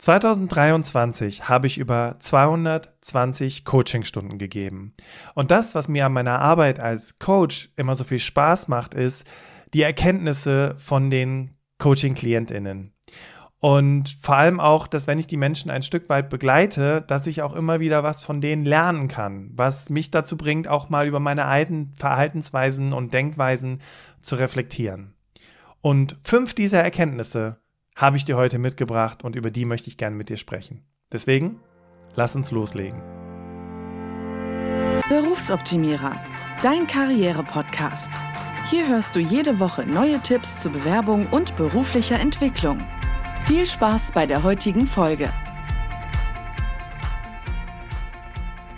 2023 0.00 1.46
habe 1.46 1.66
ich 1.66 1.76
über 1.76 2.16
220 2.20 3.66
Coachingstunden 3.66 4.38
gegeben. 4.38 4.94
Und 5.34 5.50
das, 5.50 5.74
was 5.74 5.88
mir 5.88 6.06
an 6.06 6.14
meiner 6.14 6.38
Arbeit 6.38 6.80
als 6.80 7.18
Coach 7.18 7.68
immer 7.76 7.94
so 7.94 8.04
viel 8.04 8.18
Spaß 8.18 8.68
macht, 8.68 8.94
ist 8.94 9.26
die 9.74 9.82
Erkenntnisse 9.82 10.74
von 10.78 11.10
den 11.10 11.54
Coaching-KlientInnen. 11.78 12.94
Und 13.58 14.16
vor 14.22 14.36
allem 14.36 14.58
auch, 14.58 14.86
dass 14.86 15.06
wenn 15.06 15.18
ich 15.18 15.26
die 15.26 15.36
Menschen 15.36 15.70
ein 15.70 15.82
Stück 15.82 16.08
weit 16.08 16.30
begleite, 16.30 17.02
dass 17.02 17.26
ich 17.26 17.42
auch 17.42 17.54
immer 17.54 17.78
wieder 17.78 18.02
was 18.02 18.24
von 18.24 18.40
denen 18.40 18.64
lernen 18.64 19.06
kann, 19.06 19.50
was 19.52 19.90
mich 19.90 20.10
dazu 20.10 20.38
bringt, 20.38 20.66
auch 20.66 20.88
mal 20.88 21.06
über 21.06 21.20
meine 21.20 21.44
alten 21.44 21.92
Verhaltensweisen 21.94 22.94
und 22.94 23.12
Denkweisen 23.12 23.82
zu 24.22 24.36
reflektieren. 24.36 25.12
Und 25.82 26.16
fünf 26.24 26.54
dieser 26.54 26.82
Erkenntnisse 26.82 27.59
habe 28.00 28.16
ich 28.16 28.24
dir 28.24 28.38
heute 28.38 28.58
mitgebracht 28.58 29.22
und 29.24 29.36
über 29.36 29.50
die 29.50 29.66
möchte 29.66 29.88
ich 29.88 29.98
gerne 29.98 30.16
mit 30.16 30.30
dir 30.30 30.38
sprechen. 30.38 30.82
Deswegen, 31.12 31.60
lass 32.14 32.34
uns 32.34 32.50
loslegen. 32.50 33.02
Berufsoptimierer, 35.10 36.16
dein 36.62 36.86
Karriere-Podcast. 36.86 38.08
Hier 38.70 38.88
hörst 38.88 39.14
du 39.14 39.20
jede 39.20 39.60
Woche 39.60 39.84
neue 39.84 40.18
Tipps 40.20 40.60
zur 40.60 40.72
Bewerbung 40.72 41.26
und 41.26 41.56
beruflicher 41.56 42.18
Entwicklung. 42.18 42.78
Viel 43.44 43.66
Spaß 43.66 44.12
bei 44.12 44.24
der 44.24 44.44
heutigen 44.44 44.86
Folge. 44.86 45.30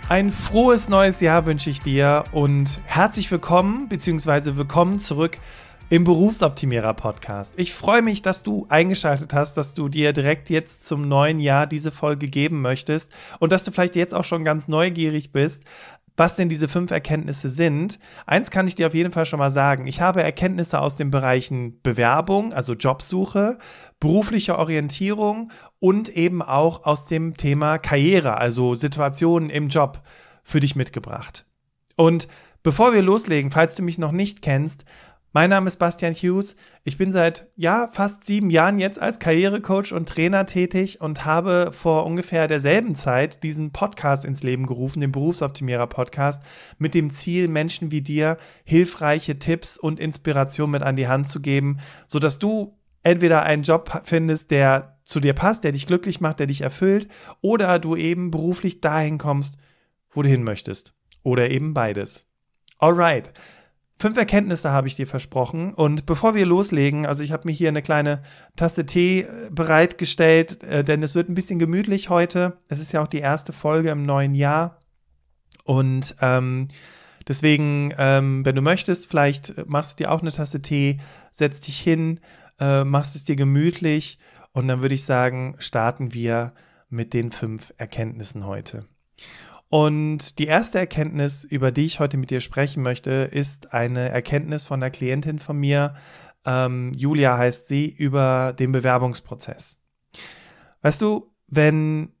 Ein 0.09 0.31
frohes 0.31 0.89
neues 0.89 1.21
Jahr 1.21 1.45
wünsche 1.45 1.69
ich 1.69 1.81
dir 1.81 2.25
und 2.33 2.81
herzlich 2.85 3.31
willkommen 3.31 3.87
bzw. 3.87 4.57
willkommen 4.57 4.99
zurück 4.99 5.37
im 5.93 6.05
Berufsoptimierer 6.05 6.95
Podcast. 6.95 7.53
Ich 7.55 7.71
freue 7.71 8.01
mich, 8.01 8.23
dass 8.23 8.41
du 8.41 8.65
eingeschaltet 8.67 9.31
hast, 9.31 9.57
dass 9.57 9.75
du 9.75 9.89
dir 9.89 10.11
direkt 10.11 10.49
jetzt 10.49 10.87
zum 10.87 11.07
neuen 11.07 11.37
Jahr 11.37 11.67
diese 11.67 11.91
Folge 11.91 12.29
geben 12.29 12.61
möchtest 12.61 13.11
und 13.37 13.51
dass 13.51 13.63
du 13.63 13.69
vielleicht 13.69 13.95
jetzt 13.95 14.15
auch 14.15 14.23
schon 14.23 14.43
ganz 14.43 14.67
neugierig 14.67 15.31
bist, 15.31 15.63
was 16.17 16.35
denn 16.35 16.49
diese 16.49 16.67
fünf 16.67 16.89
Erkenntnisse 16.89 17.47
sind. 17.47 17.99
Eins 18.25 18.49
kann 18.49 18.65
ich 18.65 18.73
dir 18.73 18.87
auf 18.87 18.95
jeden 18.95 19.11
Fall 19.11 19.27
schon 19.27 19.37
mal 19.37 19.51
sagen. 19.51 19.85
Ich 19.85 20.01
habe 20.01 20.23
Erkenntnisse 20.23 20.79
aus 20.79 20.95
den 20.95 21.11
Bereichen 21.11 21.79
Bewerbung, 21.83 22.53
also 22.53 22.73
Jobsuche, 22.73 23.59
berufliche 23.99 24.57
Orientierung 24.57 25.51
und 25.77 26.09
eben 26.09 26.41
auch 26.41 26.85
aus 26.85 27.05
dem 27.05 27.37
Thema 27.37 27.77
Karriere, 27.77 28.37
also 28.37 28.73
Situationen 28.73 29.51
im 29.51 29.69
Job 29.69 30.01
für 30.43 30.59
dich 30.59 30.75
mitgebracht. 30.75 31.45
Und 31.95 32.27
bevor 32.63 32.95
wir 32.95 33.03
loslegen, 33.03 33.51
falls 33.51 33.75
du 33.75 33.83
mich 33.83 33.99
noch 33.99 34.11
nicht 34.11 34.41
kennst, 34.41 34.85
mein 35.33 35.49
Name 35.49 35.67
ist 35.67 35.77
Bastian 35.77 36.13
Hughes. 36.13 36.55
Ich 36.83 36.97
bin 36.97 37.11
seit 37.11 37.47
ja 37.55 37.89
fast 37.91 38.23
sieben 38.23 38.51
Jahren 38.51 38.77
jetzt 38.77 39.01
als 39.01 39.17
Karrierecoach 39.17 39.91
und 39.91 40.07
Trainer 40.07 40.45
tätig 40.45 41.01
und 41.01 41.25
habe 41.25 41.71
vor 41.71 42.05
ungefähr 42.05 42.47
derselben 42.47 42.93
Zeit 42.93 43.41
diesen 43.41 43.71
Podcast 43.71 44.25
ins 44.25 44.43
Leben 44.43 44.67
gerufen, 44.67 45.01
den 45.01 45.11
Berufsoptimierer 45.11 45.87
Podcast, 45.87 46.43
mit 46.77 46.93
dem 46.93 47.09
Ziel, 47.09 47.47
Menschen 47.47 47.91
wie 47.91 48.03
dir 48.03 48.37
hilfreiche 48.63 49.39
Tipps 49.39 49.79
und 49.79 49.99
Inspiration 49.99 50.69
mit 50.69 50.83
an 50.83 50.95
die 50.95 51.07
Hand 51.07 51.27
zu 51.27 51.41
geben, 51.41 51.79
sodass 52.05 52.37
du 52.37 52.77
entweder 53.01 53.41
einen 53.41 53.63
Job 53.63 54.01
findest, 54.03 54.51
der 54.51 54.99
zu 55.01 55.19
dir 55.19 55.33
passt, 55.33 55.63
der 55.63 55.71
dich 55.71 55.87
glücklich 55.87 56.21
macht, 56.21 56.39
der 56.39 56.47
dich 56.47 56.61
erfüllt, 56.61 57.07
oder 57.41 57.79
du 57.79 57.95
eben 57.95 58.29
beruflich 58.29 58.81
dahin 58.81 59.17
kommst, 59.17 59.57
wo 60.11 60.21
du 60.21 60.29
hin 60.29 60.43
möchtest. 60.43 60.93
Oder 61.23 61.49
eben 61.49 61.73
beides. 61.73 62.29
Alright. 62.77 63.31
Fünf 63.95 64.17
Erkenntnisse 64.17 64.71
habe 64.71 64.87
ich 64.87 64.95
dir 64.95 65.07
versprochen. 65.07 65.73
Und 65.73 66.05
bevor 66.05 66.35
wir 66.35 66.45
loslegen, 66.45 67.05
also 67.05 67.23
ich 67.23 67.31
habe 67.31 67.47
mir 67.47 67.53
hier 67.53 67.69
eine 67.69 67.81
kleine 67.81 68.21
Tasse 68.55 68.85
Tee 68.85 69.21
äh, 69.21 69.49
bereitgestellt, 69.51 70.63
äh, 70.63 70.83
denn 70.83 71.03
es 71.03 71.15
wird 71.15 71.29
ein 71.29 71.35
bisschen 71.35 71.59
gemütlich 71.59 72.09
heute. 72.09 72.57
Es 72.67 72.79
ist 72.79 72.91
ja 72.91 73.01
auch 73.01 73.07
die 73.07 73.19
erste 73.19 73.53
Folge 73.53 73.91
im 73.91 74.05
neuen 74.05 74.35
Jahr. 74.35 74.81
Und 75.63 76.15
ähm, 76.21 76.67
deswegen, 77.27 77.93
ähm, 77.97 78.45
wenn 78.45 78.55
du 78.55 78.61
möchtest, 78.61 79.09
vielleicht 79.09 79.67
machst 79.67 79.99
du 79.99 80.03
dir 80.03 80.11
auch 80.11 80.21
eine 80.21 80.31
Tasse 80.31 80.61
Tee, 80.61 80.99
setzt 81.31 81.67
dich 81.67 81.79
hin, 81.79 82.19
äh, 82.59 82.83
machst 82.83 83.15
es 83.15 83.25
dir 83.25 83.35
gemütlich. 83.35 84.19
Und 84.51 84.67
dann 84.67 84.81
würde 84.81 84.95
ich 84.95 85.05
sagen, 85.05 85.55
starten 85.59 86.13
wir 86.13 86.53
mit 86.89 87.13
den 87.13 87.31
fünf 87.31 87.73
Erkenntnissen 87.77 88.45
heute. 88.45 88.85
Und 89.73 90.37
die 90.37 90.45
erste 90.45 90.77
Erkenntnis, 90.77 91.43
über 91.43 91.71
die 91.71 91.87
ich 91.87 91.99
heute 91.99 92.17
mit 92.17 92.29
dir 92.29 92.41
sprechen 92.41 92.83
möchte, 92.83 93.09
ist 93.09 93.73
eine 93.73 94.09
Erkenntnis 94.09 94.67
von 94.67 94.83
einer 94.83 94.91
Klientin 94.91 95.39
von 95.39 95.57
mir, 95.57 95.95
ähm, 96.45 96.91
Julia 96.95 97.39
heißt 97.39 97.69
sie, 97.69 97.89
über 97.89 98.53
den 98.53 98.71
Bewerbungsprozess. 98.71 99.79
Weißt 100.83 101.01
du, 101.01 101.33
wenn 101.47 102.13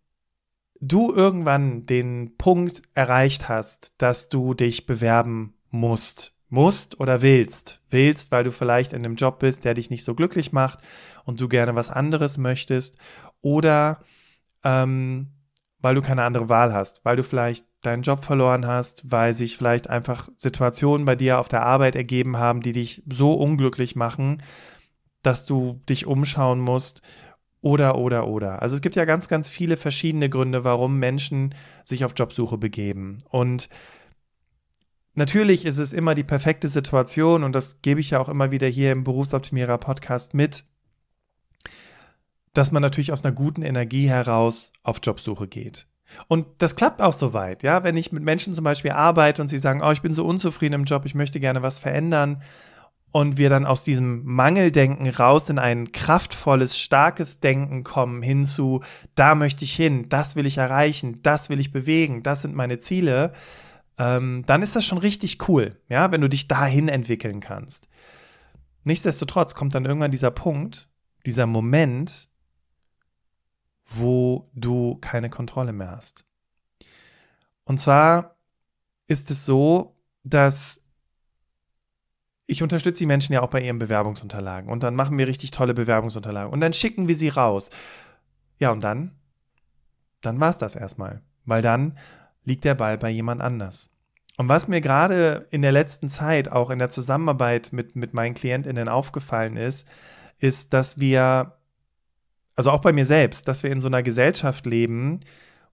du 0.79 1.13
irgendwann 1.13 1.85
den 1.85 2.37
Punkt 2.39 2.81
erreicht 2.95 3.49
hast, 3.49 4.01
dass 4.01 4.29
du 4.29 4.55
dich 4.55 4.87
bewerben 4.87 5.53
musst, 5.69 6.35
musst 6.49 6.99
oder 6.99 7.21
willst, 7.21 7.83
willst, 7.91 8.31
weil 8.31 8.45
du 8.45 8.51
vielleicht 8.51 8.93
in 8.93 9.05
einem 9.05 9.15
Job 9.15 9.37
bist, 9.37 9.63
der 9.63 9.75
dich 9.75 9.91
nicht 9.91 10.05
so 10.05 10.15
glücklich 10.15 10.53
macht 10.53 10.79
und 11.23 11.39
du 11.39 11.47
gerne 11.47 11.75
was 11.75 11.91
anderes 11.91 12.39
möchtest, 12.39 12.97
oder 13.41 13.99
ähm, 14.63 15.33
weil 15.83 15.95
du 15.95 16.01
keine 16.01 16.23
andere 16.23 16.47
Wahl 16.47 16.73
hast, 16.73 17.03
weil 17.03 17.17
du 17.17 17.23
vielleicht 17.23 17.65
deinen 17.81 18.03
Job 18.03 18.23
verloren 18.23 18.65
hast, 18.65 19.03
weil 19.11 19.33
sich 19.33 19.57
vielleicht 19.57 19.89
einfach 19.89 20.29
Situationen 20.37 21.05
bei 21.05 21.15
dir 21.15 21.39
auf 21.39 21.49
der 21.49 21.63
Arbeit 21.63 21.97
ergeben 21.97 22.37
haben, 22.37 22.61
die 22.61 22.71
dich 22.71 23.03
so 23.11 23.33
unglücklich 23.33 23.97
machen, 23.97 24.41
dass 25.23 25.45
du 25.45 25.81
dich 25.89 26.05
umschauen 26.05 26.61
musst 26.61 27.01
oder, 27.59 27.97
oder, 27.97 28.27
oder. 28.27 28.61
Also 28.61 28.75
es 28.75 28.81
gibt 28.81 28.95
ja 28.95 29.03
ganz, 29.03 29.27
ganz 29.27 29.49
viele 29.49 29.75
verschiedene 29.75 30.29
Gründe, 30.29 30.63
warum 30.63 30.99
Menschen 30.99 31.53
sich 31.83 32.05
auf 32.05 32.13
Jobsuche 32.15 32.57
begeben. 32.57 33.17
Und 33.29 33.67
natürlich 35.15 35.65
ist 35.65 35.79
es 35.79 35.91
immer 35.91 36.15
die 36.15 36.23
perfekte 36.23 36.69
Situation 36.69 37.43
und 37.43 37.51
das 37.51 37.81
gebe 37.81 37.99
ich 37.99 38.11
ja 38.11 38.21
auch 38.21 38.29
immer 38.29 38.51
wieder 38.51 38.67
hier 38.67 38.93
im 38.93 39.03
Berufsoptimierer 39.03 39.79
Podcast 39.79 40.33
mit, 40.33 40.63
dass 42.53 42.71
man 42.71 42.81
natürlich 42.81 43.11
aus 43.11 43.25
einer 43.25 43.33
guten 43.33 43.61
Energie 43.61 44.07
heraus 44.07 44.71
auf 44.83 44.99
Jobsuche 45.03 45.47
geht. 45.47 45.87
Und 46.27 46.45
das 46.59 46.75
klappt 46.75 47.01
auch 47.01 47.13
soweit, 47.13 47.63
ja. 47.63 47.83
Wenn 47.83 47.97
ich 47.97 48.11
mit 48.11 48.23
Menschen 48.23 48.53
zum 48.53 48.63
Beispiel 48.63 48.91
arbeite 48.91 49.41
und 49.41 49.47
sie 49.47 49.57
sagen, 49.57 49.81
oh, 49.83 49.91
ich 49.91 50.01
bin 50.01 50.13
so 50.13 50.25
unzufrieden 50.25 50.75
im 50.75 50.83
Job, 50.85 51.05
ich 51.05 51.15
möchte 51.15 51.39
gerne 51.39 51.63
was 51.63 51.79
verändern, 51.79 52.43
und 53.13 53.37
wir 53.37 53.49
dann 53.49 53.67
aus 53.67 53.83
diesem 53.83 54.25
Mangeldenken 54.25 55.07
raus 55.07 55.47
in 55.49 55.59
ein 55.59 55.91
kraftvolles, 55.91 56.79
starkes 56.79 57.39
Denken 57.39 57.83
kommen 57.83 58.23
hinzu, 58.23 58.81
da 59.13 59.35
möchte 59.35 59.63
ich 59.63 59.73
hin, 59.73 60.09
das 60.09 60.35
will 60.35 60.47
ich 60.47 60.57
erreichen, 60.57 61.21
das 61.21 61.47
will 61.49 61.59
ich 61.59 61.71
bewegen, 61.71 62.23
das 62.23 62.41
sind 62.41 62.55
meine 62.55 62.79
Ziele, 62.79 63.31
ähm, 63.99 64.43
dann 64.47 64.63
ist 64.63 64.75
das 64.75 64.83
schon 64.83 64.97
richtig 64.97 65.47
cool, 65.47 65.77
ja, 65.89 66.11
wenn 66.11 66.21
du 66.21 66.27
dich 66.27 66.47
dahin 66.47 66.89
entwickeln 66.89 67.39
kannst. 67.39 67.87
Nichtsdestotrotz 68.83 69.53
kommt 69.53 69.75
dann 69.75 69.85
irgendwann 69.85 70.11
dieser 70.11 70.31
Punkt, 70.31 70.89
dieser 71.23 71.45
Moment, 71.45 72.29
wo 73.83 74.45
du 74.53 74.97
keine 75.01 75.29
Kontrolle 75.29 75.73
mehr 75.73 75.91
hast. 75.91 76.25
Und 77.65 77.79
zwar 77.79 78.35
ist 79.07 79.31
es 79.31 79.45
so, 79.45 79.95
dass 80.23 80.81
ich 82.45 82.61
unterstütze 82.61 82.99
die 82.99 83.05
Menschen 83.05 83.33
ja 83.33 83.41
auch 83.41 83.49
bei 83.49 83.61
ihren 83.61 83.79
Bewerbungsunterlagen 83.79 84.69
und 84.69 84.83
dann 84.83 84.95
machen 84.95 85.17
wir 85.17 85.27
richtig 85.27 85.51
tolle 85.51 85.73
Bewerbungsunterlagen 85.73 86.51
und 86.51 86.59
dann 86.61 86.73
schicken 86.73 87.07
wir 87.07 87.15
sie 87.15 87.29
raus. 87.29 87.69
Ja, 88.59 88.71
und 88.71 88.83
dann? 88.83 89.11
Dann 90.21 90.39
war 90.39 90.49
es 90.49 90.57
das 90.57 90.75
erstmal, 90.75 91.21
weil 91.45 91.61
dann 91.61 91.97
liegt 92.43 92.63
der 92.63 92.75
Ball 92.75 92.97
bei 92.97 93.09
jemand 93.09 93.41
anders. 93.41 93.89
Und 94.37 94.49
was 94.49 94.67
mir 94.67 94.81
gerade 94.81 95.47
in 95.51 95.61
der 95.61 95.71
letzten 95.71 96.09
Zeit 96.09 96.51
auch 96.51 96.69
in 96.69 96.79
der 96.79 96.89
Zusammenarbeit 96.89 97.71
mit, 97.71 97.95
mit 97.95 98.13
meinen 98.13 98.33
KlientInnen 98.33 98.89
aufgefallen 98.89 99.57
ist, 99.57 99.87
ist, 100.39 100.73
dass 100.73 100.99
wir 100.99 101.57
also 102.55 102.71
auch 102.71 102.81
bei 102.81 102.93
mir 102.93 103.05
selbst, 103.05 103.47
dass 103.47 103.63
wir 103.63 103.71
in 103.71 103.81
so 103.81 103.87
einer 103.87 104.03
Gesellschaft 104.03 104.65
leben, 104.65 105.19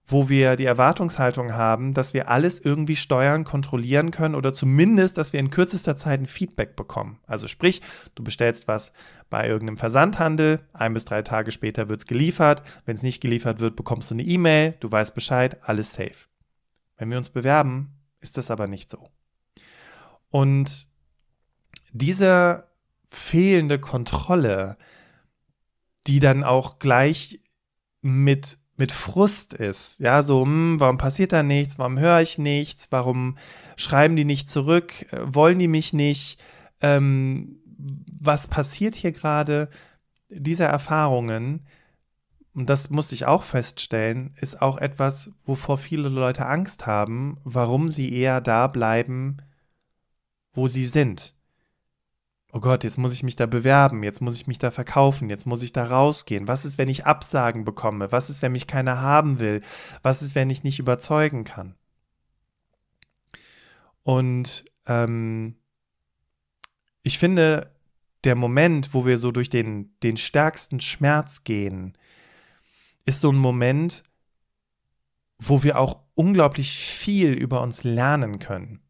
wo 0.05 0.29
wir 0.29 0.55
die 0.55 0.65
Erwartungshaltung 0.65 1.53
haben, 1.53 1.93
dass 1.93 2.13
wir 2.13 2.29
alles 2.29 2.59
irgendwie 2.59 2.95
steuern, 2.95 3.43
kontrollieren 3.43 4.11
können 4.11 4.35
oder 4.35 4.53
zumindest, 4.53 5.17
dass 5.17 5.31
wir 5.31 5.39
in 5.39 5.51
kürzester 5.51 5.95
Zeit 5.95 6.19
ein 6.19 6.25
Feedback 6.25 6.75
bekommen. 6.75 7.19
Also 7.27 7.47
sprich, 7.47 7.81
du 8.15 8.23
bestellst 8.23 8.67
was 8.67 8.91
bei 9.29 9.47
irgendeinem 9.47 9.77
Versandhandel, 9.77 10.59
ein 10.73 10.93
bis 10.93 11.05
drei 11.05 11.21
Tage 11.21 11.51
später 11.51 11.87
wird 11.87 12.01
es 12.01 12.07
geliefert. 12.07 12.63
Wenn 12.85 12.95
es 12.95 13.03
nicht 13.03 13.21
geliefert 13.21 13.59
wird, 13.59 13.75
bekommst 13.75 14.09
du 14.09 14.15
eine 14.15 14.23
E-Mail, 14.23 14.75
du 14.79 14.91
weißt 14.91 15.15
Bescheid, 15.15 15.57
alles 15.61 15.93
safe. 15.93 16.27
Wenn 16.97 17.09
wir 17.09 17.17
uns 17.17 17.29
bewerben, 17.29 17.93
ist 18.19 18.37
das 18.37 18.51
aber 18.51 18.67
nicht 18.67 18.89
so. 18.89 19.09
Und 20.29 20.87
diese 21.93 22.65
fehlende 23.09 23.79
Kontrolle, 23.79 24.77
die 26.07 26.19
dann 26.19 26.43
auch 26.43 26.79
gleich 26.79 27.39
mit, 28.01 28.57
mit 28.77 28.91
Frust 28.91 29.53
ist. 29.53 29.99
Ja, 29.99 30.21
so, 30.21 30.43
hm, 30.43 30.79
warum 30.79 30.97
passiert 30.97 31.31
da 31.31 31.43
nichts? 31.43 31.77
Warum 31.77 31.99
höre 31.99 32.21
ich 32.21 32.37
nichts? 32.37 32.87
Warum 32.91 33.37
schreiben 33.75 34.15
die 34.15 34.25
nicht 34.25 34.49
zurück? 34.49 35.11
Äh, 35.11 35.19
wollen 35.23 35.59
die 35.59 35.67
mich 35.67 35.93
nicht? 35.93 36.41
Ähm, 36.81 37.59
was 38.19 38.47
passiert 38.47 38.95
hier 38.95 39.11
gerade? 39.11 39.69
Diese 40.29 40.63
Erfahrungen 40.63 41.65
und 42.53 42.69
das 42.69 42.89
musste 42.89 43.15
ich 43.15 43.25
auch 43.25 43.43
feststellen, 43.43 44.33
ist 44.41 44.61
auch 44.61 44.77
etwas, 44.77 45.31
wovor 45.43 45.77
viele 45.77 46.09
Leute 46.09 46.45
Angst 46.45 46.85
haben, 46.85 47.37
warum 47.43 47.87
sie 47.87 48.13
eher 48.13 48.41
da 48.41 48.67
bleiben, 48.67 49.37
wo 50.51 50.67
sie 50.67 50.85
sind. 50.85 51.33
Oh 52.53 52.59
Gott, 52.59 52.83
jetzt 52.83 52.97
muss 52.97 53.13
ich 53.13 53.23
mich 53.23 53.37
da 53.37 53.45
bewerben, 53.45 54.03
jetzt 54.03 54.21
muss 54.21 54.35
ich 54.35 54.45
mich 54.45 54.57
da 54.57 54.71
verkaufen, 54.71 55.29
jetzt 55.29 55.45
muss 55.45 55.63
ich 55.63 55.71
da 55.71 55.85
rausgehen. 55.85 56.49
Was 56.49 56.65
ist, 56.65 56.77
wenn 56.77 56.89
ich 56.89 57.05
Absagen 57.05 57.63
bekomme? 57.63 58.11
Was 58.11 58.29
ist, 58.29 58.41
wenn 58.41 58.51
mich 58.51 58.67
keiner 58.67 58.99
haben 58.99 59.39
will? 59.39 59.61
Was 60.03 60.21
ist, 60.21 60.35
wenn 60.35 60.49
ich 60.49 60.63
nicht 60.63 60.79
überzeugen 60.79 61.45
kann? 61.45 61.75
Und 64.03 64.65
ähm, 64.85 65.55
ich 67.03 67.19
finde, 67.19 67.71
der 68.25 68.35
Moment, 68.35 68.93
wo 68.93 69.05
wir 69.05 69.17
so 69.17 69.31
durch 69.31 69.49
den, 69.49 69.95
den 70.03 70.17
stärksten 70.17 70.81
Schmerz 70.81 71.43
gehen, 71.45 71.93
ist 73.05 73.21
so 73.21 73.31
ein 73.31 73.37
Moment, 73.37 74.03
wo 75.39 75.63
wir 75.63 75.79
auch 75.79 76.01
unglaublich 76.15 76.71
viel 76.77 77.33
über 77.33 77.61
uns 77.61 77.83
lernen 77.83 78.39
können. 78.39 78.81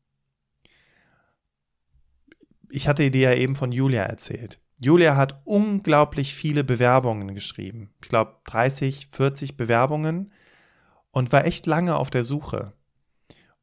Ich 2.71 2.87
hatte 2.87 3.11
dir 3.11 3.31
ja 3.31 3.35
eben 3.35 3.55
von 3.55 3.71
Julia 3.71 4.03
erzählt. 4.03 4.59
Julia 4.79 5.15
hat 5.15 5.41
unglaublich 5.45 6.33
viele 6.33 6.63
Bewerbungen 6.63 7.35
geschrieben. 7.35 7.93
Ich 8.01 8.09
glaube 8.09 8.37
30, 8.45 9.09
40 9.11 9.55
Bewerbungen 9.55 10.31
und 11.11 11.31
war 11.31 11.45
echt 11.45 11.67
lange 11.67 11.95
auf 11.95 12.09
der 12.09 12.23
Suche. 12.23 12.73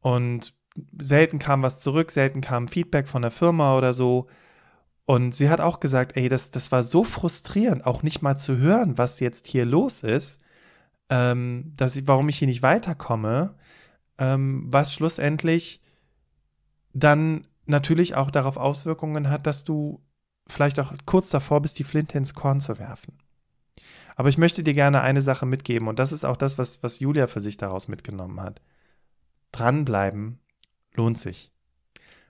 Und 0.01 0.53
selten 1.01 1.39
kam 1.39 1.63
was 1.63 1.81
zurück, 1.81 2.11
selten 2.13 2.41
kam 2.41 2.69
Feedback 2.69 3.09
von 3.09 3.23
der 3.23 3.31
Firma 3.33 3.77
oder 3.77 3.93
so. 3.93 4.29
Und 5.07 5.35
sie 5.35 5.49
hat 5.49 5.61
auch 5.61 5.81
gesagt, 5.81 6.17
ey, 6.17 6.29
das, 6.29 6.51
das 6.51 6.71
war 6.71 6.83
so 6.83 7.03
frustrierend, 7.03 7.87
auch 7.87 8.03
nicht 8.03 8.23
mal 8.23 8.37
zu 8.37 8.59
hören, 8.59 8.99
was 8.99 9.21
jetzt 9.21 9.47
hier 9.47 9.65
los 9.65 10.03
ist, 10.03 10.41
ähm, 11.09 11.73
dass 11.77 11.97
ich, 11.97 12.07
warum 12.07 12.29
ich 12.29 12.39
hier 12.39 12.49
nicht 12.49 12.63
weiterkomme, 12.63 13.57
ähm, 14.19 14.65
was 14.67 14.93
schlussendlich 14.93 15.83
dann 16.93 17.47
natürlich 17.69 18.15
auch 18.15 18.31
darauf 18.31 18.57
Auswirkungen 18.57 19.31
hat, 19.31 19.47
dass 19.47 19.65
du 19.65 20.03
vielleicht 20.49 20.81
auch 20.81 20.93
kurz 21.07 21.31
davor 21.31 21.61
bist, 21.61 21.79
die 21.79 21.85
Flinte 21.85 22.19
ins 22.19 22.35
Korn 22.35 22.61
zu 22.61 22.79
werfen. 22.79 23.19
Aber 24.17 24.29
ich 24.29 24.39
möchte 24.39 24.65
dir 24.65 24.75
gerne 24.75 25.01
eine 25.03 25.21
Sache 25.21 25.47
mitgeben 25.47 25.87
und 25.87 25.99
das 25.99 26.11
ist 26.11 26.25
auch 26.25 26.37
das, 26.37 26.59
was, 26.59 26.83
was 26.83 26.99
Julia 26.99 27.27
für 27.27 27.41
sich 27.41 27.57
daraus 27.57 27.87
mitgenommen 27.89 28.41
hat. 28.41 28.61
Dranbleiben 29.53 30.41
lohnt 30.95 31.19
sich. 31.19 31.53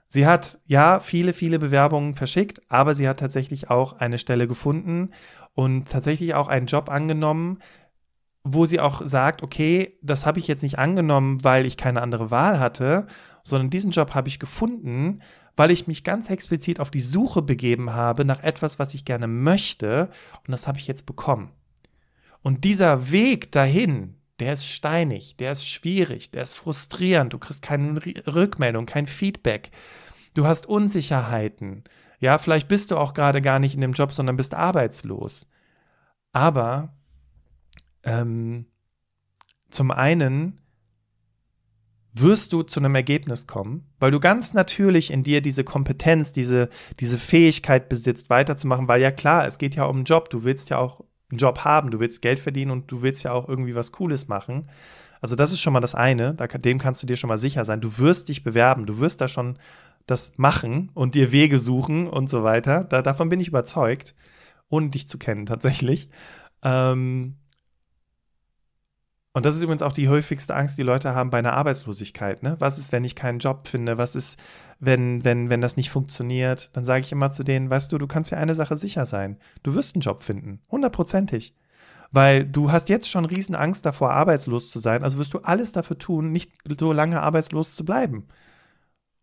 Sie 0.09 0.27
hat 0.27 0.59
ja 0.67 1.01
viele, 1.01 1.33
viele 1.33 1.59
Bewerbungen 1.59 2.15
verschickt, 2.15 2.63
aber 2.69 2.95
sie 2.95 3.09
hat 3.09 3.21
tatsächlich 3.21 3.71
auch 3.71 3.95
eine 3.95 4.19
Stelle 4.19 4.47
gefunden 4.49 5.11
und 5.55 5.89
tatsächlich 5.91 6.35
auch 6.35 6.49
einen 6.49 6.67
Job 6.67 6.89
angenommen, 6.89 7.59
wo 8.43 8.65
sie 8.67 8.81
auch 8.81 9.03
sagt, 9.05 9.43
okay, 9.43 9.99
das 10.03 10.25
habe 10.25 10.39
ich 10.39 10.49
jetzt 10.49 10.63
nicht 10.63 10.79
angenommen, 10.79 11.43
weil 11.45 11.67
ich 11.67 11.77
keine 11.77 12.01
andere 12.01 12.31
Wahl 12.31 12.59
hatte, 12.59 13.07
sondern 13.49 13.71
diesen 13.71 13.91
Job 13.91 14.15
habe 14.15 14.29
ich 14.29 14.39
gefunden, 14.39 15.23
weil 15.57 15.71
ich 15.71 15.87
mich 15.87 16.05
ganz 16.05 16.31
explizit 16.31 16.79
auf 16.81 16.91
die 16.91 17.01
Suche 17.01 17.43
begeben 17.43 17.93
habe 17.93 18.25
nach 18.25 18.43
etwas, 18.43 18.79
was 18.79 18.95
ich 18.95 19.05
gerne 19.05 19.27
möchte 19.27 20.11
und 20.47 20.53
das 20.53 20.67
habe 20.67 20.79
ich 20.79 20.87
jetzt 20.87 21.07
bekommen. 21.07 21.51
Und 22.43 22.65
dieser 22.65 23.11
Weg 23.11 23.51
dahin, 23.53 24.15
der 24.39 24.53
ist 24.53 24.67
steinig, 24.67 25.37
der 25.37 25.53
ist 25.53 25.67
schwierig, 25.67 26.31
der 26.31 26.43
ist 26.43 26.55
frustrierend, 26.55 27.33
du 27.33 27.39
kriegst 27.39 27.63
keine 27.63 28.01
Rückmeldung, 28.27 28.87
kein 28.87 29.07
Feedback, 29.07 29.71
du 30.35 30.47
hast 30.47 30.67
Unsicherheiten. 30.67 31.83
Ja, 32.21 32.39
vielleicht 32.39 32.69
bist 32.69 32.91
du 32.91 32.97
auch 32.97 33.15
gerade 33.15 33.43
gar 33.43 33.59
nicht 33.59 33.75
in 33.75 33.81
dem 33.81 33.93
Job, 33.93 34.13
sondern 34.13 34.37
bist 34.37 34.55
arbeitslos. 34.55 35.49
Aber 36.33 36.95
ähm, 38.05 38.67
zum 39.71 39.91
einen 39.91 40.61
wirst 42.15 42.53
du 42.53 42.63
zu 42.63 42.81
einem 42.81 42.95
Ergebnis 42.95 43.47
kommen, 43.47 43.87
weil 44.01 44.11
du 44.11 44.21
ganz 44.21 44.55
natürlich 44.55 45.13
in 45.13 45.23
dir 45.23 45.41
diese 45.41 45.65
Kompetenz, 45.65 46.33
diese, 46.33 46.69
diese 47.01 47.19
Fähigkeit 47.19 47.89
besitzt, 47.89 48.31
weiterzumachen, 48.31 48.89
weil 48.89 49.01
ja 49.01 49.11
klar, 49.11 49.47
es 49.47 49.59
geht 49.59 49.77
ja 49.77 49.85
um 49.85 49.97
einen 49.97 50.05
Job, 50.05 50.31
du 50.31 50.43
willst 50.45 50.71
ja 50.71 50.79
auch 50.79 51.05
einen 51.31 51.39
Job 51.39 51.61
haben, 51.61 51.91
du 51.91 52.01
willst 52.01 52.23
Geld 52.23 52.39
verdienen 52.39 52.71
und 52.71 52.91
du 52.91 53.03
willst 53.03 53.25
ja 53.25 53.33
auch 53.33 53.49
irgendwie 53.49 53.75
was 53.75 53.93
Cooles 53.93 54.29
machen. 54.29 54.69
Also 55.21 55.37
das 55.37 55.53
ist 55.53 55.61
schon 55.61 55.73
mal 55.73 55.81
das 55.81 55.95
eine, 55.95 56.35
dem 56.35 56.79
kannst 56.79 57.03
du 57.03 57.07
dir 57.07 57.17
schon 57.17 57.29
mal 57.29 57.39
sicher 57.39 57.65
sein. 57.65 57.81
Du 57.81 57.99
wirst 57.99 58.29
dich 58.29 58.45
bewerben, 58.45 58.87
du 58.87 59.01
wirst 59.01 59.21
da 59.21 59.29
schon 59.29 59.59
das 60.07 60.33
machen 60.37 60.91
und 60.95 61.15
dir 61.15 61.33
Wege 61.33 61.59
suchen 61.59 62.07
und 62.07 62.31
so 62.31 62.43
weiter. 62.43 62.85
Da, 62.85 63.03
davon 63.03 63.29
bin 63.29 63.41
ich 63.41 63.49
überzeugt, 63.49 64.15
ohne 64.69 64.89
dich 64.89 65.09
zu 65.09 65.19
kennen 65.19 65.45
tatsächlich. 65.45 66.09
Ähm 66.63 67.37
und 69.39 69.47
das 69.47 69.55
ist 69.55 69.63
übrigens 69.63 69.83
auch 69.83 69.93
die 69.93 70.09
häufigste 70.09 70.57
Angst, 70.57 70.79
die 70.79 70.83
Leute 70.83 71.15
haben 71.15 71.31
bei 71.31 71.39
einer 71.39 71.53
Arbeitslosigkeit. 71.53 72.43
Ne? 72.43 72.57
Was 72.59 72.77
ist, 72.77 72.91
wenn 72.91 73.05
ich 73.05 73.15
keinen 73.15 73.39
Job 73.39 73.69
finde? 73.69 73.97
Was 73.97 74.17
ist, 74.17 74.37
wenn, 74.81 75.25
wenn, 75.25 75.49
wenn 75.49 75.61
das 75.61 75.77
nicht 75.77 75.91
funktioniert, 75.91 76.71
dann 76.73 76.85
sage 76.85 77.03
ich 77.03 77.13
immer 77.13 77.31
zu 77.31 77.45
denen, 77.45 77.71
weißt 77.71 77.93
du, 77.93 77.99
du 77.99 78.09
kannst 78.09 78.33
ja 78.33 78.39
eine 78.39 78.57
Sache 78.57 78.77
sicher 78.77 79.07
sein. 79.07 79.39
Du 79.63 79.77
wirst 79.77 79.95
einen 79.95 80.01
Job 80.01 80.25
finden. 80.25 80.59
Hundertprozentig. 80.73 81.55
Weil 82.11 82.47
du 82.47 82.73
hast 82.73 82.89
jetzt 82.89 83.09
schon 83.09 83.27
riesen 83.27 83.55
Angst 83.55 83.87
davor, 83.87 84.11
arbeitslos 84.11 84.73
zu 84.73 84.81
sein. 84.81 85.05
Also 85.05 85.19
wirst 85.19 85.35
du 85.35 85.39
alles 85.39 85.71
dafür 85.71 85.99
tun, 85.99 86.33
nicht 86.33 86.51
so 86.77 86.93
lange 86.93 87.23
arbeitslos 87.23 87.77
zu 87.77 87.85
bleiben. 87.85 88.27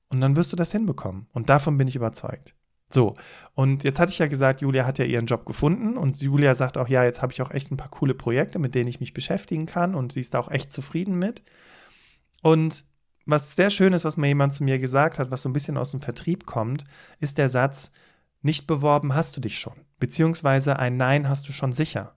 Und 0.07 0.21
dann 0.21 0.37
wirst 0.37 0.53
du 0.53 0.55
das 0.55 0.71
hinbekommen. 0.71 1.27
Und 1.33 1.49
davon 1.49 1.77
bin 1.77 1.89
ich 1.89 1.97
überzeugt. 1.97 2.55
So, 2.89 3.15
und 3.55 3.83
jetzt 3.83 3.99
hatte 3.99 4.11
ich 4.11 4.19
ja 4.19 4.27
gesagt, 4.27 4.61
Julia 4.61 4.85
hat 4.85 4.99
ja 4.99 5.05
ihren 5.05 5.25
Job 5.25 5.45
gefunden 5.45 5.97
und 5.97 6.21
Julia 6.21 6.53
sagt 6.53 6.77
auch, 6.77 6.87
ja, 6.87 7.03
jetzt 7.03 7.21
habe 7.21 7.33
ich 7.33 7.41
auch 7.41 7.51
echt 7.51 7.71
ein 7.71 7.77
paar 7.77 7.89
coole 7.89 8.13
Projekte, 8.13 8.59
mit 8.59 8.75
denen 8.75 8.87
ich 8.87 8.99
mich 8.99 9.13
beschäftigen 9.13 9.65
kann 9.65 9.95
und 9.95 10.11
sie 10.13 10.21
ist 10.21 10.33
da 10.33 10.39
auch 10.39 10.51
echt 10.51 10.71
zufrieden 10.71 11.17
mit. 11.17 11.41
Und 12.41 12.85
was 13.25 13.55
sehr 13.55 13.71
schön 13.71 13.93
ist, 13.93 14.05
was 14.05 14.17
mir 14.17 14.27
jemand 14.27 14.53
zu 14.53 14.63
mir 14.63 14.77
gesagt 14.77 15.17
hat, 15.17 15.31
was 15.31 15.41
so 15.41 15.49
ein 15.49 15.53
bisschen 15.53 15.77
aus 15.77 15.91
dem 15.91 16.01
Vertrieb 16.01 16.45
kommt, 16.45 16.83
ist 17.19 17.37
der 17.37 17.49
Satz, 17.49 17.91
nicht 18.41 18.67
beworben 18.67 19.15
hast 19.15 19.35
du 19.35 19.41
dich 19.41 19.57
schon, 19.57 19.73
beziehungsweise 19.99 20.77
ein 20.77 20.97
Nein 20.97 21.27
hast 21.27 21.47
du 21.47 21.51
schon 21.51 21.73
sicher. 21.73 22.13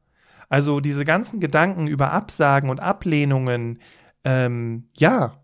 Also 0.50 0.80
diese 0.80 1.04
ganzen 1.04 1.40
Gedanken 1.40 1.86
über 1.86 2.12
Absagen 2.12 2.68
und 2.68 2.80
Ablehnungen, 2.80 3.80
ähm, 4.24 4.88
ja, 4.94 5.40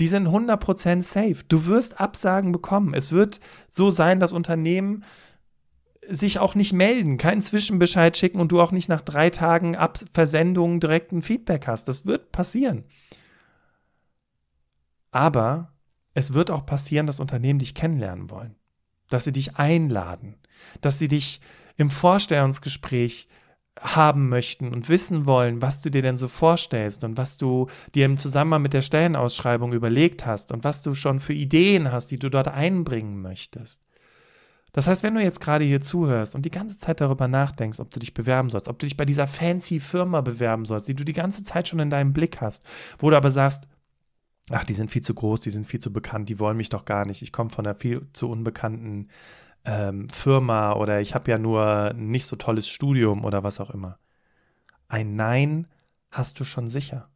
die 0.00 0.08
sind 0.08 0.26
100% 0.26 1.02
safe. 1.02 1.44
Du 1.48 1.66
wirst 1.66 2.00
Absagen 2.00 2.52
bekommen. 2.52 2.94
Es 2.94 3.12
wird 3.12 3.38
so 3.70 3.90
sein, 3.90 4.18
dass 4.18 4.32
Unternehmen 4.32 5.04
sich 6.08 6.38
auch 6.38 6.54
nicht 6.54 6.72
melden, 6.72 7.18
keinen 7.18 7.42
Zwischenbescheid 7.42 8.16
schicken 8.16 8.40
und 8.40 8.50
du 8.50 8.60
auch 8.60 8.72
nicht 8.72 8.88
nach 8.88 9.02
drei 9.02 9.30
Tagen 9.30 9.76
Ab 9.76 9.98
Versendung 10.12 10.80
direkt 10.80 11.12
ein 11.12 11.22
Feedback 11.22 11.66
hast. 11.66 11.86
Das 11.86 12.06
wird 12.06 12.32
passieren. 12.32 12.84
Aber 15.10 15.72
es 16.14 16.32
wird 16.32 16.50
auch 16.50 16.64
passieren, 16.64 17.06
dass 17.06 17.20
Unternehmen 17.20 17.58
dich 17.58 17.74
kennenlernen 17.74 18.30
wollen, 18.30 18.56
dass 19.10 19.24
sie 19.24 19.32
dich 19.32 19.56
einladen, 19.56 20.36
dass 20.80 20.98
sie 20.98 21.08
dich 21.08 21.40
im 21.76 21.90
Vorstellungsgespräch 21.90 23.28
haben 23.80 24.28
möchten 24.28 24.72
und 24.72 24.88
wissen 24.88 25.26
wollen, 25.26 25.62
was 25.62 25.80
du 25.80 25.90
dir 25.90 26.02
denn 26.02 26.16
so 26.16 26.28
vorstellst 26.28 27.02
und 27.02 27.16
was 27.16 27.38
du 27.38 27.66
dir 27.94 28.04
im 28.04 28.18
Zusammenhang 28.18 28.62
mit 28.62 28.74
der 28.74 28.82
Stellenausschreibung 28.82 29.72
überlegt 29.72 30.26
hast 30.26 30.52
und 30.52 30.64
was 30.64 30.82
du 30.82 30.94
schon 30.94 31.18
für 31.18 31.32
Ideen 31.32 31.90
hast, 31.90 32.10
die 32.10 32.18
du 32.18 32.28
dort 32.28 32.48
einbringen 32.48 33.22
möchtest. 33.22 33.82
Das 34.72 34.86
heißt, 34.86 35.02
wenn 35.02 35.14
du 35.14 35.22
jetzt 35.22 35.40
gerade 35.40 35.64
hier 35.64 35.80
zuhörst 35.80 36.34
und 36.34 36.42
die 36.42 36.50
ganze 36.50 36.78
Zeit 36.78 37.00
darüber 37.00 37.26
nachdenkst, 37.26 37.80
ob 37.80 37.90
du 37.90 37.98
dich 37.98 38.14
bewerben 38.14 38.50
sollst, 38.50 38.68
ob 38.68 38.78
du 38.78 38.86
dich 38.86 38.96
bei 38.96 39.04
dieser 39.04 39.26
fancy 39.26 39.80
Firma 39.80 40.20
bewerben 40.20 40.64
sollst, 40.64 40.86
die 40.86 40.94
du 40.94 41.04
die 41.04 41.12
ganze 41.12 41.42
Zeit 41.42 41.66
schon 41.66 41.80
in 41.80 41.90
deinem 41.90 42.12
Blick 42.12 42.40
hast, 42.40 42.64
wo 42.98 43.10
du 43.10 43.16
aber 43.16 43.30
sagst, 43.30 43.66
ach, 44.50 44.64
die 44.64 44.74
sind 44.74 44.90
viel 44.90 45.02
zu 45.02 45.14
groß, 45.14 45.40
die 45.40 45.50
sind 45.50 45.66
viel 45.66 45.80
zu 45.80 45.92
bekannt, 45.92 46.28
die 46.28 46.38
wollen 46.38 46.56
mich 46.56 46.68
doch 46.68 46.84
gar 46.84 47.04
nicht, 47.06 47.22
ich 47.22 47.32
komme 47.32 47.50
von 47.50 47.66
einer 47.66 47.74
viel 47.74 48.06
zu 48.12 48.28
unbekannten 48.28 49.08
ähm, 49.64 50.08
Firma 50.08 50.74
oder 50.74 51.00
ich 51.00 51.14
habe 51.14 51.30
ja 51.30 51.38
nur 51.38 51.92
nicht 51.94 52.26
so 52.26 52.36
tolles 52.36 52.68
Studium 52.68 53.24
oder 53.24 53.42
was 53.42 53.60
auch 53.60 53.70
immer. 53.70 53.98
Ein 54.88 55.16
Nein 55.16 55.66
hast 56.10 56.40
du 56.40 56.44
schon 56.44 56.68
sicher. 56.68 57.08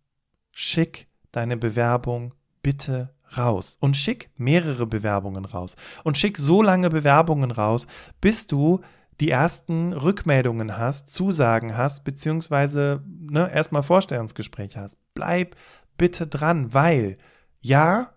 Schick 0.52 1.08
deine 1.32 1.56
Bewerbung 1.56 2.34
bitte 2.62 3.14
raus 3.36 3.76
und 3.80 3.96
schick 3.96 4.30
mehrere 4.36 4.86
Bewerbungen 4.86 5.44
raus 5.44 5.76
und 6.04 6.16
schick 6.16 6.38
so 6.38 6.62
lange 6.62 6.90
Bewerbungen 6.90 7.50
raus, 7.50 7.86
bis 8.20 8.46
du 8.46 8.80
die 9.20 9.30
ersten 9.30 9.92
Rückmeldungen 9.92 10.76
hast, 10.76 11.08
Zusagen 11.08 11.76
hast, 11.76 12.04
beziehungsweise 12.04 13.02
ne, 13.06 13.50
erstmal 13.52 13.82
Vorstellungsgespräche 13.82 14.80
hast. 14.80 14.96
Bleib 15.14 15.56
bitte 15.96 16.26
dran, 16.26 16.74
weil 16.74 17.18
ja, 17.60 18.13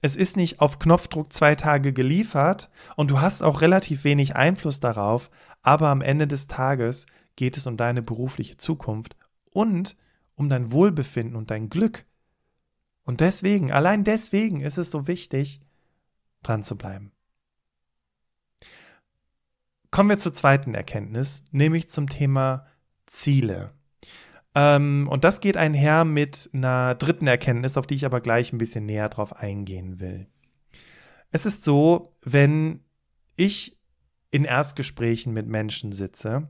es 0.00 0.16
ist 0.16 0.36
nicht 0.36 0.60
auf 0.60 0.78
Knopfdruck 0.78 1.32
zwei 1.32 1.54
Tage 1.54 1.92
geliefert 1.92 2.70
und 2.96 3.10
du 3.10 3.20
hast 3.20 3.42
auch 3.42 3.60
relativ 3.60 4.04
wenig 4.04 4.36
Einfluss 4.36 4.80
darauf, 4.80 5.30
aber 5.62 5.88
am 5.88 6.00
Ende 6.00 6.26
des 6.26 6.46
Tages 6.46 7.06
geht 7.34 7.56
es 7.56 7.66
um 7.66 7.76
deine 7.76 8.02
berufliche 8.02 8.56
Zukunft 8.56 9.16
und 9.52 9.96
um 10.34 10.48
dein 10.48 10.70
Wohlbefinden 10.70 11.36
und 11.36 11.50
dein 11.50 11.70
Glück. 11.70 12.04
Und 13.04 13.20
deswegen, 13.20 13.70
allein 13.70 14.04
deswegen 14.04 14.60
ist 14.60 14.78
es 14.78 14.90
so 14.90 15.06
wichtig, 15.06 15.60
dran 16.42 16.62
zu 16.62 16.76
bleiben. 16.76 17.12
Kommen 19.90 20.10
wir 20.10 20.18
zur 20.18 20.34
zweiten 20.34 20.74
Erkenntnis, 20.74 21.44
nämlich 21.52 21.88
zum 21.88 22.08
Thema 22.08 22.66
Ziele. 23.06 23.72
Ähm, 24.56 25.06
und 25.10 25.22
das 25.22 25.40
geht 25.40 25.58
einher 25.58 26.06
mit 26.06 26.48
einer 26.54 26.94
dritten 26.94 27.26
Erkenntnis, 27.26 27.76
auf 27.76 27.86
die 27.86 27.94
ich 27.94 28.06
aber 28.06 28.22
gleich 28.22 28.52
ein 28.52 28.58
bisschen 28.58 28.86
näher 28.86 29.10
drauf 29.10 29.36
eingehen 29.36 30.00
will. 30.00 30.26
Es 31.30 31.44
ist 31.44 31.62
so, 31.62 32.16
wenn 32.22 32.80
ich 33.36 33.78
in 34.30 34.44
Erstgesprächen 34.44 35.34
mit 35.34 35.46
Menschen 35.46 35.92
sitze, 35.92 36.48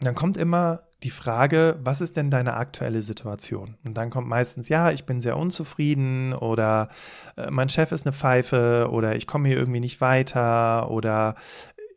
dann 0.00 0.14
kommt 0.14 0.36
immer 0.36 0.82
die 1.02 1.10
Frage, 1.10 1.78
was 1.82 2.02
ist 2.02 2.18
denn 2.18 2.30
deine 2.30 2.54
aktuelle 2.54 3.00
Situation? 3.00 3.78
Und 3.82 3.96
dann 3.96 4.10
kommt 4.10 4.28
meistens, 4.28 4.68
ja, 4.68 4.90
ich 4.90 5.06
bin 5.06 5.22
sehr 5.22 5.38
unzufrieden 5.38 6.34
oder 6.34 6.90
äh, 7.38 7.50
mein 7.50 7.70
Chef 7.70 7.92
ist 7.92 8.06
eine 8.06 8.12
Pfeife 8.12 8.88
oder 8.90 9.16
ich 9.16 9.26
komme 9.26 9.48
hier 9.48 9.56
irgendwie 9.56 9.80
nicht 9.80 10.02
weiter 10.02 10.90
oder 10.90 11.34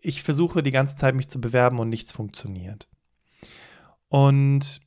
ich 0.02 0.24
versuche 0.24 0.64
die 0.64 0.72
ganze 0.72 0.96
Zeit 0.96 1.16
mich 1.16 1.28
zu 1.28 1.42
bewerben 1.42 1.80
und 1.80 1.90
nichts 1.90 2.14
funktioniert. 2.14 2.88
Und 4.08 4.82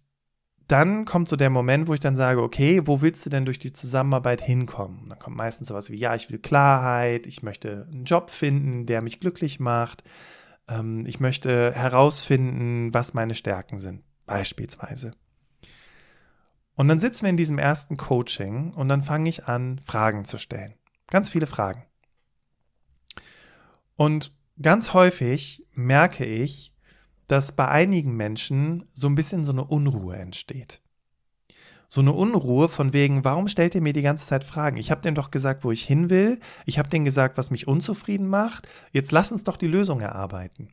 dann 0.73 1.05
kommt 1.05 1.29
so 1.29 1.37
der 1.37 1.51
Moment, 1.51 1.87
wo 1.87 1.95
ich 1.95 2.01
dann 2.01 2.17
sage, 2.17 2.43
okay, 2.43 2.81
wo 2.87 3.03
willst 3.03 3.27
du 3.27 3.31
denn 3.31 3.45
durch 3.45 3.59
die 3.59 3.75
Zusammenarbeit 3.75 4.41
hinkommen? 4.41 5.03
Und 5.03 5.09
dann 5.11 5.19
kommt 5.19 5.37
meistens 5.37 5.69
sowas 5.69 5.91
wie, 5.91 5.97
ja, 5.97 6.15
ich 6.15 6.31
will 6.31 6.39
Klarheit, 6.39 7.27
ich 7.27 7.43
möchte 7.43 7.87
einen 7.91 8.05
Job 8.05 8.31
finden, 8.31 8.87
der 8.87 9.03
mich 9.03 9.21
glücklich 9.21 9.61
macht, 9.61 10.03
ähm, 10.69 11.05
ich 11.07 11.21
möchte 11.21 11.73
herausfinden, 11.75 12.95
was 12.95 13.13
meine 13.13 13.35
Stärken 13.35 13.77
sind, 13.79 14.03
beispielsweise. 14.25 15.13
Und 16.75 16.89
dann 16.89 16.99
sitzen 16.99 17.25
wir 17.25 17.31
in 17.31 17.37
diesem 17.37 17.59
ersten 17.59 17.99
Coaching 17.99 18.73
und 18.73 18.89
dann 18.89 19.03
fange 19.03 19.29
ich 19.29 19.45
an, 19.45 19.79
Fragen 19.79 20.25
zu 20.25 20.39
stellen. 20.39 20.75
Ganz 21.09 21.29
viele 21.29 21.47
Fragen. 21.47 21.85
Und 23.97 24.33
ganz 24.61 24.95
häufig 24.95 25.67
merke 25.75 26.25
ich, 26.25 26.72
dass 27.33 27.53
bei 27.53 27.67
einigen 27.67 28.15
Menschen 28.15 28.85
so 28.93 29.07
ein 29.07 29.15
bisschen 29.15 29.43
so 29.43 29.53
eine 29.53 29.65
Unruhe 29.65 30.17
entsteht. 30.17 30.83
So 31.89 32.03
eine 32.03 32.13
Unruhe 32.13 32.69
von 32.69 32.93
wegen, 32.93 33.25
warum 33.25 33.49
stellt 33.49 33.75
ihr 33.75 33.81
mir 33.81 33.95
die 33.95 34.03
ganze 34.03 34.27
Zeit 34.27 34.45
Fragen? 34.45 34.77
Ich 34.77 34.91
habe 34.91 35.01
denen 35.01 35.15
doch 35.15 35.31
gesagt, 35.31 35.65
wo 35.65 35.73
ich 35.73 35.83
hin 35.83 36.11
will. 36.11 36.41
Ich 36.67 36.79
habe 36.79 36.91
denen 36.91 37.07
gesagt, 37.07 37.39
was 37.39 37.51
mich 37.51 37.67
unzufrieden 37.67 38.29
macht. 38.29 38.69
Jetzt 38.91 39.13
lass 39.13 39.33
uns 39.33 39.45
doch 39.45 39.57
die 39.57 39.67
Lösung 39.67 40.01
erarbeiten. 40.01 40.69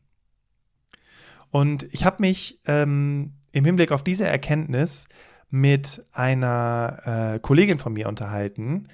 Und 1.50 1.84
ich 1.94 2.04
habe 2.04 2.18
mich 2.20 2.60
ähm, 2.66 3.32
im 3.52 3.64
Hinblick 3.64 3.90
auf 3.90 4.04
diese 4.04 4.26
Erkenntnis 4.26 5.08
mit 5.48 6.04
einer 6.12 7.36
äh, 7.36 7.38
Kollegin 7.38 7.78
von 7.78 7.94
mir 7.94 8.06
unterhalten, 8.06 8.88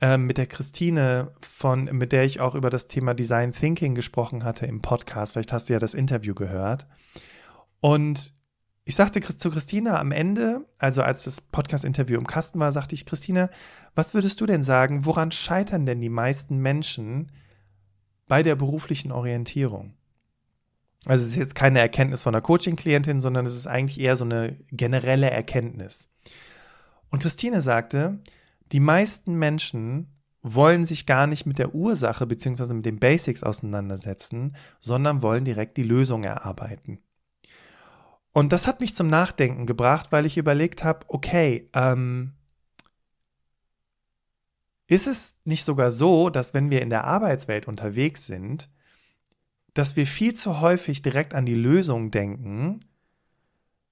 ähm, 0.00 0.26
mit 0.26 0.38
der 0.38 0.46
Christine, 0.46 1.32
von, 1.40 1.84
mit 1.84 2.12
der 2.12 2.24
ich 2.24 2.40
auch 2.40 2.54
über 2.54 2.70
das 2.70 2.86
Thema 2.86 3.14
Design 3.14 3.52
Thinking 3.52 3.94
gesprochen 3.94 4.44
hatte 4.44 4.66
im 4.66 4.82
Podcast. 4.82 5.32
Vielleicht 5.32 5.52
hast 5.52 5.68
du 5.68 5.72
ja 5.72 5.78
das 5.78 5.94
Interview 5.94 6.34
gehört. 6.34 6.86
Und 7.80 8.32
ich 8.84 8.94
sagte 8.94 9.20
zu 9.20 9.50
Christine 9.50 9.98
am 9.98 10.12
Ende, 10.12 10.64
also 10.78 11.02
als 11.02 11.24
das 11.24 11.40
Podcast-Interview 11.40 12.18
im 12.18 12.26
Kasten 12.26 12.60
war, 12.60 12.70
sagte 12.70 12.94
ich, 12.94 13.04
Christine, 13.04 13.50
was 13.94 14.14
würdest 14.14 14.40
du 14.40 14.46
denn 14.46 14.62
sagen, 14.62 15.06
woran 15.06 15.32
scheitern 15.32 15.86
denn 15.86 16.00
die 16.00 16.08
meisten 16.08 16.58
Menschen 16.58 17.32
bei 18.28 18.42
der 18.42 18.54
beruflichen 18.54 19.10
Orientierung? 19.10 19.94
Also 21.04 21.24
es 21.24 21.32
ist 21.32 21.36
jetzt 21.36 21.54
keine 21.54 21.80
Erkenntnis 21.80 22.22
von 22.22 22.34
einer 22.34 22.42
Coaching-Klientin, 22.42 23.20
sondern 23.20 23.46
es 23.46 23.54
ist 23.54 23.66
eigentlich 23.66 24.00
eher 24.00 24.16
so 24.16 24.24
eine 24.24 24.56
generelle 24.70 25.30
Erkenntnis. 25.30 26.08
Und 27.10 27.22
Christine 27.22 27.60
sagte, 27.60 28.20
die 28.72 28.80
meisten 28.80 29.34
Menschen 29.34 30.12
wollen 30.42 30.84
sich 30.84 31.06
gar 31.06 31.26
nicht 31.26 31.44
mit 31.44 31.58
der 31.58 31.74
Ursache 31.74 32.26
bzw. 32.26 32.74
mit 32.74 32.86
den 32.86 33.00
Basics 33.00 33.42
auseinandersetzen, 33.42 34.56
sondern 34.78 35.22
wollen 35.22 35.44
direkt 35.44 35.76
die 35.76 35.82
Lösung 35.82 36.24
erarbeiten. 36.24 37.00
Und 38.32 38.52
das 38.52 38.66
hat 38.66 38.80
mich 38.80 38.94
zum 38.94 39.06
Nachdenken 39.06 39.66
gebracht, 39.66 40.12
weil 40.12 40.26
ich 40.26 40.36
überlegt 40.36 40.84
habe, 40.84 41.06
okay, 41.08 41.68
ähm, 41.72 42.34
ist 44.86 45.06
es 45.06 45.36
nicht 45.44 45.64
sogar 45.64 45.90
so, 45.90 46.30
dass 46.30 46.54
wenn 46.54 46.70
wir 46.70 46.82
in 46.82 46.90
der 46.90 47.04
Arbeitswelt 47.04 47.66
unterwegs 47.66 48.26
sind, 48.26 48.70
dass 49.74 49.96
wir 49.96 50.06
viel 50.06 50.34
zu 50.34 50.60
häufig 50.60 51.02
direkt 51.02 51.34
an 51.34 51.44
die 51.44 51.54
Lösung 51.54 52.10
denken, 52.10 52.80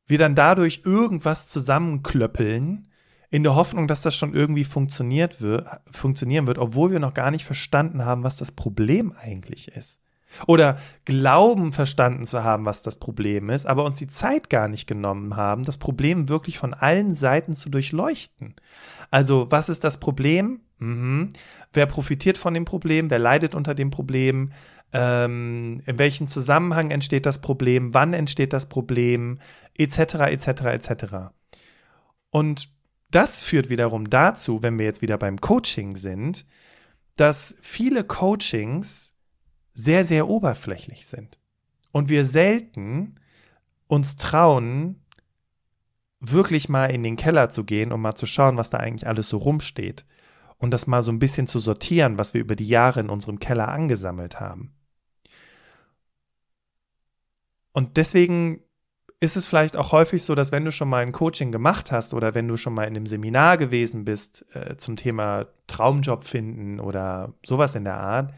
wir 0.07 0.19
dann 0.19 0.35
dadurch 0.35 0.83
irgendwas 0.85 1.49
zusammenklöppeln, 1.49 2.90
in 3.35 3.43
der 3.43 3.57
Hoffnung, 3.57 3.88
dass 3.88 4.03
das 4.03 4.14
schon 4.14 4.33
irgendwie 4.33 4.62
funktioniert 4.62 5.41
wird, 5.41 5.67
funktionieren 5.91 6.47
wird, 6.47 6.57
obwohl 6.59 6.93
wir 6.93 7.00
noch 7.00 7.14
gar 7.14 7.33
nicht 7.33 7.45
verstanden 7.45 8.05
haben, 8.05 8.23
was 8.23 8.37
das 8.37 8.53
Problem 8.53 9.12
eigentlich 9.21 9.73
ist. 9.73 10.00
Oder 10.47 10.79
glauben 11.05 11.73
verstanden 11.73 12.26
zu 12.26 12.45
haben, 12.45 12.64
was 12.64 12.83
das 12.83 12.95
Problem 12.95 13.50
ist, 13.50 13.67
aber 13.67 13.85
uns 13.87 13.99
die 13.99 14.07
Zeit 14.07 14.50
gar 14.50 14.69
nicht 14.69 14.87
genommen 14.87 15.35
haben, 15.35 15.64
das 15.64 15.79
Problem 15.79 16.29
wirklich 16.29 16.59
von 16.59 16.75
allen 16.75 17.12
Seiten 17.12 17.55
zu 17.55 17.71
durchleuchten. 17.71 18.55
Also, 19.11 19.49
was 19.50 19.69
ist 19.69 19.83
das 19.83 19.99
Problem? 19.99 20.61
Mhm. 20.79 21.31
Wer 21.73 21.87
profitiert 21.87 22.38
von 22.38 22.55
dem 22.55 22.64
Problem? 22.64 23.11
Wer 23.11 23.19
leidet 23.19 23.57
unter 23.57 23.75
dem 23.75 23.91
Problem? 23.91 24.53
Ähm, 24.93 25.83
in 25.87 25.99
welchem 25.99 26.29
Zusammenhang 26.29 26.93
entsteht 26.93 27.26
das 27.26 27.41
Problem? 27.41 27.95
Wann 27.95 28.14
entsteht 28.14 28.53
das 28.53 28.69
Problem? 28.69 29.41
Etc., 29.76 29.99
etc., 29.99 30.47
etc. 30.67 31.05
Und 32.31 32.74
das 33.14 33.44
führt 33.44 33.71
wiederum 33.71 34.11
dazu, 34.11 34.62
wenn 34.62 34.78
wir 34.78 34.87
jetzt 34.87 35.02
wieder 35.02 35.18
beim 35.18 35.40
Coaching 35.40 35.97
sind, 35.97 36.47
dass 37.16 37.54
viele 37.61 38.02
Coachings 38.02 39.12
sehr, 39.73 40.04
sehr 40.04 40.28
oberflächlich 40.28 41.06
sind. 41.06 41.38
Und 41.92 42.09
wir 42.09 42.25
selten 42.25 43.21
uns 43.87 44.16
trauen, 44.16 45.00
wirklich 46.18 46.68
mal 46.68 46.87
in 46.87 47.02
den 47.02 47.16
Keller 47.16 47.50
zu 47.50 47.64
gehen 47.64 47.92
und 47.92 48.00
mal 48.00 48.14
zu 48.16 48.26
schauen, 48.26 48.56
was 48.56 48.71
da 48.71 48.78
eigentlich 48.78 49.06
alles 49.06 49.28
so 49.28 49.37
rumsteht. 49.37 50.04
Und 50.59 50.71
das 50.71 50.87
mal 50.87 51.02
so 51.02 51.12
ein 51.12 51.18
bisschen 51.18 51.47
zu 51.47 51.59
sortieren, 51.59 52.18
was 52.18 52.35
wir 52.35 52.40
über 52.40 52.56
die 52.56 52.66
Jahre 52.66 53.00
in 53.00 53.11
unserem 53.11 53.38
Keller 53.38 53.68
angesammelt 53.68 54.40
haben. 54.40 54.75
Und 57.73 57.97
deswegen 57.97 58.61
ist 59.21 59.37
es 59.37 59.47
vielleicht 59.47 59.76
auch 59.76 59.92
häufig 59.92 60.23
so, 60.23 60.35
dass 60.35 60.52
wenn 60.52 60.64
du 60.64 60.71
schon 60.71 60.88
mal 60.88 61.02
ein 61.02 61.12
Coaching 61.12 61.52
gemacht 61.52 61.92
hast 61.92 62.14
oder 62.14 62.35
wenn 62.35 62.49
du 62.49 62.56
schon 62.56 62.75
mal 62.75 62.85
in 62.85 62.97
einem 62.97 63.06
Seminar 63.06 63.56
gewesen 63.56 64.04
bist 64.04 64.44
äh, 64.54 64.76
zum 64.76 64.97
Thema 64.97 65.47
Traumjob 65.66 66.25
finden 66.25 66.80
oder 66.80 67.33
sowas 67.44 67.75
in 67.75 67.85
der 67.85 67.97
Art, 67.97 68.35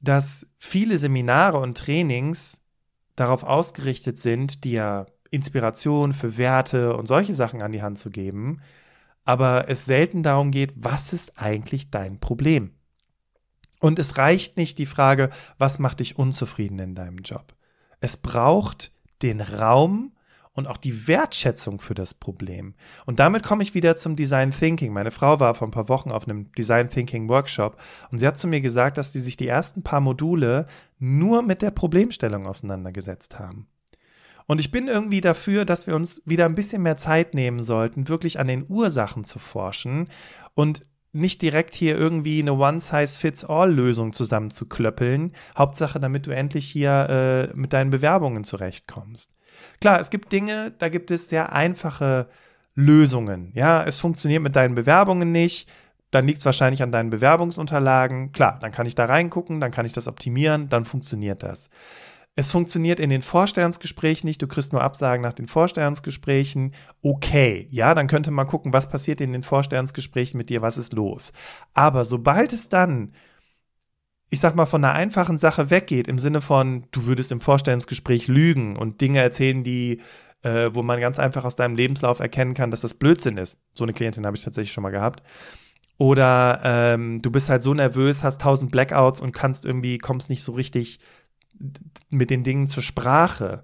dass 0.00 0.46
viele 0.56 0.98
Seminare 0.98 1.58
und 1.58 1.76
Trainings 1.76 2.62
darauf 3.16 3.42
ausgerichtet 3.42 4.18
sind, 4.18 4.64
dir 4.64 5.06
Inspiration 5.30 6.12
für 6.12 6.36
Werte 6.36 6.96
und 6.96 7.06
solche 7.06 7.34
Sachen 7.34 7.62
an 7.62 7.72
die 7.72 7.82
Hand 7.82 7.98
zu 7.98 8.10
geben, 8.10 8.60
aber 9.24 9.68
es 9.68 9.84
selten 9.84 10.22
darum 10.22 10.50
geht, 10.50 10.72
was 10.76 11.12
ist 11.12 11.38
eigentlich 11.38 11.90
dein 11.90 12.18
Problem? 12.18 12.72
Und 13.78 13.98
es 13.98 14.18
reicht 14.18 14.56
nicht 14.56 14.78
die 14.78 14.86
Frage, 14.86 15.30
was 15.58 15.78
macht 15.78 16.00
dich 16.00 16.18
unzufrieden 16.18 16.78
in 16.78 16.94
deinem 16.94 17.18
Job? 17.18 17.54
Es 18.00 18.16
braucht 18.16 18.92
den 19.22 19.40
Raum 19.40 20.12
und 20.52 20.66
auch 20.66 20.76
die 20.76 21.06
Wertschätzung 21.08 21.80
für 21.80 21.94
das 21.94 22.14
Problem. 22.14 22.74
Und 23.06 23.20
damit 23.20 23.42
komme 23.42 23.62
ich 23.62 23.74
wieder 23.74 23.96
zum 23.96 24.16
Design 24.16 24.50
Thinking. 24.50 24.92
Meine 24.92 25.10
Frau 25.10 25.40
war 25.40 25.54
vor 25.54 25.68
ein 25.68 25.72
paar 25.72 25.88
Wochen 25.88 26.10
auf 26.10 26.28
einem 26.28 26.50
Design 26.52 26.90
Thinking 26.90 27.28
Workshop 27.28 27.80
und 28.10 28.18
sie 28.18 28.26
hat 28.26 28.38
zu 28.38 28.48
mir 28.48 28.60
gesagt, 28.60 28.98
dass 28.98 29.12
sie 29.12 29.20
sich 29.20 29.36
die 29.36 29.48
ersten 29.48 29.82
paar 29.82 30.00
Module 30.00 30.66
nur 30.98 31.42
mit 31.42 31.62
der 31.62 31.70
Problemstellung 31.70 32.46
auseinandergesetzt 32.46 33.38
haben. 33.38 33.68
Und 34.46 34.58
ich 34.58 34.72
bin 34.72 34.88
irgendwie 34.88 35.20
dafür, 35.20 35.64
dass 35.64 35.86
wir 35.86 35.94
uns 35.94 36.22
wieder 36.24 36.44
ein 36.44 36.56
bisschen 36.56 36.82
mehr 36.82 36.96
Zeit 36.96 37.34
nehmen 37.34 37.60
sollten, 37.60 38.08
wirklich 38.08 38.40
an 38.40 38.48
den 38.48 38.66
Ursachen 38.68 39.22
zu 39.22 39.38
forschen 39.38 40.08
und 40.54 40.82
nicht 41.12 41.42
direkt 41.42 41.74
hier 41.74 41.96
irgendwie 41.96 42.40
eine 42.40 42.52
One-Size-Fits-All-Lösung 42.54 44.12
zusammenzuklöppeln. 44.12 45.32
Hauptsache, 45.56 45.98
damit 45.98 46.26
du 46.26 46.30
endlich 46.30 46.68
hier 46.68 47.50
äh, 47.52 47.56
mit 47.56 47.72
deinen 47.72 47.90
Bewerbungen 47.90 48.44
zurechtkommst. 48.44 49.32
Klar, 49.80 50.00
es 50.00 50.10
gibt 50.10 50.32
Dinge, 50.32 50.72
da 50.78 50.88
gibt 50.88 51.10
es 51.10 51.28
sehr 51.28 51.52
einfache 51.52 52.28
Lösungen. 52.74 53.50
Ja, 53.54 53.84
es 53.84 54.00
funktioniert 54.00 54.42
mit 54.42 54.56
deinen 54.56 54.74
Bewerbungen 54.74 55.32
nicht. 55.32 55.68
Dann 56.10 56.26
liegt 56.26 56.38
es 56.38 56.44
wahrscheinlich 56.44 56.82
an 56.82 56.92
deinen 56.92 57.10
Bewerbungsunterlagen. 57.10 58.32
Klar, 58.32 58.58
dann 58.60 58.72
kann 58.72 58.86
ich 58.86 58.94
da 58.94 59.04
reingucken, 59.04 59.60
dann 59.60 59.70
kann 59.70 59.86
ich 59.86 59.92
das 59.92 60.08
optimieren, 60.08 60.68
dann 60.68 60.84
funktioniert 60.84 61.42
das. 61.42 61.70
Es 62.36 62.50
funktioniert 62.50 63.00
in 63.00 63.10
den 63.10 63.22
Vorstellungsgesprächen 63.22 64.26
nicht, 64.26 64.40
du 64.40 64.46
kriegst 64.46 64.72
nur 64.72 64.82
Absagen 64.82 65.22
nach 65.22 65.32
den 65.32 65.46
Vorstellungsgesprächen. 65.46 66.74
Okay, 67.02 67.66
ja, 67.70 67.94
dann 67.94 68.06
könnte 68.06 68.30
man 68.30 68.46
gucken, 68.46 68.72
was 68.72 68.88
passiert 68.88 69.20
in 69.20 69.32
den 69.32 69.42
Vorstellungsgesprächen 69.42 70.38
mit 70.38 70.48
dir, 70.48 70.62
was 70.62 70.78
ist 70.78 70.92
los. 70.92 71.32
Aber 71.74 72.04
sobald 72.04 72.52
es 72.52 72.68
dann, 72.68 73.14
ich 74.30 74.40
sag 74.40 74.54
mal, 74.54 74.66
von 74.66 74.84
einer 74.84 74.94
einfachen 74.94 75.38
Sache 75.38 75.70
weggeht, 75.70 76.08
im 76.08 76.18
Sinne 76.18 76.40
von, 76.40 76.86
du 76.92 77.06
würdest 77.06 77.32
im 77.32 77.40
Vorstellungsgespräch 77.40 78.28
lügen 78.28 78.76
und 78.76 79.00
Dinge 79.00 79.20
erzählen, 79.20 79.64
die 79.64 80.00
äh, 80.42 80.74
wo 80.74 80.82
man 80.82 81.00
ganz 81.00 81.18
einfach 81.18 81.44
aus 81.44 81.56
deinem 81.56 81.76
Lebenslauf 81.76 82.20
erkennen 82.20 82.54
kann, 82.54 82.70
dass 82.70 82.80
das 82.80 82.94
Blödsinn 82.94 83.36
ist. 83.36 83.58
So 83.74 83.84
eine 83.84 83.92
Klientin 83.92 84.26
habe 84.26 84.36
ich 84.36 84.44
tatsächlich 84.44 84.72
schon 84.72 84.82
mal 84.82 84.90
gehabt. 84.90 85.22
Oder 85.98 86.60
ähm, 86.64 87.20
du 87.20 87.30
bist 87.30 87.50
halt 87.50 87.62
so 87.62 87.74
nervös, 87.74 88.24
hast 88.24 88.40
tausend 88.40 88.72
Blackouts 88.72 89.20
und 89.20 89.32
kannst 89.32 89.66
irgendwie, 89.66 89.98
kommst 89.98 90.30
nicht 90.30 90.42
so 90.42 90.52
richtig 90.52 90.98
mit 92.08 92.30
den 92.30 92.42
Dingen 92.42 92.66
zur 92.66 92.82
Sprache, 92.82 93.62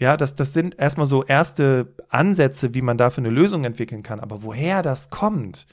Ja, 0.00 0.16
das, 0.16 0.36
das 0.36 0.52
sind 0.52 0.78
erstmal 0.78 1.06
so 1.06 1.24
erste 1.24 1.94
Ansätze, 2.08 2.72
wie 2.74 2.82
man 2.82 2.96
dafür 2.98 3.24
eine 3.24 3.34
Lösung 3.34 3.64
entwickeln 3.64 4.02
kann. 4.02 4.20
Aber 4.20 4.42
woher 4.44 4.82
das 4.82 5.10
kommt? 5.10 5.66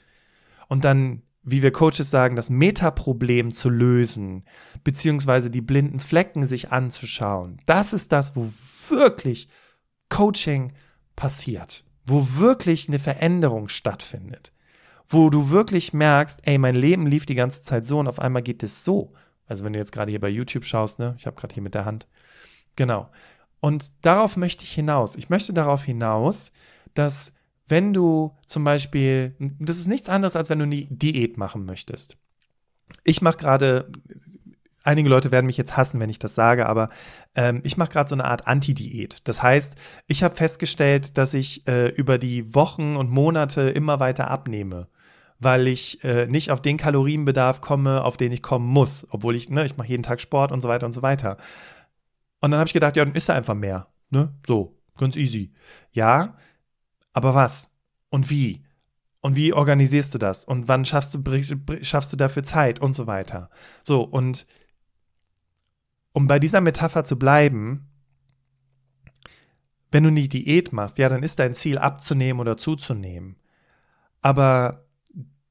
Und 0.68 0.84
dann, 0.84 1.22
wie 1.44 1.62
wir 1.62 1.70
Coaches 1.70 2.10
sagen, 2.10 2.34
das 2.34 2.50
Metaproblem 2.50 3.52
zu 3.52 3.70
lösen, 3.70 4.44
beziehungsweise 4.82 5.48
die 5.50 5.60
blinden 5.60 6.00
Flecken 6.00 6.44
sich 6.44 6.72
anzuschauen, 6.72 7.58
das 7.66 7.92
ist 7.92 8.10
das, 8.10 8.34
wo 8.34 8.50
wirklich 8.88 9.48
Coaching 10.08 10.72
passiert, 11.14 11.84
wo 12.04 12.38
wirklich 12.38 12.88
eine 12.88 12.98
Veränderung 12.98 13.68
stattfindet, 13.68 14.52
wo 15.08 15.30
du 15.30 15.50
wirklich 15.50 15.92
merkst, 15.92 16.40
ey, 16.42 16.58
mein 16.58 16.74
Leben 16.74 17.06
lief 17.06 17.26
die 17.26 17.36
ganze 17.36 17.62
Zeit 17.62 17.86
so 17.86 18.00
und 18.00 18.08
auf 18.08 18.18
einmal 18.18 18.42
geht 18.42 18.64
es 18.64 18.84
so. 18.84 19.12
Also 19.46 19.64
wenn 19.64 19.72
du 19.72 19.78
jetzt 19.78 19.92
gerade 19.92 20.10
hier 20.10 20.20
bei 20.20 20.28
YouTube 20.28 20.64
schaust, 20.64 20.98
ne, 20.98 21.14
ich 21.18 21.26
habe 21.26 21.36
gerade 21.36 21.54
hier 21.54 21.62
mit 21.62 21.74
der 21.74 21.84
Hand, 21.84 22.06
genau. 22.74 23.10
Und 23.60 23.92
darauf 24.04 24.36
möchte 24.36 24.64
ich 24.64 24.72
hinaus. 24.72 25.16
Ich 25.16 25.30
möchte 25.30 25.52
darauf 25.52 25.84
hinaus, 25.84 26.52
dass 26.94 27.32
wenn 27.68 27.92
du 27.92 28.32
zum 28.46 28.64
Beispiel, 28.64 29.34
das 29.58 29.78
ist 29.78 29.88
nichts 29.88 30.08
anderes, 30.08 30.36
als 30.36 30.50
wenn 30.50 30.58
du 30.58 30.64
eine 30.64 30.86
Diät 30.88 31.36
machen 31.36 31.64
möchtest. 31.64 32.16
Ich 33.02 33.22
mache 33.22 33.38
gerade, 33.38 33.90
einige 34.84 35.08
Leute 35.08 35.32
werden 35.32 35.46
mich 35.46 35.56
jetzt 35.56 35.76
hassen, 35.76 35.98
wenn 35.98 36.10
ich 36.10 36.20
das 36.20 36.34
sage, 36.34 36.66
aber 36.66 36.90
ähm, 37.34 37.60
ich 37.64 37.76
mache 37.76 37.90
gerade 37.90 38.08
so 38.08 38.14
eine 38.14 38.24
Art 38.24 38.46
Anti-Diät. 38.46 39.20
Das 39.24 39.42
heißt, 39.42 39.74
ich 40.06 40.22
habe 40.22 40.36
festgestellt, 40.36 41.18
dass 41.18 41.34
ich 41.34 41.66
äh, 41.66 41.88
über 41.88 42.18
die 42.18 42.54
Wochen 42.54 42.94
und 42.94 43.10
Monate 43.10 43.62
immer 43.62 43.98
weiter 43.98 44.30
abnehme 44.30 44.86
weil 45.38 45.68
ich 45.68 46.02
äh, 46.04 46.26
nicht 46.26 46.50
auf 46.50 46.62
den 46.62 46.76
Kalorienbedarf 46.76 47.60
komme, 47.60 48.02
auf 48.02 48.16
den 48.16 48.32
ich 48.32 48.42
kommen 48.42 48.66
muss, 48.66 49.06
obwohl 49.10 49.36
ich, 49.36 49.48
ne, 49.50 49.66
ich 49.66 49.76
mache 49.76 49.88
jeden 49.88 50.02
Tag 50.02 50.20
Sport 50.20 50.52
und 50.52 50.60
so 50.60 50.68
weiter 50.68 50.86
und 50.86 50.92
so 50.92 51.02
weiter. 51.02 51.36
Und 52.40 52.50
dann 52.50 52.58
habe 52.58 52.68
ich 52.68 52.74
gedacht, 52.74 52.96
ja, 52.96 53.04
dann 53.04 53.14
isst 53.14 53.28
er 53.28 53.34
einfach 53.34 53.54
mehr. 53.54 53.88
Ne? 54.10 54.32
So, 54.46 54.78
ganz 54.96 55.16
easy. 55.16 55.52
Ja, 55.92 56.36
aber 57.12 57.34
was? 57.34 57.70
Und 58.08 58.30
wie? 58.30 58.64
Und 59.20 59.36
wie 59.36 59.52
organisierst 59.52 60.14
du 60.14 60.18
das? 60.18 60.44
Und 60.44 60.68
wann 60.68 60.84
schaffst 60.84 61.14
du, 61.14 61.20
schaffst 61.82 62.12
du 62.12 62.16
dafür 62.16 62.44
Zeit 62.44 62.78
und 62.80 62.94
so 62.94 63.06
weiter? 63.06 63.50
So, 63.82 64.02
und 64.02 64.46
um 66.12 66.26
bei 66.26 66.38
dieser 66.38 66.60
Metapher 66.60 67.04
zu 67.04 67.18
bleiben, 67.18 67.90
wenn 69.90 70.04
du 70.04 70.10
nicht 70.10 70.32
Diät 70.32 70.72
machst, 70.72 70.98
ja, 70.98 71.08
dann 71.08 71.22
ist 71.22 71.38
dein 71.38 71.54
Ziel 71.54 71.78
abzunehmen 71.78 72.40
oder 72.40 72.56
zuzunehmen. 72.56 73.36
Aber 74.22 74.85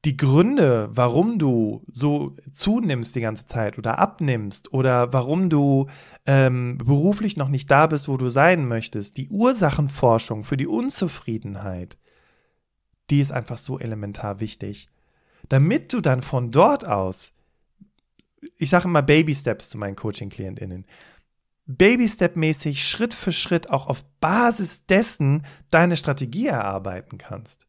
die 0.05 0.17
Gründe, 0.17 0.87
warum 0.91 1.39
du 1.39 1.83
so 1.91 2.35
zunimmst 2.53 3.15
die 3.15 3.21
ganze 3.21 3.47
Zeit 3.47 3.77
oder 3.79 3.97
abnimmst 3.97 4.71
oder 4.71 5.11
warum 5.13 5.49
du 5.49 5.87
ähm, 6.27 6.77
beruflich 6.77 7.37
noch 7.37 7.49
nicht 7.49 7.69
da 7.71 7.87
bist, 7.87 8.07
wo 8.07 8.15
du 8.15 8.29
sein 8.29 8.67
möchtest, 8.67 9.17
die 9.17 9.29
Ursachenforschung 9.29 10.43
für 10.43 10.57
die 10.57 10.67
Unzufriedenheit, 10.67 11.97
die 13.09 13.19
ist 13.19 13.31
einfach 13.31 13.57
so 13.57 13.79
elementar 13.79 14.39
wichtig. 14.39 14.89
Damit 15.49 15.91
du 15.91 16.01
dann 16.01 16.21
von 16.21 16.51
dort 16.51 16.85
aus, 16.85 17.33
ich 18.57 18.69
sage 18.69 18.87
immer 18.87 19.01
Baby 19.01 19.33
Steps 19.33 19.69
zu 19.69 19.77
meinen 19.79 19.95
Coaching-KlientInnen, 19.95 20.85
Baby-Step-mäßig 21.67 22.87
Schritt 22.87 23.15
für 23.15 23.31
Schritt 23.31 23.71
auch 23.71 23.87
auf 23.87 24.03
Basis 24.19 24.85
dessen 24.85 25.43
deine 25.71 25.97
Strategie 25.97 26.45
erarbeiten 26.45 27.17
kannst. 27.17 27.67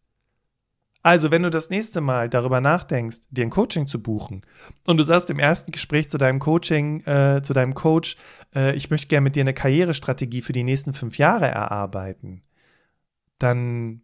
Also, 1.06 1.30
wenn 1.30 1.44
du 1.44 1.50
das 1.50 1.70
nächste 1.70 2.00
Mal 2.00 2.28
darüber 2.28 2.60
nachdenkst, 2.60 3.18
dir 3.30 3.46
ein 3.46 3.50
Coaching 3.50 3.86
zu 3.86 4.02
buchen 4.02 4.42
und 4.88 4.96
du 4.96 5.04
sagst 5.04 5.30
im 5.30 5.38
ersten 5.38 5.70
Gespräch 5.70 6.08
zu 6.08 6.18
deinem 6.18 6.40
Coaching, 6.40 7.00
äh, 7.06 7.42
zu 7.44 7.54
deinem 7.54 7.74
Coach, 7.74 8.16
äh, 8.56 8.74
ich 8.74 8.90
möchte 8.90 9.06
gerne 9.06 9.22
mit 9.22 9.36
dir 9.36 9.42
eine 9.42 9.54
Karrierestrategie 9.54 10.42
für 10.42 10.52
die 10.52 10.64
nächsten 10.64 10.94
fünf 10.94 11.16
Jahre 11.16 11.46
erarbeiten, 11.46 12.42
dann 13.38 14.00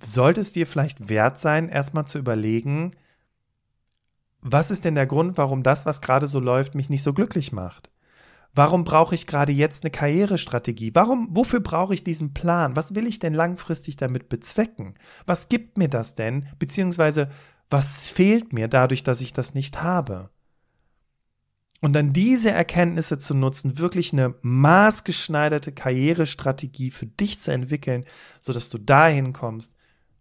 sollte 0.00 0.40
es 0.40 0.54
dir 0.54 0.66
vielleicht 0.66 1.10
wert 1.10 1.40
sein, 1.40 1.68
erstmal 1.68 2.06
zu 2.06 2.18
überlegen, 2.18 2.92
was 4.40 4.70
ist 4.70 4.86
denn 4.86 4.94
der 4.94 5.04
Grund, 5.04 5.36
warum 5.36 5.62
das, 5.62 5.84
was 5.84 6.00
gerade 6.00 6.26
so 6.26 6.40
läuft, 6.40 6.74
mich 6.74 6.88
nicht 6.88 7.02
so 7.02 7.12
glücklich 7.12 7.52
macht? 7.52 7.90
Warum 8.56 8.84
brauche 8.84 9.14
ich 9.14 9.26
gerade 9.26 9.52
jetzt 9.52 9.84
eine 9.84 9.90
Karrierestrategie? 9.90 10.94
Warum, 10.94 11.28
wofür 11.30 11.60
brauche 11.60 11.92
ich 11.92 12.04
diesen 12.04 12.32
Plan? 12.32 12.74
Was 12.74 12.94
will 12.94 13.06
ich 13.06 13.18
denn 13.18 13.34
langfristig 13.34 13.96
damit 13.98 14.30
bezwecken? 14.30 14.94
Was 15.26 15.50
gibt 15.50 15.76
mir 15.76 15.88
das 15.88 16.14
denn? 16.14 16.48
Beziehungsweise, 16.58 17.28
was 17.68 18.10
fehlt 18.10 18.54
mir 18.54 18.68
dadurch, 18.68 19.02
dass 19.02 19.20
ich 19.20 19.34
das 19.34 19.52
nicht 19.52 19.82
habe? 19.82 20.30
Und 21.82 21.92
dann 21.92 22.14
diese 22.14 22.50
Erkenntnisse 22.50 23.18
zu 23.18 23.34
nutzen, 23.34 23.78
wirklich 23.78 24.14
eine 24.14 24.34
maßgeschneiderte 24.40 25.72
Karrierestrategie 25.72 26.90
für 26.90 27.06
dich 27.06 27.38
zu 27.38 27.52
entwickeln, 27.52 28.06
sodass 28.40 28.70
du 28.70 28.78
dahin 28.78 29.34
kommst, 29.34 29.75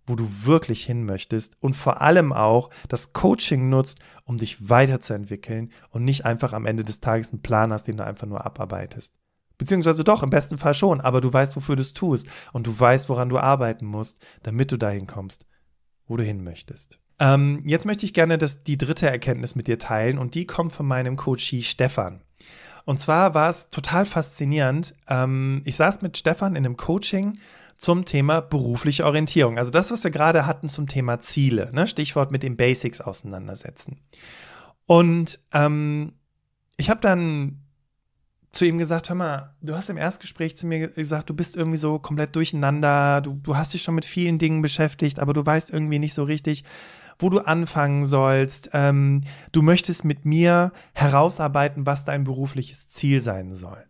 wo 0.07 0.15
du 0.15 0.25
wirklich 0.45 0.83
hin 0.83 1.05
möchtest 1.05 1.55
und 1.59 1.73
vor 1.73 2.01
allem 2.01 2.33
auch 2.33 2.69
das 2.89 3.13
Coaching 3.13 3.69
nutzt, 3.69 3.99
um 4.23 4.37
dich 4.37 4.69
weiterzuentwickeln 4.69 5.71
und 5.89 6.03
nicht 6.03 6.25
einfach 6.25 6.53
am 6.53 6.65
Ende 6.65 6.83
des 6.83 6.99
Tages 6.99 7.31
einen 7.31 7.41
Plan 7.41 7.73
hast, 7.73 7.83
den 7.87 7.97
du 7.97 8.05
einfach 8.05 8.27
nur 8.27 8.45
abarbeitest. 8.45 9.13
Beziehungsweise 9.57 10.03
doch, 10.03 10.21
im 10.21 10.29
besten 10.29 10.57
Fall 10.57 10.73
schon, 10.73 11.01
aber 11.01 11.21
du 11.21 11.31
weißt, 11.31 11.55
wofür 11.55 11.75
du 11.75 11.81
es 11.81 11.93
tust 11.93 12.27
und 12.51 12.67
du 12.67 12.77
weißt, 12.77 13.07
woran 13.09 13.29
du 13.29 13.37
arbeiten 13.37 13.85
musst, 13.85 14.19
damit 14.43 14.71
du 14.71 14.77
dahin 14.77 15.07
kommst, 15.07 15.45
wo 16.07 16.17
du 16.17 16.23
hin 16.23 16.43
möchtest. 16.43 16.99
Ähm, 17.19 17.61
jetzt 17.65 17.85
möchte 17.85 18.05
ich 18.05 18.13
gerne 18.13 18.37
das, 18.37 18.63
die 18.63 18.77
dritte 18.77 19.09
Erkenntnis 19.09 19.55
mit 19.55 19.67
dir 19.67 19.79
teilen 19.79 20.17
und 20.17 20.35
die 20.35 20.45
kommt 20.45 20.73
von 20.73 20.85
meinem 20.85 21.15
Coachie 21.15 21.63
Stefan. 21.63 22.21
Und 22.83 22.99
zwar 22.99 23.33
war 23.33 23.49
es 23.49 23.69
total 23.69 24.05
faszinierend. 24.05 24.93
Ähm, 25.07 25.61
ich 25.65 25.77
saß 25.77 26.01
mit 26.01 26.17
Stefan 26.17 26.55
in 26.55 26.65
einem 26.65 26.77
Coaching 26.77 27.33
zum 27.77 28.05
Thema 28.05 28.41
berufliche 28.41 29.05
Orientierung. 29.05 29.57
Also 29.57 29.71
das, 29.71 29.91
was 29.91 30.03
wir 30.03 30.11
gerade 30.11 30.45
hatten 30.45 30.67
zum 30.67 30.87
Thema 30.87 31.19
Ziele, 31.19 31.71
ne? 31.73 31.87
Stichwort 31.87 32.31
mit 32.31 32.43
den 32.43 32.57
Basics 32.57 33.01
auseinandersetzen. 33.01 33.99
Und 34.87 35.39
ähm, 35.51 36.13
ich 36.77 36.89
habe 36.89 37.01
dann 37.01 37.61
zu 38.51 38.65
ihm 38.65 38.77
gesagt, 38.77 39.09
hör 39.09 39.15
mal, 39.15 39.55
du 39.61 39.75
hast 39.75 39.89
im 39.89 39.97
Erstgespräch 39.97 40.55
zu 40.55 40.65
mir 40.65 40.87
gesagt, 40.87 41.29
du 41.29 41.33
bist 41.33 41.57
irgendwie 41.57 41.77
so 41.77 41.99
komplett 41.99 42.35
durcheinander, 42.35 43.21
du, 43.21 43.33
du 43.43 43.57
hast 43.57 43.73
dich 43.73 43.83
schon 43.83 43.95
mit 43.95 44.05
vielen 44.05 44.37
Dingen 44.37 44.61
beschäftigt, 44.61 45.19
aber 45.19 45.33
du 45.33 45.45
weißt 45.45 45.71
irgendwie 45.71 45.99
nicht 45.99 46.13
so 46.13 46.23
richtig, 46.23 46.63
wo 47.19 47.29
du 47.29 47.39
anfangen 47.39 48.05
sollst. 48.05 48.69
Ähm, 48.73 49.21
du 49.51 49.61
möchtest 49.61 50.05
mit 50.05 50.25
mir 50.25 50.71
herausarbeiten, 50.93 51.85
was 51.85 52.05
dein 52.05 52.23
berufliches 52.23 52.87
Ziel 52.87 53.19
sein 53.19 53.55
soll. 53.55 53.83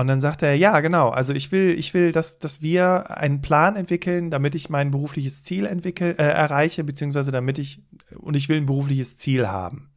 Und 0.00 0.06
dann 0.06 0.20
sagt 0.20 0.42
er, 0.42 0.54
ja, 0.54 0.80
genau, 0.80 1.10
also 1.10 1.34
ich 1.34 1.52
will, 1.52 1.78
ich 1.78 1.92
will, 1.92 2.10
dass, 2.10 2.38
dass 2.38 2.62
wir 2.62 3.18
einen 3.18 3.42
Plan 3.42 3.76
entwickeln, 3.76 4.30
damit 4.30 4.54
ich 4.54 4.70
mein 4.70 4.90
berufliches 4.90 5.42
Ziel 5.42 5.66
entwickel, 5.66 6.14
äh, 6.18 6.22
erreiche, 6.22 6.84
beziehungsweise 6.84 7.32
damit 7.32 7.58
ich, 7.58 7.82
und 8.16 8.34
ich 8.34 8.48
will 8.48 8.56
ein 8.56 8.66
berufliches 8.66 9.18
Ziel 9.18 9.48
haben. 9.48 9.90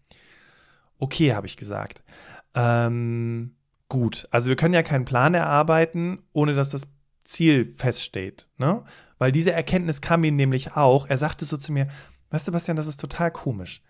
Okay, 1.00 1.34
habe 1.34 1.48
ich 1.48 1.56
gesagt. 1.56 2.04
Ähm, 2.54 3.56
gut, 3.88 4.28
also 4.30 4.50
wir 4.50 4.58
können 4.58 4.74
ja 4.74 4.84
keinen 4.84 5.06
Plan 5.06 5.36
erarbeiten, 5.36 6.20
ohne 6.34 6.54
dass 6.54 6.72
das 6.72 6.88
Ziel 7.24 7.74
feststeht, 7.74 8.50
ne? 8.58 8.84
Weil 9.20 9.32
diese 9.32 9.54
Erkenntnis 9.54 10.02
kam 10.02 10.26
ihm 10.26 10.36
nämlich 10.36 10.76
auch. 10.76 11.08
Er 11.08 11.18
sagte 11.18 11.46
so 11.46 11.56
zu 11.56 11.72
mir, 11.72 11.88
weißt 12.32 12.46
du, 12.46 12.52
Bastian, 12.52 12.76
das 12.76 12.88
ist 12.88 13.00
total 13.00 13.32
komisch. 13.32 13.82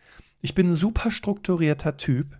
Ich 0.41 0.53
bin 0.53 0.67
ein 0.67 0.73
super 0.73 1.09
strukturierter 1.09 1.97
Typ 1.97 2.37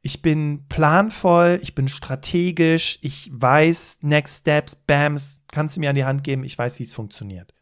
ich 0.00 0.22
bin 0.22 0.66
planvoll, 0.68 1.58
ich 1.62 1.74
bin 1.74 1.88
strategisch, 1.88 2.98
ich 3.02 3.30
weiß 3.32 3.98
Next 4.02 4.40
Steps, 4.40 4.76
Bams, 4.76 5.42
kannst 5.48 5.76
du 5.76 5.80
mir 5.80 5.90
an 5.90 5.96
die 5.96 6.04
Hand 6.04 6.24
geben, 6.24 6.44
ich 6.44 6.56
weiß, 6.56 6.78
wie 6.78 6.84
es 6.84 6.92
funktioniert. 6.92 7.52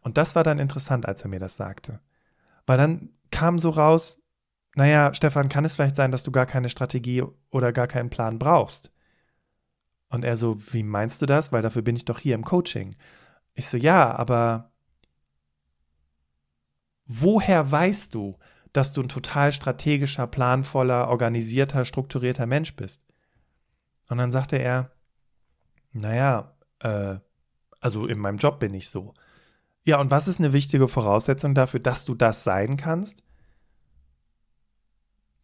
Und 0.00 0.18
das 0.18 0.36
war 0.36 0.44
dann 0.44 0.58
interessant, 0.58 1.06
als 1.06 1.22
er 1.22 1.28
mir 1.28 1.40
das 1.40 1.56
sagte. 1.56 2.00
Weil 2.66 2.78
dann 2.78 3.10
kam 3.30 3.58
so 3.58 3.70
raus, 3.70 4.18
naja, 4.74 5.14
Stefan, 5.14 5.48
kann 5.48 5.64
es 5.64 5.74
vielleicht 5.74 5.96
sein, 5.96 6.10
dass 6.10 6.22
du 6.22 6.30
gar 6.30 6.46
keine 6.46 6.68
Strategie 6.68 7.24
oder 7.50 7.72
gar 7.72 7.86
keinen 7.86 8.10
Plan 8.10 8.38
brauchst? 8.38 8.92
Und 10.08 10.24
er 10.24 10.36
so, 10.36 10.56
wie 10.72 10.82
meinst 10.82 11.22
du 11.22 11.26
das? 11.26 11.50
Weil 11.50 11.62
dafür 11.62 11.82
bin 11.82 11.96
ich 11.96 12.04
doch 12.04 12.18
hier 12.18 12.34
im 12.34 12.44
Coaching. 12.44 12.94
Ich 13.54 13.66
so, 13.66 13.76
ja, 13.76 14.14
aber 14.14 14.70
woher 17.06 17.70
weißt 17.70 18.14
du, 18.14 18.38
dass 18.76 18.92
du 18.92 19.02
ein 19.02 19.08
total 19.08 19.52
strategischer, 19.52 20.26
planvoller, 20.26 21.08
organisierter, 21.08 21.84
strukturierter 21.84 22.46
Mensch 22.46 22.76
bist. 22.76 23.02
Und 24.10 24.18
dann 24.18 24.30
sagte 24.30 24.56
er, 24.56 24.92
naja, 25.92 26.54
äh, 26.80 27.16
also 27.80 28.06
in 28.06 28.18
meinem 28.18 28.38
Job 28.38 28.60
bin 28.60 28.74
ich 28.74 28.88
so. 28.90 29.14
Ja, 29.84 30.00
und 30.00 30.10
was 30.10 30.28
ist 30.28 30.40
eine 30.40 30.52
wichtige 30.52 30.88
Voraussetzung 30.88 31.54
dafür, 31.54 31.80
dass 31.80 32.04
du 32.04 32.14
das 32.14 32.44
sein 32.44 32.76
kannst? 32.76 33.22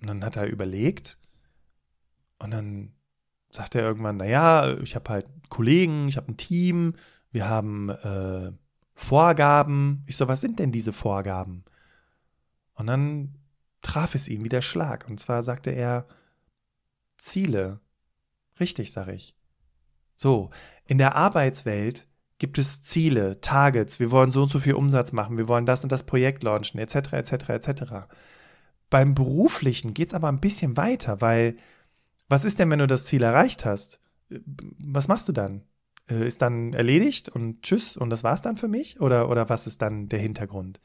Und 0.00 0.08
dann 0.08 0.24
hat 0.24 0.36
er 0.36 0.46
überlegt 0.46 1.16
und 2.38 2.50
dann 2.50 2.92
sagt 3.50 3.76
er 3.76 3.82
irgendwann, 3.82 4.16
naja, 4.16 4.76
ich 4.78 4.96
habe 4.96 5.10
halt 5.10 5.30
Kollegen, 5.48 6.08
ich 6.08 6.16
habe 6.16 6.32
ein 6.32 6.36
Team, 6.36 6.94
wir 7.30 7.48
haben 7.48 7.88
äh, 7.90 8.52
Vorgaben. 8.94 10.02
Ich 10.06 10.16
so, 10.16 10.26
was 10.28 10.40
sind 10.40 10.58
denn 10.58 10.72
diese 10.72 10.92
Vorgaben? 10.92 11.64
Und 12.82 12.88
dann 12.88 13.38
traf 13.80 14.16
es 14.16 14.26
ihn 14.26 14.42
wie 14.42 14.48
der 14.48 14.60
Schlag. 14.60 15.08
Und 15.08 15.20
zwar 15.20 15.44
sagte 15.44 15.70
er, 15.70 16.08
Ziele. 17.16 17.78
Richtig, 18.58 18.90
sage 18.90 19.12
ich. 19.12 19.36
So, 20.16 20.50
in 20.84 20.98
der 20.98 21.14
Arbeitswelt 21.14 22.08
gibt 22.38 22.58
es 22.58 22.82
Ziele, 22.82 23.40
Targets, 23.40 24.00
wir 24.00 24.10
wollen 24.10 24.32
so 24.32 24.42
und 24.42 24.48
so 24.48 24.58
viel 24.58 24.74
Umsatz 24.74 25.12
machen, 25.12 25.38
wir 25.38 25.46
wollen 25.46 25.64
das 25.64 25.84
und 25.84 25.92
das 25.92 26.02
Projekt 26.02 26.42
launchen, 26.42 26.80
etc., 26.80 27.12
etc., 27.12 27.50
etc. 27.50 27.82
Beim 28.90 29.14
Beruflichen 29.14 29.94
geht 29.94 30.08
es 30.08 30.14
aber 30.14 30.26
ein 30.26 30.40
bisschen 30.40 30.76
weiter, 30.76 31.20
weil 31.20 31.54
was 32.28 32.44
ist 32.44 32.58
denn, 32.58 32.68
wenn 32.68 32.80
du 32.80 32.88
das 32.88 33.04
Ziel 33.04 33.22
erreicht 33.22 33.64
hast? 33.64 34.00
Was 34.28 35.06
machst 35.06 35.28
du 35.28 35.32
dann? 35.32 35.62
Äh, 36.10 36.26
ist 36.26 36.42
dann 36.42 36.72
erledigt 36.72 37.28
und 37.28 37.62
tschüss 37.62 37.96
und 37.96 38.10
das 38.10 38.24
war's 38.24 38.42
dann 38.42 38.56
für 38.56 38.66
mich? 38.66 39.00
Oder, 39.00 39.28
oder 39.28 39.48
was 39.48 39.68
ist 39.68 39.82
dann 39.82 40.08
der 40.08 40.18
Hintergrund? 40.18 40.80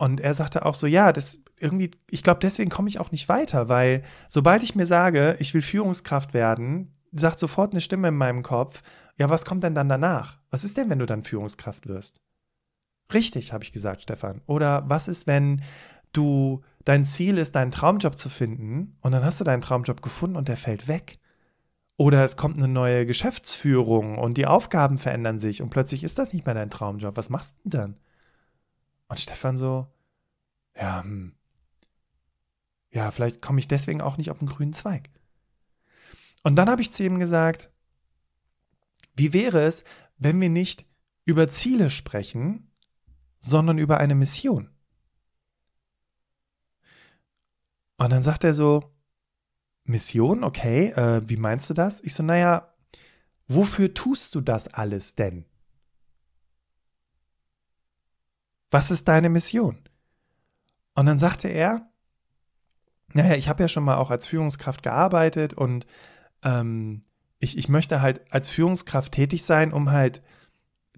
Und 0.00 0.18
er 0.18 0.32
sagte 0.32 0.64
auch 0.64 0.74
so, 0.74 0.86
ja, 0.86 1.12
das 1.12 1.40
irgendwie, 1.58 1.90
ich 2.08 2.22
glaube, 2.22 2.40
deswegen 2.40 2.70
komme 2.70 2.88
ich 2.88 2.98
auch 2.98 3.12
nicht 3.12 3.28
weiter, 3.28 3.68
weil 3.68 4.02
sobald 4.30 4.62
ich 4.62 4.74
mir 4.74 4.86
sage, 4.86 5.36
ich 5.40 5.52
will 5.52 5.60
Führungskraft 5.60 6.32
werden, 6.32 6.94
sagt 7.12 7.38
sofort 7.38 7.72
eine 7.72 7.82
Stimme 7.82 8.08
in 8.08 8.16
meinem 8.16 8.42
Kopf, 8.42 8.82
ja, 9.18 9.28
was 9.28 9.44
kommt 9.44 9.62
denn 9.62 9.74
dann 9.74 9.90
danach? 9.90 10.38
Was 10.50 10.64
ist 10.64 10.78
denn, 10.78 10.88
wenn 10.88 11.00
du 11.00 11.04
dann 11.04 11.22
Führungskraft 11.22 11.86
wirst? 11.86 12.18
Richtig, 13.12 13.52
habe 13.52 13.62
ich 13.62 13.72
gesagt, 13.72 14.00
Stefan. 14.00 14.40
Oder 14.46 14.84
was 14.86 15.06
ist, 15.06 15.26
wenn 15.26 15.60
du 16.14 16.62
dein 16.86 17.04
Ziel 17.04 17.36
ist, 17.36 17.54
deinen 17.54 17.70
Traumjob 17.70 18.16
zu 18.16 18.30
finden 18.30 18.96
und 19.02 19.12
dann 19.12 19.22
hast 19.22 19.38
du 19.38 19.44
deinen 19.44 19.60
Traumjob 19.60 20.00
gefunden 20.00 20.36
und 20.36 20.48
der 20.48 20.56
fällt 20.56 20.88
weg? 20.88 21.18
Oder 21.98 22.24
es 22.24 22.38
kommt 22.38 22.56
eine 22.56 22.68
neue 22.68 23.04
Geschäftsführung 23.04 24.16
und 24.16 24.38
die 24.38 24.46
Aufgaben 24.46 24.96
verändern 24.96 25.38
sich 25.38 25.60
und 25.60 25.68
plötzlich 25.68 26.04
ist 26.04 26.18
das 26.18 26.32
nicht 26.32 26.46
mehr 26.46 26.54
dein 26.54 26.70
Traumjob. 26.70 27.18
Was 27.18 27.28
machst 27.28 27.56
du 27.64 27.68
denn 27.68 27.80
dann? 27.80 27.96
Und 29.10 29.18
Stefan 29.18 29.56
so, 29.56 29.88
ja, 30.76 31.02
hm, 31.02 31.34
ja, 32.92 33.10
vielleicht 33.10 33.42
komme 33.42 33.58
ich 33.58 33.66
deswegen 33.66 34.00
auch 34.00 34.16
nicht 34.16 34.30
auf 34.30 34.38
den 34.38 34.46
grünen 34.46 34.72
Zweig. 34.72 35.10
Und 36.44 36.54
dann 36.54 36.70
habe 36.70 36.80
ich 36.80 36.92
zu 36.92 37.02
ihm 37.02 37.18
gesagt, 37.18 37.72
wie 39.16 39.32
wäre 39.32 39.62
es, 39.62 39.82
wenn 40.16 40.40
wir 40.40 40.48
nicht 40.48 40.86
über 41.24 41.48
Ziele 41.48 41.90
sprechen, 41.90 42.70
sondern 43.40 43.78
über 43.78 43.98
eine 43.98 44.14
Mission? 44.14 44.70
Und 47.96 48.10
dann 48.10 48.22
sagt 48.22 48.44
er 48.44 48.54
so, 48.54 48.94
Mission, 49.82 50.44
okay, 50.44 50.90
äh, 50.90 51.28
wie 51.28 51.36
meinst 51.36 51.68
du 51.68 51.74
das? 51.74 51.98
Ich 52.04 52.14
so, 52.14 52.22
naja, 52.22 52.72
wofür 53.48 53.92
tust 53.92 54.36
du 54.36 54.40
das 54.40 54.68
alles 54.68 55.16
denn? 55.16 55.49
Was 58.70 58.90
ist 58.90 59.08
deine 59.08 59.28
Mission? 59.28 59.78
Und 60.94 61.06
dann 61.06 61.18
sagte 61.18 61.48
er, 61.48 61.88
naja, 63.12 63.34
ich 63.34 63.48
habe 63.48 63.62
ja 63.62 63.68
schon 63.68 63.84
mal 63.84 63.96
auch 63.96 64.10
als 64.10 64.26
Führungskraft 64.26 64.82
gearbeitet 64.82 65.54
und 65.54 65.86
ähm, 66.42 67.02
ich, 67.38 67.58
ich 67.58 67.68
möchte 67.68 68.00
halt 68.00 68.20
als 68.32 68.48
Führungskraft 68.48 69.12
tätig 69.12 69.44
sein, 69.44 69.72
um 69.72 69.90
halt 69.90 70.22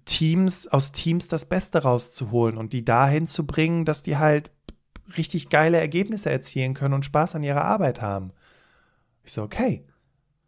Teams, 0.05 0.67
aus 0.67 0.91
Teams 0.91 1.27
das 1.27 1.45
Beste 1.45 1.83
rauszuholen 1.83 2.57
und 2.57 2.73
die 2.73 2.83
dahin 2.83 3.25
zu 3.25 3.47
bringen, 3.47 3.85
dass 3.85 4.03
die 4.03 4.17
halt 4.17 4.51
richtig 5.17 5.49
geile 5.49 5.79
Ergebnisse 5.79 6.29
erzielen 6.29 6.73
können 6.73 6.93
und 6.93 7.05
Spaß 7.05 7.35
an 7.35 7.43
ihrer 7.43 7.63
Arbeit 7.63 8.01
haben. 8.01 8.31
Ich 9.23 9.33
so, 9.33 9.43
okay, 9.43 9.85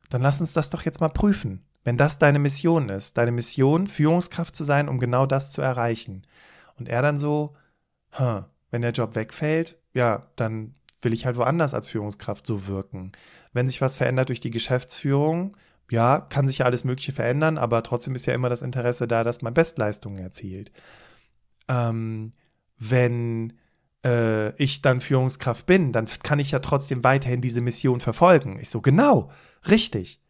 dann 0.10 0.22
lass 0.22 0.42
uns 0.42 0.54
das 0.54 0.70
doch 0.70 0.84
jetzt 0.84 1.02
mal 1.02 1.10
prüfen. 1.10 1.64
Wenn 1.84 1.98
das 1.98 2.18
deine 2.20 2.40
Mission 2.40 2.90
ist, 2.90 3.18
deine 3.18 3.32
Mission, 3.32 3.88
Führungskraft 3.88 4.56
zu 4.56 4.64
sein, 4.64 4.90
um 4.90 5.00
genau 5.00 5.26
das 5.26 5.52
zu 5.52 5.62
erreichen. 5.62 6.24
Und 6.78 6.90
er 6.90 7.02
dann 7.02 7.18
so, 7.18 7.56
wenn 8.72 8.82
der 8.82 8.92
Job 8.92 9.16
wegfällt, 9.16 9.78
ja, 9.94 10.28
dann 10.36 10.76
will 11.02 11.14
ich 11.14 11.26
halt 11.26 11.38
woanders 11.38 11.74
als 11.74 11.90
Führungskraft 11.90 12.46
so 12.46 12.68
wirken. 12.68 13.12
Wenn 13.54 13.68
sich 13.68 13.82
was 13.82 13.98
verändert 13.98 14.30
durch 14.30 14.40
die 14.40 14.52
Geschäftsführung, 14.52 15.56
ja, 15.90 16.20
kann 16.20 16.48
sich 16.48 16.60
ja 16.60 16.66
alles 16.66 16.84
Mögliche 16.84 17.12
verändern, 17.12 17.58
aber 17.58 17.84
trotzdem 17.84 18.16
ist 18.16 18.26
ja 18.26 18.34
immer 18.34 18.50
das 18.50 18.62
Interesse 18.62 19.08
da, 19.08 19.24
dass 19.24 19.42
man 19.42 19.54
Bestleistungen 19.54 20.18
erzielt. 20.18 20.72
Ähm, 21.68 22.34
wenn 22.78 23.54
äh, 24.04 24.56
ich 24.62 24.82
dann 24.82 25.00
Führungskraft 25.00 25.66
bin, 25.66 25.92
dann 25.92 26.08
kann 26.24 26.40
ich 26.40 26.52
ja 26.52 26.60
trotzdem 26.60 27.04
weiterhin 27.04 27.42
diese 27.42 27.62
Mission 27.62 28.00
verfolgen. 28.00 28.58
Ich 28.60 28.70
so, 28.70 28.82
genau, 28.82 29.32
richtig. 29.70 30.22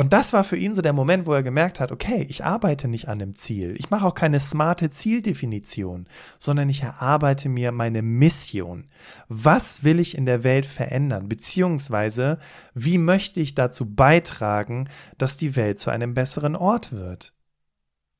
Und 0.00 0.14
das 0.14 0.32
war 0.32 0.44
für 0.44 0.56
ihn 0.56 0.72
so 0.72 0.80
der 0.80 0.94
Moment, 0.94 1.26
wo 1.26 1.34
er 1.34 1.42
gemerkt 1.42 1.78
hat, 1.78 1.92
okay, 1.92 2.24
ich 2.30 2.42
arbeite 2.42 2.88
nicht 2.88 3.08
an 3.08 3.20
einem 3.20 3.34
Ziel. 3.34 3.74
Ich 3.76 3.90
mache 3.90 4.06
auch 4.06 4.14
keine 4.14 4.40
smarte 4.40 4.88
Zieldefinition, 4.88 6.06
sondern 6.38 6.70
ich 6.70 6.82
erarbeite 6.82 7.50
mir 7.50 7.70
meine 7.70 8.00
Mission. 8.00 8.86
Was 9.28 9.84
will 9.84 10.00
ich 10.00 10.16
in 10.16 10.24
der 10.24 10.42
Welt 10.42 10.64
verändern? 10.64 11.28
Beziehungsweise, 11.28 12.38
wie 12.72 12.96
möchte 12.96 13.40
ich 13.40 13.54
dazu 13.54 13.94
beitragen, 13.94 14.88
dass 15.18 15.36
die 15.36 15.54
Welt 15.54 15.78
zu 15.78 15.90
einem 15.90 16.14
besseren 16.14 16.56
Ort 16.56 16.92
wird? 16.92 17.34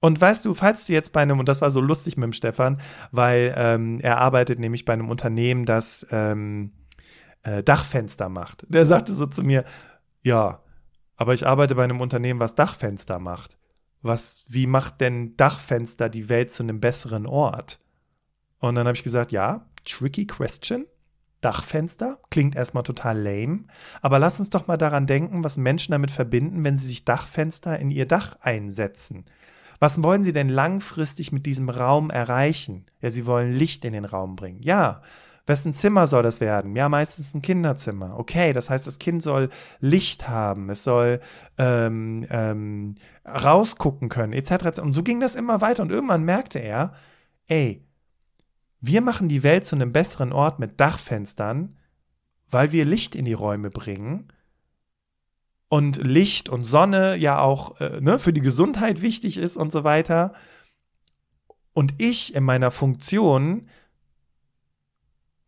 Und 0.01 0.21
weißt 0.21 0.45
du, 0.45 0.53
falls 0.53 0.85
du 0.85 0.93
jetzt 0.93 1.15
bei 1.15 1.23
einem, 1.23 1.39
und 1.39 1.49
das 1.49 1.63
war 1.63 1.71
so 1.71 1.81
lustig 1.81 2.19
mit 2.19 2.25
dem 2.25 2.35
Stefan, 2.35 2.79
weil 3.11 3.55
ähm, 3.57 4.01
er 4.01 4.19
arbeitet 4.19 4.59
nämlich 4.59 4.85
bei 4.85 4.93
einem 4.93 5.09
Unternehmen, 5.09 5.65
das 5.65 6.07
ähm, 6.11 6.73
äh, 7.43 7.63
Dachfenster 7.63 8.29
macht. 8.29 8.67
Der 8.69 8.85
sagte 8.85 9.15
so 9.15 9.25
zu 9.25 9.43
mir, 9.43 9.65
ja, 10.23 10.61
aber 11.21 11.35
ich 11.35 11.47
arbeite 11.47 11.75
bei 11.75 11.85
einem 11.85 12.01
Unternehmen, 12.01 12.41
was 12.41 12.55
Dachfenster 12.55 13.19
macht. 13.19 13.59
Was, 14.01 14.47
wie 14.49 14.67
macht 14.67 15.03
denn 15.03 15.37
Dachfenster 15.37 16.09
die 16.09 16.31
Welt 16.31 16.51
zu 16.51 16.63
einem 16.63 16.81
besseren 16.81 17.27
Ort? 17.27 17.79
Und 18.59 18.75
dann 18.75 18.87
habe 18.87 18.97
ich 18.97 19.03
gesagt, 19.03 19.31
ja, 19.31 19.69
tricky 19.85 20.27
question. 20.27 20.87
Dachfenster 21.43 22.21
klingt 22.31 22.57
erstmal 22.57 22.85
total 22.85 23.21
lame, 23.21 23.65
aber 24.01 24.19
lass 24.19 24.41
uns 24.41 24.49
doch 24.49 24.67
mal 24.67 24.79
daran 24.79 25.07
denken, 25.07 25.45
was 25.45 25.59
Menschen 25.59 25.93
damit 25.93 26.11
verbinden, 26.11 26.65
wenn 26.65 26.77
sie 26.77 26.89
sich 26.89 27.05
Dachfenster 27.05 27.79
in 27.79 27.91
ihr 27.91 28.07
Dach 28.07 28.39
einsetzen. 28.41 29.27
Was 29.79 30.03
wollen 30.03 30.25
Sie 30.25 30.33
denn 30.33 30.49
langfristig 30.49 31.33
mit 31.33 31.45
diesem 31.45 31.69
Raum 31.69 32.09
erreichen? 32.09 32.87
Ja, 33.03 33.11
Sie 33.11 33.27
wollen 33.27 33.53
Licht 33.53 33.85
in 33.85 33.93
den 33.93 34.07
Raum 34.07 34.37
bringen. 34.37 34.63
Ja. 34.63 35.03
Wessen 35.51 35.75
Zimmer 35.75 36.07
soll 36.07 36.23
das 36.23 36.41
werden? 36.41 36.75
Ja, 36.77 36.89
meistens 36.89 37.35
ein 37.35 37.43
Kinderzimmer. 37.43 38.19
Okay, 38.19 38.55
das 38.55 38.71
heißt, 38.71 38.87
das 38.87 38.99
Kind 38.99 39.23
soll 39.23 39.51
Licht 39.81 40.29
haben, 40.29 40.71
es 40.71 40.85
soll 40.85 41.21
ähm, 41.59 42.27
ähm, 42.31 42.95
rausgucken 43.27 44.09
können, 44.09 44.33
etc. 44.33 44.81
Und 44.81 44.93
so 44.93 45.03
ging 45.03 45.21
das 45.21 45.35
immer 45.35 45.61
weiter. 45.61 45.83
Und 45.83 45.91
irgendwann 45.91 46.25
merkte 46.25 46.61
er, 46.61 46.95
ey, 47.49 47.85
wir 48.81 49.03
machen 49.03 49.29
die 49.29 49.43
Welt 49.43 49.67
zu 49.67 49.77
einem 49.77 49.93
besseren 49.93 50.33
Ort 50.33 50.59
mit 50.59 50.81
Dachfenstern, 50.81 51.77
weil 52.49 52.73
wir 52.73 52.87
Licht 52.87 53.15
in 53.15 53.27
die 53.27 53.35
Räume 53.35 53.71
bringen 53.71 54.33
und 55.69 55.99
Licht 55.99 56.49
und 56.49 56.65
Sonne 56.65 57.17
ja 57.17 57.41
auch 57.41 57.81
äh, 57.81 58.01
ne, 58.01 58.19
für 58.19 58.33
die 58.33 58.41
Gesundheit 58.41 59.03
wichtig 59.03 59.37
ist 59.37 59.57
und 59.57 59.71
so 59.71 59.85
weiter. 59.85 60.33
Und 61.73 61.95
ich 61.99 62.35
in 62.35 62.45
meiner 62.45 62.71
Funktion 62.71 63.69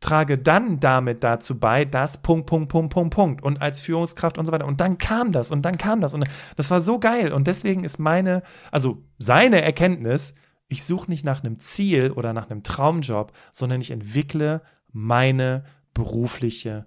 trage 0.02 0.36
dann 0.36 0.80
damit 0.80 1.24
dazu 1.24 1.58
bei, 1.58 1.84
dass 1.84 2.20
Punkt, 2.20 2.46
Punkt, 2.46 2.68
Punkt, 2.68 2.92
Punkt, 2.92 3.14
Punkt 3.14 3.42
und 3.42 3.62
als 3.62 3.80
Führungskraft 3.80 4.36
und 4.36 4.46
so 4.46 4.52
weiter. 4.52 4.66
Und 4.66 4.80
dann 4.80 4.98
kam 4.98 5.32
das 5.32 5.50
und 5.50 5.62
dann 5.62 5.78
kam 5.78 6.00
das 6.00 6.14
und 6.14 6.24
das 6.56 6.70
war 6.70 6.80
so 6.80 6.98
geil. 6.98 7.32
Und 7.32 7.46
deswegen 7.46 7.84
ist 7.84 7.98
meine, 7.98 8.42
also 8.70 9.02
seine 9.18 9.62
Erkenntnis, 9.62 10.34
ich 10.68 10.84
suche 10.84 11.10
nicht 11.10 11.24
nach 11.24 11.42
einem 11.42 11.58
Ziel 11.58 12.10
oder 12.10 12.32
nach 12.32 12.50
einem 12.50 12.62
Traumjob, 12.62 13.32
sondern 13.52 13.80
ich 13.80 13.90
entwickle 13.90 14.62
meine 14.90 15.64
berufliche 15.94 16.86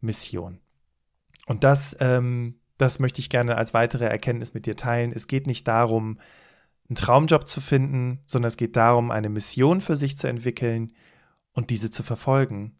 Mission. 0.00 0.60
Und 1.46 1.64
das 1.64 1.96
ähm, 2.00 2.56
das 2.78 2.98
möchte 2.98 3.20
ich 3.20 3.30
gerne 3.30 3.56
als 3.56 3.74
weitere 3.74 4.04
Erkenntnis 4.04 4.54
mit 4.54 4.66
dir 4.66 4.76
teilen. 4.76 5.12
Es 5.12 5.26
geht 5.28 5.46
nicht 5.46 5.66
darum, 5.66 6.18
einen 6.88 6.96
Traumjob 6.96 7.48
zu 7.48 7.60
finden, 7.60 8.20
sondern 8.26 8.48
es 8.48 8.56
geht 8.56 8.76
darum, 8.76 9.10
eine 9.10 9.28
Mission 9.28 9.80
für 9.80 9.96
sich 9.96 10.16
zu 10.16 10.28
entwickeln 10.28 10.92
und 11.56 11.70
diese 11.70 11.90
zu 11.90 12.04
verfolgen 12.04 12.78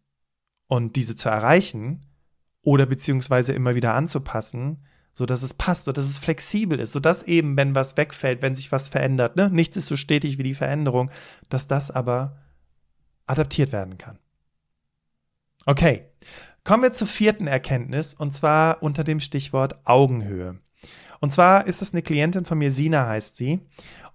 und 0.69 0.95
diese 0.95 1.17
zu 1.17 1.29
erreichen 1.29 2.07
oder 2.62 2.87
beziehungsweise 2.87 3.53
immer 3.53 3.75
wieder 3.75 3.95
anzupassen, 3.95 4.85
sodass 5.12 5.43
es 5.43 5.55
passt, 5.55 5.85
sodass 5.85 6.05
es 6.05 6.19
flexibel 6.19 6.79
ist, 6.79 6.93
sodass 6.93 7.25
eben, 7.25 7.57
wenn 7.57 7.75
was 7.75 7.97
wegfällt, 7.97 8.41
wenn 8.41 8.55
sich 8.55 8.71
was 8.71 8.87
verändert, 8.87 9.35
ne, 9.35 9.51
nichts 9.51 9.77
ist 9.77 9.87
so 9.87 9.97
stetig 9.97 10.39
wie 10.39 10.45
die 10.45 10.55
Veränderung, 10.55 11.11
dass 11.49 11.67
das 11.67 11.91
aber 11.91 12.39
adaptiert 13.27 13.73
werden 13.73 13.99
kann. 13.99 14.21
Okay, 15.65 16.05
Kommen 16.67 16.83
wir 16.83 16.93
zur 16.93 17.07
vierten 17.07 17.47
Erkenntnis 17.47 18.12
und 18.12 18.35
zwar 18.35 18.83
unter 18.83 19.05
dem 19.05 19.21
Stichwort 19.21 19.79
Augenhöhe. 19.85 20.59
Und 21.21 21.33
zwar 21.33 21.69
ist 21.69 21.81
es 21.81 21.93
eine 21.93 22.03
Klientin 22.03 22.45
von 22.45 22.59
mir, 22.59 22.73
Sina 22.73 23.07
heißt 23.07 23.37
sie. 23.37 23.61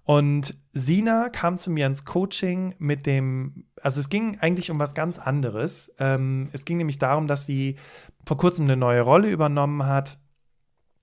Und 0.04 0.58
Sina 0.74 1.30
kam 1.30 1.58
zu 1.58 1.70
mir 1.70 1.86
ins 1.86 2.06
Coaching 2.06 2.76
mit 2.80 3.06
dem, 3.06 3.66
also 3.82 4.00
es 4.00 4.10
ging 4.10 4.40
eigentlich 4.40 4.72
um 4.72 4.80
was 4.80 4.94
ganz 4.94 5.20
anderes. 5.20 5.94
Ähm, 6.00 6.50
es 6.54 6.66
ging 6.66 6.78
nämlich 6.78 6.98
darum, 6.98 7.28
dass 7.28 7.46
sie 7.46 7.78
vor 8.26 8.38
kurzem 8.38 8.66
eine 8.66 8.78
neue 8.78 9.02
Rolle 9.02 9.30
übernommen 9.30 9.86
hat 9.86 10.20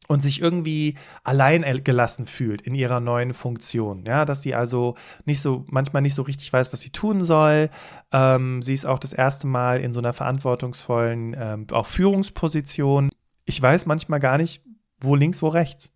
und 0.08 0.22
sich 0.22 0.40
irgendwie 0.40 0.96
allein 1.22 1.62
gelassen 1.84 2.26
fühlt 2.26 2.62
in 2.62 2.74
ihrer 2.74 2.98
neuen 2.98 3.34
Funktion. 3.34 4.04
Ja, 4.06 4.24
dass 4.24 4.42
sie 4.42 4.54
also 4.54 4.96
nicht 5.26 5.40
so, 5.40 5.64
manchmal 5.68 6.02
nicht 6.02 6.14
so 6.14 6.22
richtig 6.22 6.52
weiß, 6.52 6.72
was 6.72 6.80
sie 6.80 6.90
tun 6.90 7.22
soll. 7.22 7.70
Ähm, 8.10 8.62
sie 8.62 8.72
ist 8.72 8.86
auch 8.86 8.98
das 8.98 9.12
erste 9.12 9.46
Mal 9.46 9.80
in 9.80 9.92
so 9.92 10.00
einer 10.00 10.14
verantwortungsvollen, 10.14 11.36
ähm, 11.38 11.66
auch 11.72 11.86
Führungsposition. 11.86 13.10
ich 13.44 13.60
weiß 13.60 13.86
manchmal 13.86 14.18
gar 14.18 14.38
nicht, 14.38 14.64
wo 15.00 15.14
links, 15.14 15.42
wo 15.42 15.48
rechts. 15.48 15.92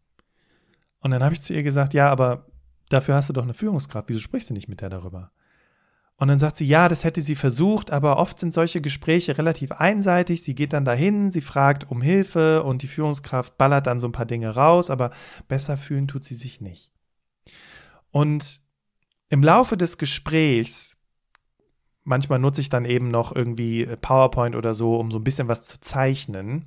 Und 1.01 1.11
dann 1.11 1.25
habe 1.25 1.35
ich 1.35 1.41
zu 1.41 1.53
ihr 1.55 1.63
gesagt, 1.63 1.95
ja, 1.95 2.11
aber 2.11 2.47
dafür 2.93 3.15
hast 3.15 3.29
du 3.29 3.33
doch 3.33 3.43
eine 3.43 3.55
Führungskraft. 3.55 4.09
Wieso 4.09 4.21
sprichst 4.21 4.51
du 4.51 4.55
nicht 4.55 4.69
mit 4.69 4.81
der 4.81 4.91
darüber? 4.91 5.33
Und 6.17 6.29
dann 6.29 6.39
sagt 6.39 6.57
sie, 6.57 6.67
ja, 6.67 6.89
das 6.89 7.03
hätte 7.03 7.21
sie 7.21 7.35
versucht, 7.35 7.91
aber 7.91 8.19
oft 8.19 8.39
sind 8.39 8.53
solche 8.53 8.81
Gespräche 8.81 9.39
relativ 9.39 9.73
einseitig. 9.73 10.45
Sie 10.45 10.55
geht 10.55 10.73
dann 10.73 10.85
dahin, 10.85 11.33
sie 11.33 11.41
fragt 11.41 11.91
um 11.91 12.01
Hilfe 12.01 12.63
und 12.63 12.83
die 12.83 12.89
Führungskraft 12.89 13.59
ballert 13.59 13.89
dann 13.89 13.99
so 13.99 14.07
ein 14.07 14.13
paar 14.13 14.27
Dinge 14.27 14.55
raus, 14.55 14.91
aber 14.91 15.11
besser 15.49 15.77
fühlen 15.77 16.07
tut 16.07 16.23
sie 16.23 16.35
sich 16.35 16.61
nicht. 16.61 16.93
Und 18.13 18.61
im 19.31 19.43
Laufe 19.43 19.77
des 19.77 19.99
Gesprächs, 19.99 20.99
manchmal 22.05 22.39
nutze 22.39 22.61
ich 22.61 22.69
dann 22.69 22.85
eben 22.85 23.09
noch 23.09 23.35
irgendwie 23.35 23.87
PowerPoint 24.01 24.55
oder 24.55 24.75
so, 24.75 25.01
um 25.01 25.11
so 25.11 25.19
ein 25.19 25.25
bisschen 25.25 25.49
was 25.49 25.65
zu 25.67 25.81
zeichnen. 25.81 26.67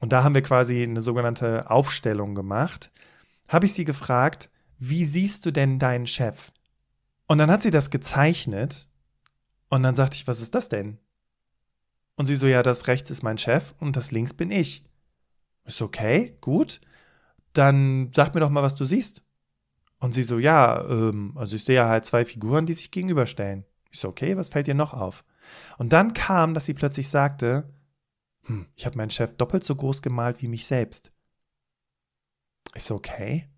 Und 0.00 0.12
da 0.12 0.22
haben 0.22 0.34
wir 0.34 0.42
quasi 0.42 0.82
eine 0.82 1.00
sogenannte 1.00 1.70
Aufstellung 1.70 2.34
gemacht. 2.34 2.90
Habe 3.48 3.64
ich 3.64 3.72
sie 3.72 3.84
gefragt, 3.84 4.50
wie 4.88 5.04
siehst 5.04 5.46
du 5.46 5.50
denn 5.50 5.78
deinen 5.78 6.06
Chef? 6.06 6.52
Und 7.26 7.38
dann 7.38 7.50
hat 7.50 7.62
sie 7.62 7.70
das 7.70 7.90
gezeichnet 7.90 8.88
und 9.68 9.82
dann 9.82 9.94
sagte 9.94 10.16
ich, 10.16 10.26
was 10.26 10.40
ist 10.40 10.54
das 10.54 10.68
denn? 10.68 10.98
Und 12.16 12.26
sie 12.26 12.36
so, 12.36 12.46
ja, 12.46 12.62
das 12.62 12.86
rechts 12.86 13.10
ist 13.10 13.22
mein 13.22 13.38
Chef 13.38 13.74
und 13.80 13.96
das 13.96 14.10
links 14.10 14.34
bin 14.34 14.50
ich. 14.50 14.84
Ist 15.64 15.82
okay, 15.82 16.36
gut. 16.40 16.80
Dann 17.52 18.12
sag 18.14 18.34
mir 18.34 18.40
doch 18.40 18.50
mal, 18.50 18.62
was 18.62 18.74
du 18.74 18.84
siehst. 18.84 19.22
Und 19.98 20.12
sie 20.12 20.22
so, 20.22 20.38
ja, 20.38 20.84
ähm, 20.88 21.32
also 21.36 21.56
ich 21.56 21.64
sehe 21.64 21.76
ja 21.76 21.88
halt 21.88 22.04
zwei 22.04 22.24
Figuren, 22.24 22.66
die 22.66 22.74
sich 22.74 22.90
gegenüberstellen. 22.90 23.64
Ich 23.90 23.98
so, 23.98 24.08
okay, 24.08 24.36
was 24.36 24.50
fällt 24.50 24.66
dir 24.66 24.74
noch 24.74 24.92
auf? 24.92 25.24
Und 25.78 25.92
dann 25.92 26.12
kam, 26.12 26.54
dass 26.54 26.66
sie 26.66 26.74
plötzlich 26.74 27.08
sagte, 27.08 27.72
hm, 28.42 28.66
ich 28.76 28.86
habe 28.86 28.96
meinen 28.96 29.10
Chef 29.10 29.32
doppelt 29.36 29.64
so 29.64 29.74
groß 29.74 30.02
gemalt 30.02 30.42
wie 30.42 30.48
mich 30.48 30.66
selbst. 30.66 31.10
So, 32.76 32.96
okay. 32.96 33.48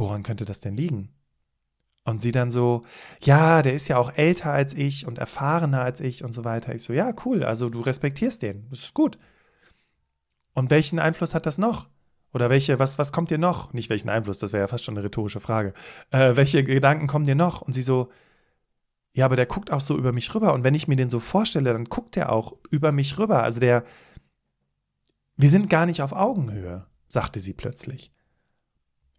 Woran 0.00 0.22
könnte 0.22 0.46
das 0.46 0.60
denn 0.60 0.76
liegen? 0.76 1.10
Und 2.04 2.22
sie 2.22 2.32
dann 2.32 2.50
so, 2.50 2.84
ja, 3.20 3.60
der 3.60 3.74
ist 3.74 3.86
ja 3.88 3.98
auch 3.98 4.16
älter 4.16 4.50
als 4.50 4.72
ich 4.72 5.06
und 5.06 5.18
erfahrener 5.18 5.82
als 5.82 6.00
ich 6.00 6.24
und 6.24 6.32
so 6.32 6.42
weiter. 6.44 6.74
Ich 6.74 6.82
so, 6.82 6.94
ja, 6.94 7.12
cool, 7.26 7.44
also 7.44 7.68
du 7.68 7.80
respektierst 7.80 8.40
den, 8.40 8.66
das 8.70 8.84
ist 8.84 8.94
gut. 8.94 9.18
Und 10.54 10.70
welchen 10.70 10.98
Einfluss 10.98 11.34
hat 11.34 11.44
das 11.44 11.58
noch? 11.58 11.88
Oder 12.32 12.48
welche, 12.48 12.78
was, 12.78 12.98
was 12.98 13.12
kommt 13.12 13.30
dir 13.30 13.38
noch? 13.38 13.74
Nicht 13.74 13.90
welchen 13.90 14.08
Einfluss, 14.08 14.38
das 14.38 14.54
wäre 14.54 14.62
ja 14.62 14.68
fast 14.68 14.84
schon 14.84 14.96
eine 14.96 15.04
rhetorische 15.04 15.40
Frage. 15.40 15.74
Äh, 16.10 16.34
welche 16.34 16.64
Gedanken 16.64 17.06
kommen 17.06 17.26
dir 17.26 17.34
noch? 17.34 17.60
Und 17.60 17.74
sie 17.74 17.82
so, 17.82 18.10
ja, 19.12 19.26
aber 19.26 19.36
der 19.36 19.46
guckt 19.46 19.70
auch 19.70 19.80
so 19.80 19.98
über 19.98 20.12
mich 20.12 20.34
rüber. 20.34 20.54
Und 20.54 20.64
wenn 20.64 20.74
ich 20.74 20.88
mir 20.88 20.96
den 20.96 21.10
so 21.10 21.20
vorstelle, 21.20 21.72
dann 21.72 21.84
guckt 21.84 22.16
der 22.16 22.32
auch 22.32 22.54
über 22.70 22.90
mich 22.90 23.18
rüber. 23.18 23.42
Also 23.42 23.60
der, 23.60 23.84
wir 25.36 25.50
sind 25.50 25.68
gar 25.68 25.84
nicht 25.84 26.00
auf 26.00 26.12
Augenhöhe, 26.12 26.86
sagte 27.08 27.38
sie 27.38 27.52
plötzlich. 27.52 28.12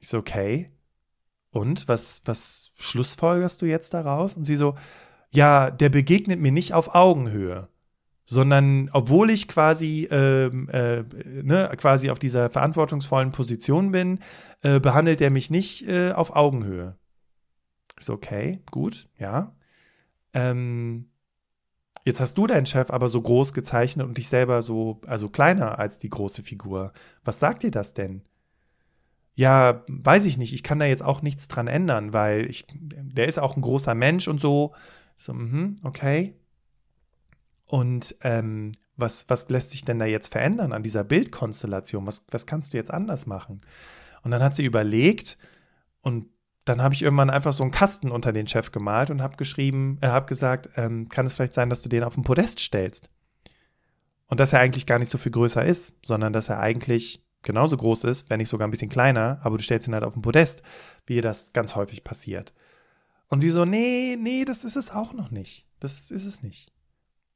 Ich 0.02 0.10
so, 0.10 0.18
okay. 0.18 0.72
Und 1.52 1.88
was, 1.88 2.22
was 2.26 2.72
schlussfolgerst 2.78 3.62
du 3.62 3.66
jetzt 3.66 3.94
daraus? 3.94 4.36
Und 4.36 4.46
sie 4.46 4.56
so, 4.56 4.76
ja, 5.30 5.70
der 5.72 5.90
begegnet 5.90 6.40
mir 6.40 6.52
nicht 6.52 6.74
auf 6.74 6.96
Augenhöhe, 6.96 7.70
sondern 8.26 8.90
obwohl 8.94 9.30
ich 9.30 9.48
quasi, 9.48 10.08
ähm, 10.10 10.70
äh, 10.70 11.04
ne, 11.04 11.72
quasi 11.78 12.10
auf 12.10 12.20
dieser 12.20 12.50
verantwortungsvollen 12.50 13.32
Position 13.32 13.92
bin, 13.92 14.20
äh, 14.62 14.80
behandelt 14.80 15.22
er 15.22 15.30
mich 15.30 15.52
nicht 15.52 15.88
äh, 15.88 16.12
auf 16.12 16.36
Augenhöhe. 16.36 16.98
Ist 17.98 18.10
okay, 18.10 18.62
gut, 18.72 19.10
ja. 19.20 19.56
Ähm, 20.34 21.12
jetzt 22.06 22.22
hast 22.22 22.38
du 22.38 22.48
deinen 22.48 22.66
Chef 22.66 22.90
aber 22.90 23.10
so 23.10 23.22
groß 23.22 23.54
gezeichnet 23.54 24.08
und 24.08 24.18
dich 24.18 24.30
selber 24.30 24.62
so, 24.62 25.02
also 25.06 25.30
kleiner 25.30 25.78
als 25.80 26.00
die 26.00 26.10
große 26.10 26.42
Figur. 26.44 26.94
Was 27.24 27.40
sagt 27.40 27.64
dir 27.64 27.72
das 27.72 27.94
denn? 27.94 28.24
Ja, 29.34 29.84
weiß 29.88 30.26
ich 30.26 30.38
nicht, 30.38 30.54
ich 30.54 30.63
kann 30.63 30.80
da 30.80 30.86
jetzt 30.86 31.04
auch 31.04 31.22
nichts 31.22 31.48
dran 31.48 31.67
ändern, 31.67 32.13
weil 32.13 32.50
ich, 32.50 32.65
der 32.70 33.28
ist 33.28 33.39
auch 33.39 33.56
ein 33.56 33.62
großer 33.62 33.96
Mensch 33.96 34.28
und 34.28 34.39
so. 34.39 34.74
So, 35.15 35.34
mh, 35.34 35.76
okay. 35.84 36.36
Und 37.65 38.15
ähm, 38.22 38.74
was, 38.98 39.30
was 39.30 39.50
lässt 39.50 39.72
sich 39.72 39.86
denn 39.86 40.00
da 40.00 40.06
jetzt 40.06 40.32
verändern 40.32 40.74
an 40.74 40.84
dieser 40.84 41.04
Bildkonstellation? 41.04 42.06
Was, 42.06 42.26
was 42.30 42.46
kannst 42.46 42.74
du 42.74 42.78
jetzt 42.78 42.91
anders 42.91 43.26
machen? 43.26 43.60
Und 44.24 44.32
dann 44.32 44.44
hat 44.44 44.56
sie 44.56 44.65
überlegt 44.65 45.38
und 46.02 46.28
dann 46.65 46.82
habe 46.82 46.94
ich 46.94 47.02
irgendwann 47.02 47.30
einfach 47.30 47.54
so 47.54 47.63
einen 47.63 47.72
Kasten 47.72 48.12
unter 48.12 48.34
den 48.34 48.48
Chef 48.48 48.72
gemalt 48.72 49.10
und 49.10 49.22
habe 49.22 49.38
geschrieben, 49.38 49.98
äh, 50.02 50.08
habe 50.08 50.28
gesagt, 50.28 50.70
ähm, 50.76 51.10
kann 51.10 51.26
es 51.26 51.34
vielleicht 51.34 51.54
sein, 51.54 51.70
dass 51.70 51.82
du 51.82 51.89
den 51.89 52.04
auf 52.04 52.15
den 52.15 52.24
Podest 52.24 52.60
stellst? 52.60 53.10
Und 54.28 54.39
dass 54.39 54.54
er 54.54 54.60
eigentlich 54.60 54.86
gar 54.86 55.00
nicht 55.00 55.12
so 55.12 55.17
viel 55.17 55.32
größer 55.32 55.65
ist, 55.65 56.06
sondern 56.06 56.34
dass 56.34 56.50
er 56.50 56.60
eigentlich 56.60 57.26
genauso 57.43 57.77
groß 57.77 58.04
ist, 58.06 58.30
wenn 58.30 58.38
nicht 58.38 58.49
sogar 58.49 58.67
ein 58.67 58.71
bisschen 58.71 58.89
kleiner, 58.89 59.39
aber 59.43 59.58
du 59.58 59.63
stellst 59.63 59.88
ihn 59.88 59.93
halt 59.93 60.04
auf 60.04 60.13
den 60.13 60.21
Podest, 60.21 60.62
wie 61.06 61.21
das 61.21 61.54
ganz 61.54 61.75
häufig 61.75 62.04
passiert. 62.04 62.54
Und 63.27 63.39
sie 63.39 63.49
so, 63.49 63.65
nee, 63.65 64.17
nee, 64.19 64.45
das 64.45 64.63
ist 64.63 64.75
es 64.75 64.91
auch 64.91 65.13
noch 65.13 65.32
nicht. 65.32 65.67
Das 65.80 66.12
ist 66.12 66.25
es 66.25 66.43
nicht. 66.43 66.71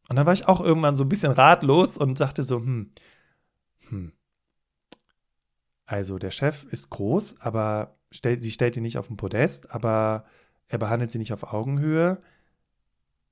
Und 0.09 0.17
dann 0.17 0.25
war 0.25 0.33
ich 0.33 0.47
auch 0.47 0.61
irgendwann 0.61 0.95
so 0.95 1.03
ein 1.03 1.09
bisschen 1.09 1.31
ratlos 1.31 1.97
und 1.97 2.17
sagte 2.17 2.43
so, 2.43 2.57
hm, 2.57 2.91
hm. 3.89 4.11
Also 5.85 6.17
der 6.17 6.31
Chef 6.31 6.63
ist 6.65 6.89
groß, 6.89 7.41
aber 7.41 7.97
stellt, 8.11 8.41
sie 8.41 8.51
stellt 8.51 8.75
ihn 8.75 8.83
nicht 8.83 8.97
auf 8.97 9.07
den 9.07 9.17
Podest, 9.17 9.71
aber 9.71 10.25
er 10.67 10.77
behandelt 10.77 11.11
sie 11.11 11.19
nicht 11.19 11.33
auf 11.33 11.53
Augenhöhe. 11.53 12.21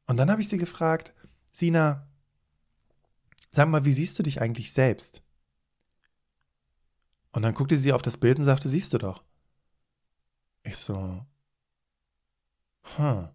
Und 0.05 0.17
dann 0.17 0.29
habe 0.29 0.41
ich 0.41 0.49
sie 0.49 0.57
gefragt, 0.57 1.13
Sina, 1.51 2.07
sag 3.51 3.69
mal, 3.69 3.86
wie 3.86 3.93
siehst 3.93 4.17
du 4.17 4.23
dich 4.23 4.41
eigentlich 4.41 4.71
selbst? 4.71 5.23
Und 7.34 7.41
dann 7.41 7.54
guckte 7.54 7.76
sie 7.76 7.91
auf 7.91 8.02
das 8.02 8.17
Bild 8.17 8.38
und 8.38 8.46
sagte, 8.46 8.69
siehst 8.69 8.93
du 8.93 8.98
doch. 8.98 9.24
Ich 10.63 10.78
so, 10.78 11.26
hm. 12.96 13.30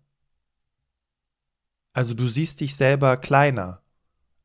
Also 1.92 2.14
du 2.14 2.28
siehst 2.28 2.60
dich 2.60 2.76
selber 2.76 3.16
kleiner 3.16 3.82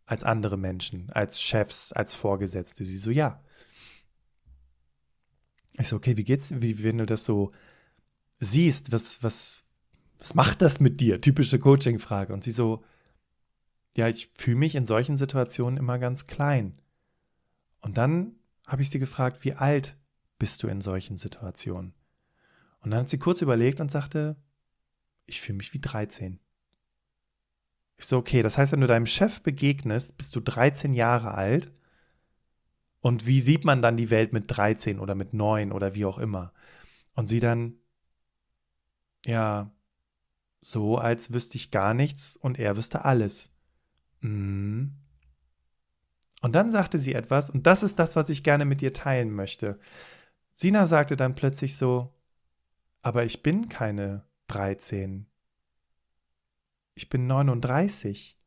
als 0.06 0.24
andere 0.24 0.58
Menschen, 0.58 1.10
als 1.12 1.42
Chefs, 1.42 1.92
als 1.94 2.16
Vorgesetzte. 2.16 2.84
Sie 2.84 2.98
so, 2.98 3.12
ja. 3.12 3.44
Ich 5.74 5.88
so, 5.88 5.96
okay, 5.96 6.18
wie 6.18 6.24
geht's, 6.24 6.54
wie, 6.62 6.84
wenn 6.84 6.98
du 6.98 7.06
das 7.06 7.26
so 7.26 7.52
siehst, 8.39 8.92
was, 8.92 9.24
was, 9.24 9.63
was 10.20 10.36
macht 10.36 10.62
das 10.62 10.80
mit 10.80 11.00
dir? 11.00 11.22
Typische 11.22 11.60
Coaching-Frage. 11.60 12.34
Und 12.34 12.44
sie 12.44 12.52
so, 12.52 12.84
ja, 13.96 14.08
ich 14.08 14.32
fühle 14.36 14.58
mich 14.58 14.76
in 14.76 14.86
solchen 14.86 15.18
Situationen 15.18 15.78
immer 15.78 16.00
ganz 16.00 16.26
klein. 16.26 16.80
Und 17.82 17.98
dann 17.98 18.36
habe 18.67 18.82
ich 18.82 18.89
sie 18.89 18.99
gefragt, 18.99 19.43
wie 19.43 19.54
alt 19.54 19.97
bist 20.39 20.63
du 20.63 20.67
in 20.67 20.82
solchen 20.82 21.17
Situationen? 21.17 21.93
Und 22.80 22.91
dann 22.91 23.02
hat 23.02 23.10
sie 23.10 23.19
kurz 23.19 23.41
überlegt 23.41 23.80
und 23.80 23.91
sagte, 23.91 24.36
ich 25.26 25.41
fühle 25.41 25.58
mich 25.58 25.73
wie 25.73 25.80
13. 25.80 26.39
Ich 27.97 28.06
so, 28.06 28.17
okay, 28.17 28.41
das 28.41 28.58
heißt, 28.58 28.71
wenn 28.71 28.82
du 28.82 28.88
deinem 28.88 29.06
Chef 29.06 29.41
begegnest, 29.41 30.17
bist 30.17 30.36
du 30.36 30.41
13 30.41 30.93
Jahre 30.93 31.34
alt. 31.34 31.71
Und 32.99 33.26
wie 33.26 33.39
sieht 33.39 33.65
man 33.65 33.82
dann 33.82 33.97
die 33.97 34.10
Welt 34.10 34.34
mit 34.34 34.45
13 34.47 34.99
oder 34.99 35.15
mit 35.15 35.34
9 35.34 35.71
oder 35.71 35.95
wie 35.95 36.06
auch 36.06 36.17
immer? 36.17 36.54
Und 37.15 37.28
sie 37.28 37.39
dann, 37.39 37.76
ja, 39.26 39.71
so 40.62 40.97
als 40.97 41.34
wüsste 41.34 41.58
ich 41.58 41.71
gar 41.71 41.93
nichts 41.93 42.38
und 42.38 42.60
er 42.60 42.78
wüsste 42.78 43.06
alles. 43.06 43.54
Mhm. 44.21 45.03
Und 46.43 46.56
dann 46.56 46.71
sagte 46.71 46.99
sie 46.99 47.13
etwas, 47.13 47.49
und 47.49 47.65
das 47.65 47.84
ist 47.84 47.99
das, 47.99 48.17
was 48.17 48.29
ich 48.29 48.43
gerne 48.43 48.65
mit 48.65 48.82
dir 48.82 48.91
teilen 48.91 49.32
möchte. 49.32 49.79
Sina 50.56 50.86
sagte 50.86 51.15
dann 51.15 51.36
plötzlich 51.36 51.77
so, 51.77 52.13
aber 53.01 53.23
ich 53.23 53.43
bin 53.43 53.69
keine 53.69 54.25
13. 54.47 55.25
Ich 56.95 57.08
bin 57.08 57.27
39. 57.27 58.38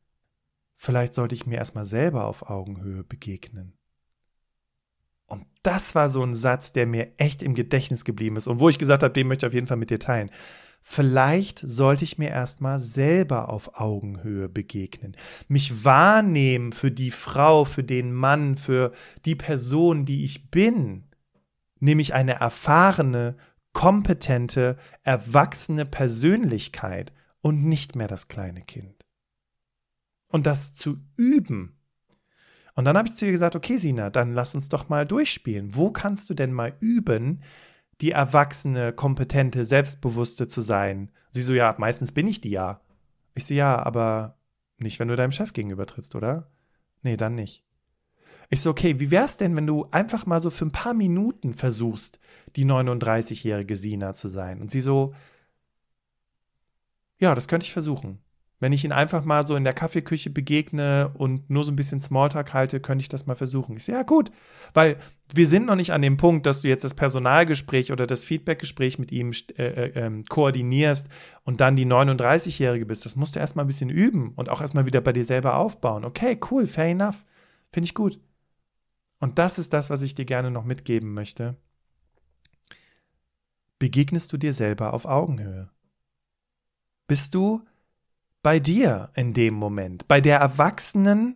Vielleicht 0.74 1.14
sollte 1.14 1.34
ich 1.34 1.46
mir 1.46 1.56
erstmal 1.56 1.86
selber 1.86 2.26
auf 2.26 2.50
Augenhöhe 2.50 3.02
begegnen. 3.02 3.75
Und 5.26 5.44
das 5.62 5.94
war 5.94 6.08
so 6.08 6.22
ein 6.22 6.34
Satz, 6.34 6.72
der 6.72 6.86
mir 6.86 7.12
echt 7.16 7.42
im 7.42 7.54
Gedächtnis 7.54 8.04
geblieben 8.04 8.36
ist 8.36 8.46
und 8.46 8.60
wo 8.60 8.68
ich 8.68 8.78
gesagt 8.78 9.02
habe, 9.02 9.12
den 9.12 9.26
möchte 9.26 9.46
ich 9.46 9.50
auf 9.50 9.54
jeden 9.54 9.66
Fall 9.66 9.76
mit 9.76 9.90
dir 9.90 9.98
teilen 9.98 10.30
vielleicht 10.88 11.58
sollte 11.58 12.04
ich 12.04 12.16
mir 12.16 12.30
erstmal 12.30 12.78
selber 12.78 13.48
auf 13.48 13.80
Augenhöhe 13.80 14.48
begegnen, 14.48 15.16
mich 15.48 15.84
wahrnehmen 15.84 16.70
für 16.70 16.92
die 16.92 17.10
Frau, 17.10 17.64
für 17.64 17.82
den 17.82 18.12
Mann, 18.12 18.56
für 18.56 18.92
die 19.24 19.34
Person, 19.34 20.04
die 20.04 20.22
ich 20.22 20.48
bin, 20.52 21.08
nämlich 21.80 22.14
eine 22.14 22.34
erfahrene, 22.34 23.36
kompetente, 23.72 24.78
erwachsene 25.02 25.86
Persönlichkeit 25.86 27.12
und 27.40 27.64
nicht 27.64 27.96
mehr 27.96 28.06
das 28.06 28.28
kleine 28.28 28.62
Kind. 28.62 29.04
Und 30.28 30.46
das 30.46 30.72
zu 30.72 30.98
üben. 31.16 31.75
Und 32.76 32.84
dann 32.84 32.96
habe 32.96 33.08
ich 33.08 33.16
zu 33.16 33.26
ihr 33.26 33.32
gesagt, 33.32 33.56
okay, 33.56 33.78
Sina, 33.78 34.10
dann 34.10 34.32
lass 34.32 34.54
uns 34.54 34.68
doch 34.68 34.88
mal 34.88 35.06
durchspielen. 35.06 35.74
Wo 35.74 35.90
kannst 35.90 36.30
du 36.30 36.34
denn 36.34 36.52
mal 36.52 36.76
üben, 36.78 37.42
die 38.00 38.10
erwachsene, 38.10 38.92
kompetente, 38.92 39.64
selbstbewusste 39.64 40.48
zu 40.48 40.60
sein. 40.60 41.10
Sie 41.30 41.42
so, 41.42 41.54
ja, 41.54 41.74
meistens 41.78 42.12
bin 42.12 42.26
ich 42.26 42.40
die 42.40 42.50
ja. 42.50 42.80
Ich 43.34 43.46
so, 43.46 43.54
ja, 43.54 43.78
aber 43.78 44.38
nicht, 44.78 45.00
wenn 45.00 45.08
du 45.08 45.16
deinem 45.16 45.32
Chef 45.32 45.52
gegenüber 45.52 45.86
trittst, 45.86 46.14
oder? 46.14 46.50
Nee, 47.02 47.16
dann 47.16 47.34
nicht. 47.34 47.64
Ich 48.48 48.60
so, 48.60 48.70
okay, 48.70 49.00
wie 49.00 49.10
wär's 49.10 49.38
denn, 49.38 49.56
wenn 49.56 49.66
du 49.66 49.86
einfach 49.90 50.26
mal 50.26 50.40
so 50.40 50.50
für 50.50 50.66
ein 50.66 50.72
paar 50.72 50.94
Minuten 50.94 51.52
versuchst, 51.52 52.20
die 52.54 52.64
39-jährige 52.64 53.76
Sina 53.76 54.12
zu 54.12 54.28
sein? 54.28 54.60
Und 54.60 54.70
sie 54.70 54.80
so, 54.80 55.14
ja, 57.18 57.34
das 57.34 57.48
könnte 57.48 57.64
ich 57.64 57.72
versuchen. 57.72 58.18
Wenn 58.58 58.72
ich 58.72 58.84
ihn 58.84 58.92
einfach 58.92 59.24
mal 59.24 59.44
so 59.44 59.54
in 59.54 59.64
der 59.64 59.74
Kaffeeküche 59.74 60.30
begegne 60.30 61.10
und 61.14 61.50
nur 61.50 61.62
so 61.62 61.72
ein 61.72 61.76
bisschen 61.76 62.00
Smalltalk 62.00 62.54
halte, 62.54 62.80
könnte 62.80 63.02
ich 63.02 63.10
das 63.10 63.26
mal 63.26 63.34
versuchen. 63.34 63.76
Ich 63.76 63.84
sage, 63.84 63.98
ja, 63.98 64.02
gut, 64.02 64.30
weil 64.72 64.96
wir 65.34 65.46
sind 65.46 65.66
noch 65.66 65.74
nicht 65.74 65.92
an 65.92 66.00
dem 66.00 66.16
Punkt, 66.16 66.46
dass 66.46 66.62
du 66.62 66.68
jetzt 66.68 66.82
das 66.82 66.94
Personalgespräch 66.94 67.92
oder 67.92 68.06
das 68.06 68.24
Feedbackgespräch 68.24 68.98
mit 68.98 69.12
ihm 69.12 69.32
äh, 69.58 69.62
äh, 69.62 70.06
ähm, 70.06 70.24
koordinierst 70.24 71.08
und 71.44 71.60
dann 71.60 71.76
die 71.76 71.84
39-Jährige 71.84 72.86
bist. 72.86 73.04
Das 73.04 73.14
musst 73.14 73.36
du 73.36 73.40
erstmal 73.40 73.66
ein 73.66 73.68
bisschen 73.68 73.90
üben 73.90 74.32
und 74.36 74.48
auch 74.48 74.62
erstmal 74.62 74.86
wieder 74.86 75.02
bei 75.02 75.12
dir 75.12 75.24
selber 75.24 75.56
aufbauen. 75.56 76.06
Okay, 76.06 76.40
cool, 76.50 76.66
fair 76.66 76.86
enough. 76.86 77.26
Finde 77.72 77.86
ich 77.86 77.94
gut. 77.94 78.18
Und 79.18 79.38
das 79.38 79.58
ist 79.58 79.74
das, 79.74 79.90
was 79.90 80.02
ich 80.02 80.14
dir 80.14 80.24
gerne 80.24 80.50
noch 80.50 80.64
mitgeben 80.64 81.12
möchte. 81.12 81.56
Begegnest 83.78 84.32
du 84.32 84.38
dir 84.38 84.54
selber 84.54 84.94
auf 84.94 85.04
Augenhöhe? 85.04 85.68
Bist 87.06 87.34
du 87.34 87.62
bei 88.46 88.60
dir 88.60 89.10
in 89.16 89.32
dem 89.32 89.54
Moment, 89.54 90.06
bei 90.06 90.20
der 90.20 90.38
erwachsenen, 90.38 91.34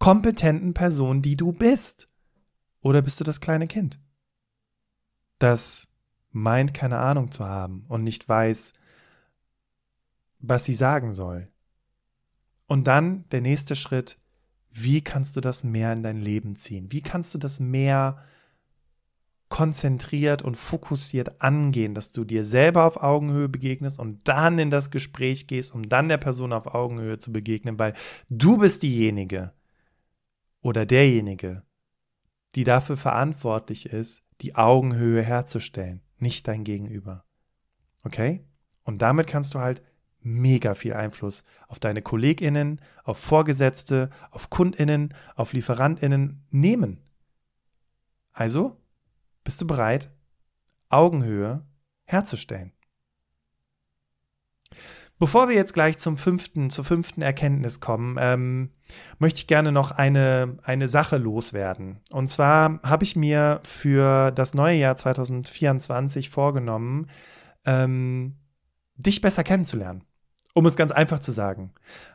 kompetenten 0.00 0.74
Person, 0.74 1.22
die 1.22 1.36
du 1.36 1.52
bist? 1.52 2.08
Oder 2.80 3.00
bist 3.00 3.20
du 3.20 3.22
das 3.22 3.40
kleine 3.40 3.68
Kind, 3.68 4.00
das 5.38 5.86
meint, 6.32 6.74
keine 6.74 6.98
Ahnung 6.98 7.30
zu 7.30 7.44
haben 7.44 7.84
und 7.86 8.02
nicht 8.02 8.28
weiß, 8.28 8.72
was 10.40 10.64
sie 10.64 10.74
sagen 10.74 11.12
soll? 11.12 11.46
Und 12.66 12.88
dann 12.88 13.28
der 13.28 13.40
nächste 13.40 13.76
Schritt, 13.76 14.18
wie 14.68 15.00
kannst 15.00 15.36
du 15.36 15.40
das 15.40 15.62
mehr 15.62 15.92
in 15.92 16.02
dein 16.02 16.18
Leben 16.18 16.56
ziehen? 16.56 16.90
Wie 16.90 17.02
kannst 17.02 17.32
du 17.36 17.38
das 17.38 17.60
mehr 17.60 18.20
konzentriert 19.48 20.42
und 20.42 20.56
fokussiert 20.56 21.40
angehen, 21.40 21.94
dass 21.94 22.12
du 22.12 22.24
dir 22.24 22.44
selber 22.44 22.84
auf 22.84 23.02
Augenhöhe 23.02 23.48
begegnest 23.48 23.98
und 23.98 24.26
dann 24.28 24.58
in 24.58 24.70
das 24.70 24.90
Gespräch 24.90 25.46
gehst, 25.46 25.74
um 25.74 25.88
dann 25.88 26.08
der 26.08 26.18
Person 26.18 26.52
auf 26.52 26.74
Augenhöhe 26.74 27.18
zu 27.18 27.32
begegnen, 27.32 27.78
weil 27.78 27.94
du 28.28 28.58
bist 28.58 28.82
diejenige 28.82 29.52
oder 30.60 30.84
derjenige, 30.84 31.62
die 32.54 32.64
dafür 32.64 32.96
verantwortlich 32.96 33.86
ist, 33.86 34.22
die 34.40 34.54
Augenhöhe 34.54 35.22
herzustellen, 35.22 36.02
nicht 36.18 36.46
dein 36.46 36.64
Gegenüber. 36.64 37.24
Okay? 38.04 38.44
Und 38.84 39.02
damit 39.02 39.26
kannst 39.26 39.54
du 39.54 39.60
halt 39.60 39.82
mega 40.20 40.74
viel 40.74 40.94
Einfluss 40.94 41.44
auf 41.68 41.78
deine 41.78 42.02
KollegInnen, 42.02 42.80
auf 43.04 43.18
Vorgesetzte, 43.18 44.10
auf 44.30 44.50
KundInnen, 44.50 45.14
auf 45.36 45.52
LieferantInnen 45.52 46.44
nehmen. 46.50 46.98
Also 48.32 48.77
bist 49.48 49.62
du 49.62 49.66
bereit, 49.66 50.10
Augenhöhe 50.90 51.64
herzustellen? 52.04 52.74
Bevor 55.18 55.48
wir 55.48 55.54
jetzt 55.56 55.72
gleich 55.72 55.96
zum 55.96 56.18
fünften, 56.18 56.68
zur 56.68 56.84
fünften 56.84 57.22
Erkenntnis 57.22 57.80
kommen, 57.80 58.18
ähm, 58.20 58.72
möchte 59.18 59.38
ich 59.38 59.46
gerne 59.46 59.72
noch 59.72 59.90
eine, 59.90 60.58
eine 60.64 60.86
Sache 60.86 61.16
loswerden. 61.16 62.00
Und 62.10 62.28
zwar 62.28 62.82
habe 62.82 63.04
ich 63.04 63.16
mir 63.16 63.62
für 63.64 64.32
das 64.32 64.52
neue 64.52 64.76
Jahr 64.76 64.96
2024 64.96 66.28
vorgenommen, 66.28 67.08
ähm, 67.64 68.36
dich 68.96 69.22
besser 69.22 69.44
kennenzulernen. 69.44 70.04
Um 70.52 70.66
es 70.66 70.76
ganz 70.76 70.92
einfach 70.92 71.20
zu 71.20 71.32
sagen. 71.32 71.72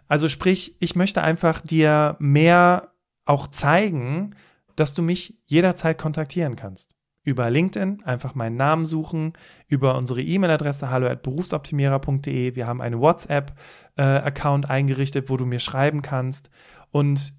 Also 0.08 0.28
sprich, 0.28 0.78
ich 0.82 0.96
möchte 0.96 1.24
einfach 1.24 1.62
dir 1.62 2.16
mehr 2.20 2.94
auch 3.26 3.48
zeigen, 3.48 4.36
dass 4.76 4.94
du 4.94 5.02
mich 5.02 5.42
jederzeit 5.48 5.98
kontaktieren 5.98 6.56
kannst 6.56 6.96
über 7.24 7.50
LinkedIn 7.50 8.04
einfach 8.04 8.36
meinen 8.36 8.58
Namen 8.58 8.86
suchen, 8.86 9.34
über 9.68 9.96
unsere 9.96 10.22
E-Mail-Adresse 10.22 10.90
hallo@berufsoptimierer.de. 10.90 12.56
Wir 12.56 12.68
haben 12.68 12.82
einen 12.82 13.00
WhatsApp-Account 13.00 14.66
äh, 14.66 14.70
eingerichtet, 14.70 15.30
wo 15.30 15.38
du 15.38 15.46
mir 15.46 15.60
schreiben 15.60 16.02
kannst. 16.02 16.50
Und 16.92 17.34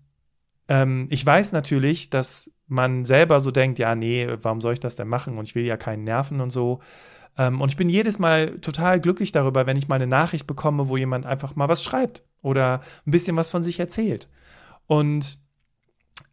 ähm, 0.68 1.06
ich 1.10 1.24
weiß 1.24 1.52
natürlich, 1.52 2.10
dass 2.10 2.50
man 2.66 3.04
selber 3.04 3.40
so 3.40 3.50
denkt, 3.50 3.78
ja, 3.78 3.94
nee, 3.94 4.26
warum 4.40 4.62
soll 4.62 4.72
ich 4.72 4.80
das 4.80 4.96
denn 4.96 5.08
machen? 5.08 5.36
Und 5.36 5.44
ich 5.44 5.54
will 5.54 5.64
ja 5.64 5.76
keinen 5.76 6.04
nerven 6.04 6.40
und 6.40 6.50
so. 6.50 6.80
Ähm, 7.36 7.60
und 7.60 7.68
ich 7.68 7.76
bin 7.76 7.90
jedes 7.90 8.18
Mal 8.18 8.58
total 8.60 9.00
glücklich 9.00 9.32
darüber, 9.32 9.66
wenn 9.66 9.76
ich 9.76 9.88
mal 9.88 9.96
eine 9.96 10.06
Nachricht 10.06 10.46
bekomme, 10.46 10.88
wo 10.88 10.96
jemand 10.96 11.26
einfach 11.26 11.56
mal 11.56 11.68
was 11.68 11.82
schreibt 11.82 12.22
oder 12.40 12.80
ein 13.06 13.10
bisschen 13.10 13.36
was 13.36 13.50
von 13.50 13.62
sich 13.62 13.78
erzählt. 13.78 14.28
Und 14.86 15.43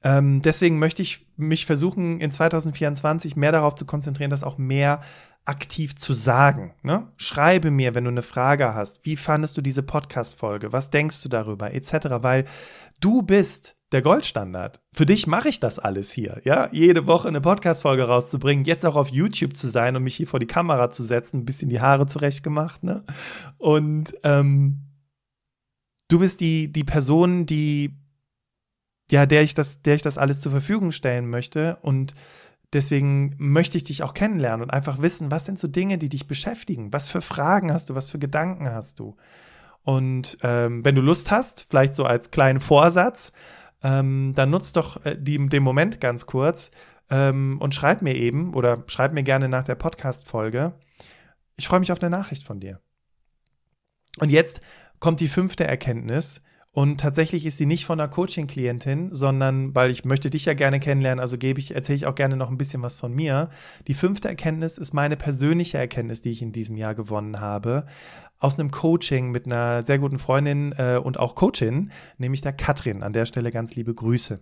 ähm, 0.04 0.42
deswegen 0.42 0.80
möchte 0.80 1.02
ich 1.02 1.28
mich 1.38 1.66
versuchen, 1.66 2.20
in 2.20 2.32
2024 2.32 3.36
mehr 3.36 3.52
darauf 3.52 3.76
zu 3.76 3.86
konzentrieren, 3.86 4.32
das 4.32 4.44
auch 4.44 4.58
mehr 4.58 5.02
aktiv 5.46 5.96
zu 5.96 6.14
sagen. 6.14 6.74
Ne? 6.84 7.08
Schreibe 7.18 7.72
mir, 7.72 7.96
wenn 7.96 8.04
du 8.04 8.12
eine 8.12 8.22
Frage 8.22 8.74
hast. 8.74 9.06
Wie 9.06 9.16
fandest 9.16 9.58
du 9.58 9.62
diese 9.62 9.84
Podcast-Folge? 9.84 10.72
Was 10.72 10.92
denkst 10.92 11.22
du 11.24 11.30
darüber? 11.30 11.74
Etc. 11.74 11.94
Weil 12.22 12.46
du 13.00 13.24
bist 13.24 13.76
der 13.92 14.02
Goldstandard. 14.02 14.82
Für 14.94 15.06
dich 15.06 15.28
mache 15.28 15.50
ich 15.50 15.60
das 15.60 15.80
alles 15.80 16.12
hier, 16.12 16.40
ja, 16.46 16.70
jede 16.72 17.08
Woche 17.08 17.28
eine 17.28 17.42
Podcast-Folge 17.42 18.04
rauszubringen, 18.04 18.64
jetzt 18.64 18.86
auch 18.86 18.96
auf 18.96 19.10
YouTube 19.10 19.58
zu 19.58 19.68
sein 19.68 19.96
und 19.96 20.04
mich 20.04 20.16
hier 20.16 20.28
vor 20.28 20.40
die 20.40 20.48
Kamera 20.48 20.92
zu 20.92 21.04
setzen, 21.04 21.40
ein 21.40 21.46
bisschen 21.46 21.70
die 21.70 21.82
Haare 21.82 22.06
zurechtgemacht, 22.06 22.84
ne? 22.84 23.04
Und 23.58 24.14
ähm, 24.24 24.86
du 26.08 26.20
bist 26.20 26.40
die, 26.40 26.72
die 26.72 26.86
Person, 26.86 27.46
die 27.46 28.01
ja, 29.12 29.26
der 29.26 29.44
ich 29.44 29.54
das, 29.54 29.82
der 29.82 29.96
ich 29.96 30.02
das 30.02 30.18
alles 30.18 30.42
zur 30.42 30.52
Verfügung 30.52 30.92
stellen 30.92 31.30
möchte. 31.30 31.78
Und 31.82 32.16
deswegen 32.74 33.36
möchte 33.38 33.78
ich 33.78 33.84
dich 33.84 34.04
auch 34.04 34.14
kennenlernen 34.14 34.64
und 34.64 34.70
einfach 34.72 35.02
wissen, 35.02 35.32
was 35.32 35.46
sind 35.46 35.60
so 35.60 35.68
Dinge, 35.68 35.98
die 35.98 36.10
dich 36.10 36.28
beschäftigen? 36.28 36.94
Was 36.94 37.10
für 37.10 37.22
Fragen 37.22 37.72
hast 37.72 37.90
du? 37.90 37.96
Was 37.96 38.10
für 38.10 38.20
Gedanken 38.20 38.70
hast 38.70 39.00
du? 39.00 39.16
Und 39.84 40.38
ähm, 40.44 40.86
wenn 40.86 40.96
du 40.96 41.02
Lust 41.02 41.30
hast, 41.32 41.66
vielleicht 41.70 41.96
so 41.96 42.06
als 42.06 42.32
kleinen 42.32 42.60
Vorsatz, 42.60 43.34
ähm, 43.84 44.34
dann 44.36 44.50
nutzt 44.50 44.78
doch 44.78 45.04
äh, 45.06 45.18
die, 45.20 45.46
den 45.50 45.64
Moment 45.64 46.00
ganz 46.00 46.26
kurz 46.26 46.72
ähm, 47.10 47.58
und 47.60 47.76
schreib 47.76 48.02
mir 48.02 48.16
eben 48.16 48.54
oder 48.54 48.84
schreib 48.88 49.12
mir 49.12 49.24
gerne 49.24 49.50
nach 49.50 49.66
der 49.66 49.76
Podcast-Folge. 49.76 50.74
Ich 51.58 51.68
freue 51.68 51.80
mich 51.80 51.92
auf 51.92 52.02
eine 52.02 52.10
Nachricht 52.10 52.44
von 52.44 52.60
dir. 52.60 52.80
Und 54.20 54.30
jetzt 54.30 54.62
kommt 55.00 55.20
die 55.20 55.28
fünfte 55.28 55.66
Erkenntnis, 55.66 56.42
und 56.74 57.02
tatsächlich 57.02 57.46
ist 57.46 57.58
sie 57.58 57.66
nicht 57.66 57.86
von 57.86 58.00
einer 58.00 58.10
Coaching-Klientin, 58.10 59.14
sondern 59.14 59.76
weil 59.76 59.92
ich 59.92 60.06
möchte 60.06 60.30
dich 60.30 60.46
ja 60.46 60.54
gerne 60.54 60.80
kennenlernen, 60.80 61.20
also 61.20 61.38
gebe 61.38 61.60
ich, 61.60 61.76
erzähle 61.76 61.98
ich 61.98 62.06
auch 62.06 62.16
gerne 62.16 62.38
noch 62.38 62.50
ein 62.50 62.58
bisschen 62.58 62.82
was 62.82 62.96
von 62.96 63.14
mir. 63.14 63.50
Die 63.88 63.94
fünfte 63.94 64.30
Erkenntnis 64.30 64.78
ist 64.78 64.94
meine 64.94 65.18
persönliche 65.18 65.78
Erkenntnis, 65.78 66.22
die 66.22 66.32
ich 66.32 66.42
in 66.42 66.54
diesem 66.54 66.78
Jahr 66.78 66.96
gewonnen 66.96 67.42
habe. 67.42 67.88
Aus 68.40 68.58
einem 68.58 68.72
Coaching 68.72 69.32
mit 69.32 69.46
einer 69.46 69.82
sehr 69.82 70.00
guten 70.00 70.18
Freundin 70.18 70.74
äh, 70.78 70.98
und 70.98 71.20
auch 71.20 71.36
Coachin, 71.36 71.92
nämlich 72.18 72.40
der 72.40 72.54
Katrin. 72.54 73.04
An 73.04 73.12
der 73.12 73.26
Stelle 73.26 73.52
ganz 73.52 73.76
liebe 73.76 73.94
Grüße. 73.94 74.40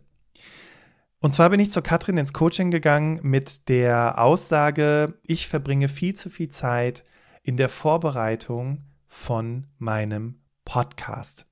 Und 1.21 1.33
zwar 1.33 1.49
bin 1.49 1.59
ich 1.59 1.71
zur 1.71 1.83
Katrin 1.83 2.17
ins 2.17 2.31
Coaching 2.31 2.69
gegangen 2.69 3.19
mit 3.23 3.67
der 3.69 4.23
Aussage, 4.23 5.15
ich 5.25 5.47
verbringe 5.47 5.87
viel 5.87 6.13
zu 6.13 6.29
viel 6.29 6.49
Zeit 6.49 7.03
in 7.41 7.57
der 7.57 7.69
Vorbereitung 7.69 8.85
von 9.07 9.65
meinem 9.79 10.43
Podcast. 10.63 11.48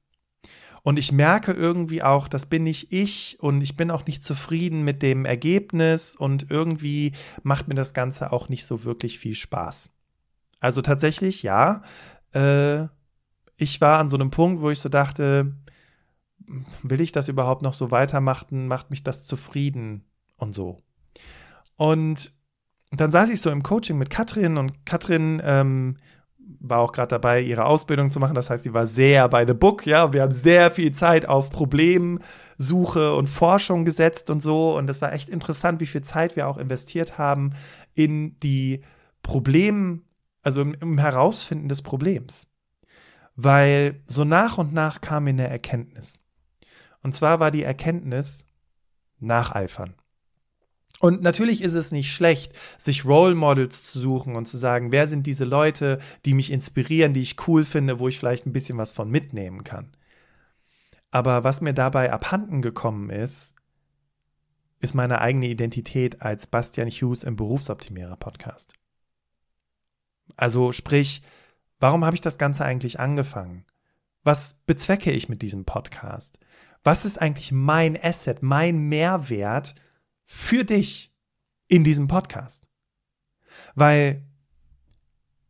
Und 0.88 0.98
ich 0.98 1.12
merke 1.12 1.52
irgendwie 1.52 2.02
auch, 2.02 2.30
das 2.30 2.46
bin 2.46 2.64
nicht 2.64 2.94
ich 2.94 3.36
und 3.42 3.60
ich 3.60 3.76
bin 3.76 3.92
auch 3.92 4.06
nicht 4.06 4.24
zufrieden 4.24 4.84
mit 4.84 5.04
dem 5.04 5.26
Ergebnis 5.26 6.16
und 6.16 6.50
irgendwie 6.50 7.12
macht 7.44 7.68
mir 7.68 7.76
das 7.76 7.94
Ganze 7.94 8.32
auch 8.32 8.48
nicht 8.48 8.66
so 8.66 8.86
wirklich 8.86 9.20
viel 9.20 9.34
Spaß. 9.34 9.90
Also 10.62 10.82
tatsächlich, 10.82 11.44
ja, 11.44 11.82
äh, 12.32 12.86
ich 13.58 13.82
war 13.82 14.00
an 14.00 14.08
so 14.08 14.16
einem 14.16 14.32
Punkt, 14.32 14.62
wo 14.62 14.70
ich 14.70 14.80
so 14.80 14.88
dachte, 14.88 15.58
will 16.84 17.02
ich 17.02 17.12
das 17.12 17.28
überhaupt 17.28 17.64
noch 17.64 17.74
so 17.74 17.92
weitermachen? 17.92 18.70
Macht 18.70 18.90
mich 18.90 19.04
das 19.04 19.26
zufrieden 19.26 20.06
und 20.38 20.56
so. 20.56 20.82
Und 21.76 22.32
dann 22.92 23.12
saß 23.12 23.30
ich 23.30 23.42
so 23.42 23.50
im 23.50 23.62
Coaching 23.62 23.98
mit 23.98 24.10
Katrin 24.10 24.56
und 24.56 24.86
Katrin 24.86 25.42
ähm, 25.44 25.98
war 26.60 26.80
auch 26.80 26.92
gerade 26.92 27.10
dabei, 27.10 27.42
ihre 27.42 27.66
Ausbildung 27.66 28.10
zu 28.10 28.20
machen. 28.20 28.36
Das 28.36 28.50
heißt, 28.50 28.64
sie 28.64 28.74
war 28.74 28.86
sehr 28.86 29.28
bei 29.30 29.46
the 29.46 29.54
book. 29.54 29.86
Ja, 29.86 30.14
wir 30.14 30.22
haben 30.22 30.34
sehr 30.34 30.72
viel 30.72 30.92
Zeit 30.92 31.28
auf 31.28 31.50
Problemsuche 31.50 33.14
und 33.16 33.28
Forschung 33.28 33.86
gesetzt 33.86 34.30
und 34.30 34.42
so. 34.42 34.78
Und 34.78 34.88
das 34.88 35.02
war 35.02 35.14
echt 35.14 35.30
interessant, 35.30 35.80
wie 35.80 35.86
viel 35.86 36.02
Zeit 36.02 36.36
wir 36.36 36.48
auch 36.48 36.58
investiert 36.58 37.18
haben 37.18 37.54
in 37.94 38.40
die 38.40 38.82
Problem, 39.24 40.04
also 40.42 40.62
im, 40.62 40.74
im 40.76 40.98
Herausfinden 40.98 41.70
des 41.70 41.82
Problems. 41.82 42.48
Weil 43.36 44.02
so 44.08 44.24
nach 44.24 44.58
und 44.58 44.74
nach 44.74 45.02
kam 45.02 45.26
mir 45.26 45.32
eine 45.32 45.50
Erkenntnis. 45.50 46.22
Und 47.04 47.14
zwar 47.14 47.40
war 47.40 47.52
die 47.52 47.64
Erkenntnis 47.64 48.46
nacheifern. 49.20 49.96
Und 51.00 51.22
natürlich 51.22 51.62
ist 51.62 51.74
es 51.74 51.92
nicht 51.92 52.12
schlecht, 52.12 52.54
sich 52.78 53.06
Role 53.06 53.36
Models 53.36 53.84
zu 53.84 54.00
suchen 54.00 54.36
und 54.36 54.48
zu 54.48 54.58
sagen, 54.58 54.92
wer 54.92 55.08
sind 55.08 55.28
diese 55.28 55.46
Leute, 55.46 56.00
die 56.26 56.34
mich 56.34 56.52
inspirieren, 56.52 57.14
die 57.14 57.22
ich 57.22 57.48
cool 57.48 57.64
finde, 57.64 58.00
wo 58.00 58.08
ich 58.08 58.18
vielleicht 58.18 58.46
ein 58.46 58.54
bisschen 58.54 58.78
was 58.78 58.94
von 58.94 59.10
mitnehmen 59.10 59.64
kann. 59.64 59.92
Aber 61.12 61.44
was 61.44 61.62
mir 61.62 61.74
dabei 61.74 62.12
abhanden 62.12 62.62
gekommen 62.62 63.10
ist, 63.10 63.54
ist 64.80 64.94
meine 64.94 65.22
eigene 65.22 65.48
Identität 65.48 66.22
als 66.22 66.48
Bastian 66.48 66.90
Hughes 66.90 67.24
im 67.24 67.36
Berufsoptimierer 67.36 68.18
Podcast. 68.18 68.74
Also 70.36 70.72
sprich, 70.72 71.22
warum 71.80 72.06
habe 72.06 72.16
ich 72.16 72.22
das 72.22 72.38
Ganze 72.38 72.66
eigentlich 72.66 73.00
angefangen? 73.00 73.66
Was 74.24 74.56
bezwecke 74.66 75.12
ich 75.12 75.30
mit 75.30 75.42
diesem 75.42 75.66
Podcast? 75.66 76.38
Was 76.84 77.06
ist 77.06 77.20
eigentlich 77.20 77.52
mein 77.52 77.98
Asset, 78.02 78.44
mein 78.44 78.78
Mehrwert 78.78 79.74
für 80.28 80.64
dich 80.64 81.12
in 81.68 81.84
diesem 81.84 82.08
Podcast? 82.08 82.70
Weil 83.74 84.24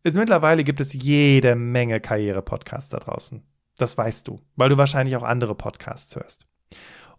es 0.04 0.14
mittlerweile 0.14 0.64
gibt 0.64 0.80
es 0.80 0.94
jede 0.94 1.56
Menge 1.56 2.00
Karriere-Podcasts 2.00 2.92
da 2.92 3.00
draußen. 3.00 3.44
Das 3.76 3.98
weißt 3.98 4.28
du, 4.28 4.42
weil 4.56 4.70
du 4.70 4.78
wahrscheinlich 4.78 5.16
auch 5.18 5.24
andere 5.24 5.56
Podcasts 5.56 6.16
hörst. 6.16 6.48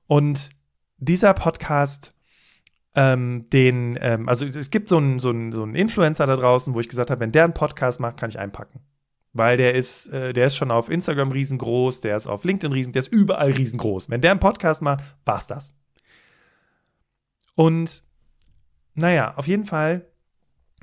Und 0.07 0.51
dieser 0.97 1.35
Podcast, 1.35 2.15
ähm, 2.95 3.49
den, 3.51 3.99
ähm, 4.01 4.29
also 4.29 4.47
es 4.47 4.71
gibt 4.71 4.89
so 4.89 4.97
einen, 4.97 5.19
so, 5.19 5.31
einen, 5.31 5.53
so 5.53 5.63
einen 5.63 5.75
Influencer 5.75 6.27
da 6.27 6.37
draußen, 6.37 6.75
wo 6.75 6.81
ich 6.81 6.89
gesagt 6.89 7.11
habe, 7.11 7.21
wenn 7.21 7.33
der 7.33 7.45
einen 7.45 7.55
Podcast 7.55 8.01
macht, 8.01 8.17
kann 8.17 8.31
ich 8.31 8.39
einpacken. 8.39 8.81
Weil 9.35 9.57
der 9.57 9.75
ist, 9.75 10.09
äh, 10.09 10.33
der 10.33 10.47
ist 10.47 10.57
schon 10.57 10.71
auf 10.71 10.89
Instagram 10.89 11.31
riesengroß, 11.31 12.01
der 12.01 12.17
ist 12.17 12.27
auf 12.27 12.45
LinkedIn 12.45 12.73
riesengroß, 12.73 12.93
der 12.93 13.01
ist 13.01 13.13
überall 13.13 13.51
riesengroß. 13.51 14.11
Wenn 14.11 14.23
der 14.23 14.31
einen 14.31 14.41
Podcast 14.41 14.83
macht, 14.83 15.05
war's 15.25 15.47
das. 15.47 15.75
Und 17.59 18.05
naja, 18.95 19.35
auf 19.35 19.49
jeden 19.49 19.65
Fall 19.65 20.07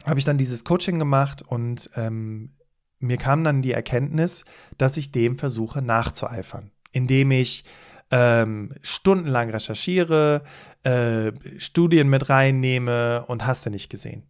habe 0.05 0.19
ich 0.19 0.25
dann 0.25 0.37
dieses 0.37 0.65
Coaching 0.65 0.99
gemacht 0.99 1.41
und 1.41 1.89
ähm, 1.95 2.51
mir 2.99 3.15
kam 3.15 3.45
dann 3.45 3.61
die 3.61 3.71
Erkenntnis, 3.71 4.43
dass 4.77 4.97
ich 4.97 5.13
dem 5.13 5.37
versuche 5.37 5.81
nachzueifern, 5.81 6.71
indem 6.91 7.31
ich 7.31 7.63
ähm, 8.11 8.73
stundenlang 8.81 9.51
recherchiere, 9.51 10.43
äh, 10.83 11.31
Studien 11.59 12.09
mit 12.09 12.27
reinnehme 12.27 13.25
und 13.27 13.45
hast 13.45 13.65
du 13.65 13.69
nicht 13.69 13.89
gesehen. 13.89 14.23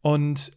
Und 0.00 0.50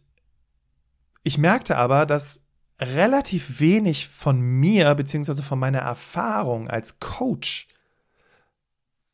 ich 1.22 1.36
merkte 1.36 1.76
aber, 1.76 2.06
dass 2.06 2.40
relativ 2.80 3.60
wenig 3.60 4.08
von 4.08 4.40
mir 4.40 4.94
beziehungsweise 4.94 5.42
von 5.42 5.58
meiner 5.58 5.80
Erfahrung 5.80 6.70
als 6.70 6.98
Coach 6.98 7.68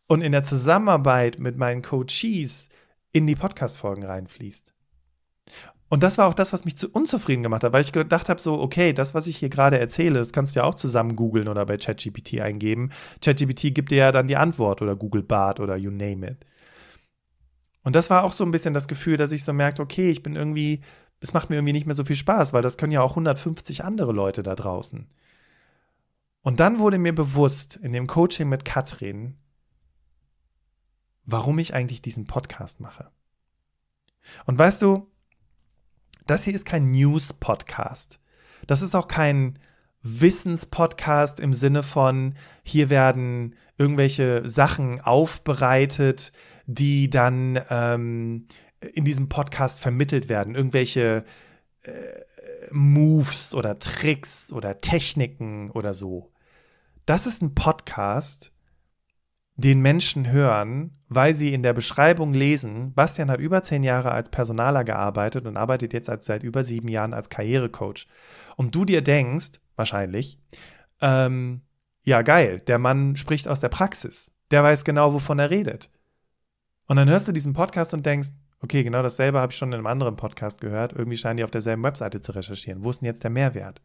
und 0.07 0.20
in 0.20 0.32
der 0.32 0.42
Zusammenarbeit 0.42 1.38
mit 1.38 1.57
meinen 1.57 1.82
Coaches 1.82 2.68
in 3.12 3.26
die 3.26 3.34
Podcast-Folgen 3.34 4.04
reinfließt. 4.04 4.72
Und 5.88 6.02
das 6.02 6.18
war 6.18 6.26
auch 6.26 6.34
das, 6.34 6.52
was 6.52 6.64
mich 6.64 6.76
zu 6.76 6.88
unzufrieden 6.90 7.44
gemacht 7.44 7.62
hat, 7.62 7.72
weil 7.72 7.82
ich 7.82 7.92
gedacht 7.92 8.28
habe, 8.28 8.40
so, 8.40 8.61
okay, 8.61 8.92
das, 8.92 9.14
was 9.14 9.28
ich 9.28 9.36
hier 9.36 9.48
gerade 9.48 9.78
erzähle, 9.78 10.18
das 10.18 10.32
kannst 10.32 10.54
du 10.54 10.61
ja 10.61 10.64
auch 10.64 10.74
zusammen 10.74 11.14
googeln 11.14 11.46
oder 11.46 11.64
bei 11.64 11.76
ChatGPT 11.76 12.40
eingeben. 12.40 12.90
ChatGPT 13.20 13.72
gibt 13.72 13.92
dir 13.92 13.98
ja 13.98 14.12
dann 14.12 14.26
die 14.26 14.36
Antwort 14.36 14.82
oder 14.82 14.96
Google 14.96 15.22
Bart 15.22 15.61
oder 15.61 15.76
you 15.76 15.90
name 15.90 16.26
it. 16.28 16.38
Und 17.84 17.94
das 17.94 18.11
war 18.11 18.24
auch 18.24 18.32
so 18.32 18.44
ein 18.44 18.50
bisschen 18.50 18.74
das 18.74 18.88
Gefühl, 18.88 19.16
dass 19.16 19.30
ich 19.30 19.44
so 19.44 19.52
merkte, 19.52 19.80
okay, 19.80 20.11
ich 20.11 20.24
bin 20.24 20.34
irgendwie, 20.34 20.80
es 21.20 21.32
macht 21.32 21.50
mir 21.50 21.57
irgendwie 21.57 21.72
nicht 21.72 21.86
mehr 21.86 21.94
so 21.94 22.04
viel 22.04 22.16
Spaß, 22.16 22.52
weil 22.52 22.62
das 22.62 22.78
können 22.78 22.90
ja 22.90 23.00
auch 23.00 23.11
150 23.11 23.84
andere 23.84 24.11
Leute 24.11 24.42
da 24.42 24.57
draußen. 24.57 25.07
Und 26.42 26.59
dann 26.59 26.80
wurde 26.80 26.98
mir 26.98 27.14
bewusst 27.14 27.76
in 27.76 27.92
dem 27.92 28.09
Coaching 28.09 28.48
mit 28.48 28.64
Katrin, 28.64 29.36
warum 31.27 31.59
ich 31.59 31.74
eigentlich 31.74 32.03
diesen 32.03 32.27
Podcast 32.27 32.81
mache. 32.81 33.11
Und 34.47 34.59
weißt 34.59 34.83
du, 34.83 35.11
das 36.27 36.45
hier 36.45 36.55
ist 36.55 36.64
kein 36.64 36.91
News-Podcast. 36.91 38.18
Das 38.66 38.83
ist 38.83 38.95
auch 38.95 39.09
kein 39.09 39.59
Wissenspodcast 40.03 41.41
im 41.41 41.53
Sinne 41.53 41.83
von, 41.83 42.35
hier 42.62 42.91
werden 42.91 43.57
irgendwelche 43.77 44.47
Sachen 44.49 45.01
aufbereitet, 45.01 46.33
die 46.66 47.11
dann 47.11 47.61
ähm, 47.70 48.47
in 48.81 49.05
diesem 49.05 49.29
Podcast 49.29 49.81
vermittelt 49.81 50.29
werden. 50.29 50.55
Irgendwelche 50.55 51.24
äh, 51.83 51.93
Moves 52.70 53.55
oder 53.55 53.79
Tricks 53.79 54.53
oder 54.53 54.81
Techniken 54.81 55.70
oder 55.70 55.95
so. 55.95 56.33
Das 57.05 57.27
ist 57.27 57.43
ein 57.43 57.55
Podcast, 57.55 58.53
den 59.57 59.80
Menschen 59.80 60.30
hören, 60.30 60.98
weil 61.09 61.34
sie 61.34 61.54
in 61.54 61.62
der 61.62 61.72
Beschreibung 61.72 62.34
lesen, 62.34 62.92
Bastian 62.94 63.30
hat 63.30 63.40
über 63.40 63.62
zehn 63.62 63.82
Jahre 63.82 64.11
als 64.11 64.30
Personaler 64.30 64.84
gearbeitet 64.84 65.46
und 65.46 65.57
arbeitet 65.57 65.92
jetzt 65.92 66.11
als, 66.11 66.26
seit 66.26 66.42
über 66.42 66.62
sieben 66.62 66.88
Jahren 66.88 67.14
als 67.14 67.30
Karrierecoach. 67.30 68.07
Und 68.57 68.74
du 68.74 68.84
dir 68.84 69.02
denkst, 69.02 69.61
wahrscheinlich, 69.76 70.38
ähm, 71.00 71.62
ja 72.02 72.22
geil, 72.22 72.61
der 72.61 72.78
Mann 72.78 73.16
spricht 73.16 73.48
aus 73.48 73.61
der 73.61 73.68
Praxis. 73.68 74.32
Der 74.50 74.62
weiß 74.62 74.84
genau, 74.84 75.12
wovon 75.12 75.38
er 75.38 75.50
redet. 75.50 75.90
Und 76.86 76.96
dann 76.96 77.09
hörst 77.09 77.26
du 77.26 77.32
diesen 77.32 77.52
Podcast 77.52 77.94
und 77.94 78.07
denkst, 78.07 78.28
okay, 78.61 78.84
genau 78.84 79.02
dasselbe 79.02 79.40
habe 79.40 79.52
ich 79.52 79.59
schon 79.59 79.70
in 79.70 79.74
einem 79.74 79.86
anderen 79.86 80.16
Podcast 80.16 80.61
gehört. 80.61 80.92
Irgendwie 80.92 81.16
scheinen 81.16 81.38
die 81.38 81.44
auf 81.44 81.50
derselben 81.50 81.82
Webseite 81.82 82.20
zu 82.20 82.32
recherchieren. 82.32 82.84
Wo 82.84 82.90
ist 82.90 83.00
denn 83.00 83.07
jetzt 83.07 83.24
der 83.24 83.30
Mehrwert? 83.30 83.82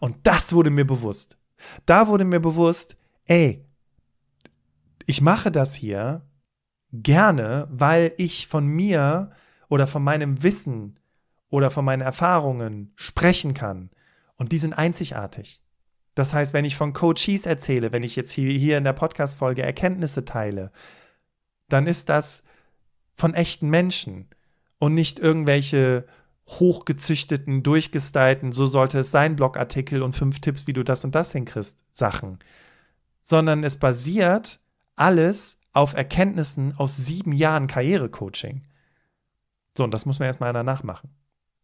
Und 0.00 0.16
das 0.22 0.52
wurde 0.52 0.70
mir 0.70 0.86
bewusst. 0.86 1.36
Da 1.86 2.08
wurde 2.08 2.24
mir 2.24 2.40
bewusst, 2.40 2.96
ey, 3.26 3.64
ich 5.06 5.20
mache 5.20 5.50
das 5.50 5.74
hier 5.74 6.22
gerne, 6.92 7.66
weil 7.70 8.12
ich 8.16 8.46
von 8.46 8.66
mir 8.66 9.30
oder 9.68 9.86
von 9.86 10.02
meinem 10.02 10.42
Wissen 10.42 10.98
oder 11.48 11.70
von 11.70 11.84
meinen 11.84 12.02
Erfahrungen 12.02 12.92
sprechen 12.96 13.54
kann. 13.54 13.90
Und 14.36 14.52
die 14.52 14.58
sind 14.58 14.72
einzigartig. 14.72 15.60
Das 16.14 16.32
heißt, 16.32 16.52
wenn 16.52 16.64
ich 16.64 16.76
von 16.76 16.92
Coaches 16.92 17.46
erzähle, 17.46 17.92
wenn 17.92 18.02
ich 18.02 18.16
jetzt 18.16 18.30
hier, 18.30 18.78
in 18.78 18.84
der 18.84 18.92
Podcast-Folge 18.92 19.62
Erkenntnisse 19.62 20.24
teile, 20.24 20.70
dann 21.68 21.86
ist 21.86 22.08
das 22.08 22.44
von 23.14 23.34
echten 23.34 23.68
Menschen 23.68 24.28
und 24.78 24.94
nicht 24.94 25.18
irgendwelche 25.18 26.06
hochgezüchteten, 26.46 27.62
durchgestylten, 27.62 28.52
so 28.52 28.66
sollte 28.66 28.98
es 29.00 29.10
sein, 29.10 29.34
Blogartikel 29.34 30.02
und 30.02 30.14
fünf 30.14 30.40
Tipps, 30.40 30.66
wie 30.66 30.72
du 30.72 30.82
das 30.82 31.04
und 31.04 31.14
das 31.14 31.32
hinkriegst, 31.32 31.84
Sachen. 31.90 32.38
Sondern 33.22 33.64
es 33.64 33.76
basiert 33.76 34.60
alles 34.96 35.58
auf 35.72 35.94
Erkenntnissen 35.94 36.74
aus 36.76 36.96
sieben 36.96 37.32
Jahren 37.32 37.66
Karrierecoaching. 37.66 38.62
So, 39.76 39.84
und 39.84 39.92
das 39.92 40.06
muss 40.06 40.18
man 40.18 40.26
erstmal 40.26 40.52
danach 40.52 40.82
machen. 40.82 41.10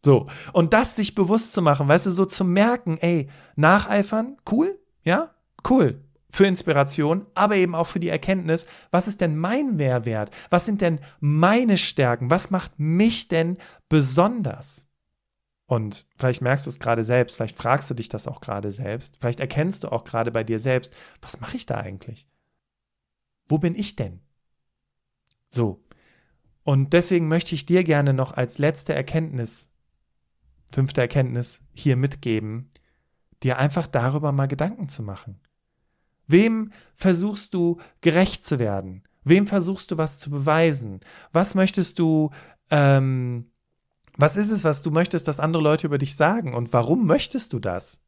So, 0.03 0.27
und 0.53 0.73
das 0.73 0.95
sich 0.95 1.15
bewusst 1.15 1.53
zu 1.53 1.61
machen, 1.61 1.87
weißt 1.87 2.07
du, 2.07 2.11
so 2.11 2.25
zu 2.25 2.43
merken, 2.43 2.97
ey, 2.97 3.29
nacheifern, 3.55 4.37
cool, 4.51 4.79
ja, 5.03 5.33
cool, 5.69 6.03
für 6.31 6.47
Inspiration, 6.47 7.27
aber 7.35 7.55
eben 7.55 7.75
auch 7.75 7.87
für 7.87 7.99
die 7.99 8.09
Erkenntnis, 8.09 8.65
was 8.89 9.07
ist 9.07 9.21
denn 9.21 9.37
mein 9.37 9.75
Mehrwert? 9.75 10.31
Was 10.49 10.65
sind 10.65 10.81
denn 10.81 10.99
meine 11.19 11.77
Stärken? 11.77 12.31
Was 12.31 12.49
macht 12.49 12.79
mich 12.79 13.27
denn 13.27 13.57
besonders? 13.89 14.89
Und 15.67 16.07
vielleicht 16.17 16.41
merkst 16.41 16.65
du 16.65 16.69
es 16.69 16.79
gerade 16.79 17.03
selbst, 17.03 17.35
vielleicht 17.35 17.57
fragst 17.57 17.89
du 17.89 17.93
dich 17.93 18.09
das 18.09 18.27
auch 18.27 18.41
gerade 18.41 18.71
selbst, 18.71 19.17
vielleicht 19.21 19.39
erkennst 19.39 19.83
du 19.83 19.91
auch 19.91 20.03
gerade 20.03 20.31
bei 20.31 20.43
dir 20.43 20.59
selbst, 20.59 20.93
was 21.21 21.39
mache 21.39 21.57
ich 21.57 21.65
da 21.65 21.77
eigentlich? 21.77 22.27
Wo 23.51 23.57
bin 23.57 23.75
ich 23.75 23.97
denn? 23.97 24.21
So. 25.49 25.83
Und 26.63 26.93
deswegen 26.93 27.27
möchte 27.27 27.53
ich 27.53 27.65
dir 27.65 27.83
gerne 27.83 28.13
noch 28.13 28.31
als 28.31 28.59
letzte 28.59 28.93
Erkenntnis, 28.93 29.69
fünfte 30.71 31.01
Erkenntnis 31.01 31.59
hier 31.73 31.97
mitgeben, 31.97 32.71
dir 33.43 33.57
einfach 33.57 33.87
darüber 33.87 34.31
mal 34.31 34.47
Gedanken 34.47 34.87
zu 34.87 35.03
machen. 35.03 35.41
Wem 36.27 36.71
versuchst 36.95 37.53
du 37.53 37.81
gerecht 37.99 38.45
zu 38.45 38.57
werden? 38.57 39.03
Wem 39.25 39.45
versuchst 39.45 39.91
du 39.91 39.97
was 39.97 40.19
zu 40.19 40.29
beweisen? 40.29 41.01
Was 41.33 41.53
möchtest 41.53 41.99
du, 41.99 42.29
ähm, 42.69 43.51
was 44.17 44.37
ist 44.37 44.51
es, 44.51 44.63
was 44.63 44.81
du 44.81 44.91
möchtest, 44.91 45.27
dass 45.27 45.41
andere 45.41 45.61
Leute 45.61 45.87
über 45.87 45.97
dich 45.97 46.15
sagen? 46.15 46.53
Und 46.53 46.71
warum 46.71 47.05
möchtest 47.05 47.51
du 47.51 47.59
das? 47.59 48.01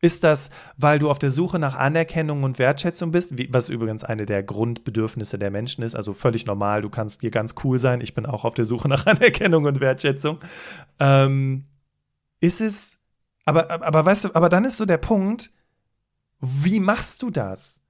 Ist 0.00 0.22
das, 0.22 0.50
weil 0.76 0.98
du 0.98 1.10
auf 1.10 1.18
der 1.18 1.30
Suche 1.30 1.58
nach 1.58 1.76
Anerkennung 1.76 2.42
und 2.42 2.58
Wertschätzung 2.58 3.10
bist, 3.10 3.38
wie, 3.38 3.48
was 3.52 3.70
übrigens 3.70 4.04
eine 4.04 4.26
der 4.26 4.42
Grundbedürfnisse 4.42 5.38
der 5.38 5.50
Menschen 5.50 5.82
ist, 5.82 5.94
also 5.94 6.12
völlig 6.12 6.44
normal, 6.44 6.82
du 6.82 6.90
kannst 6.90 7.22
hier 7.22 7.30
ganz 7.30 7.54
cool 7.64 7.78
sein, 7.78 8.00
ich 8.00 8.12
bin 8.12 8.26
auch 8.26 8.44
auf 8.44 8.54
der 8.54 8.66
Suche 8.66 8.88
nach 8.90 9.06
Anerkennung 9.06 9.64
und 9.64 9.80
Wertschätzung. 9.80 10.40
Ähm, 10.98 11.64
ist 12.40 12.60
es, 12.60 12.98
aber, 13.46 13.70
aber 13.70 14.04
weißt 14.04 14.26
du, 14.26 14.34
aber 14.34 14.48
dann 14.48 14.64
ist 14.64 14.76
so 14.76 14.84
der 14.84 14.98
Punkt, 14.98 15.50
wie 16.40 16.80
machst 16.80 17.22
du 17.22 17.30
das? 17.30 17.82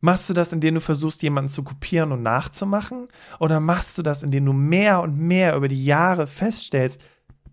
Machst 0.00 0.30
du 0.30 0.34
das, 0.34 0.52
indem 0.52 0.76
du 0.76 0.80
versuchst, 0.80 1.22
jemanden 1.22 1.48
zu 1.48 1.64
kopieren 1.64 2.12
und 2.12 2.22
nachzumachen? 2.22 3.08
Oder 3.40 3.58
machst 3.58 3.98
du 3.98 4.02
das, 4.02 4.22
indem 4.22 4.44
du 4.44 4.52
mehr 4.52 5.00
und 5.00 5.18
mehr 5.18 5.56
über 5.56 5.68
die 5.68 5.84
Jahre 5.84 6.26
feststellst, 6.26 7.02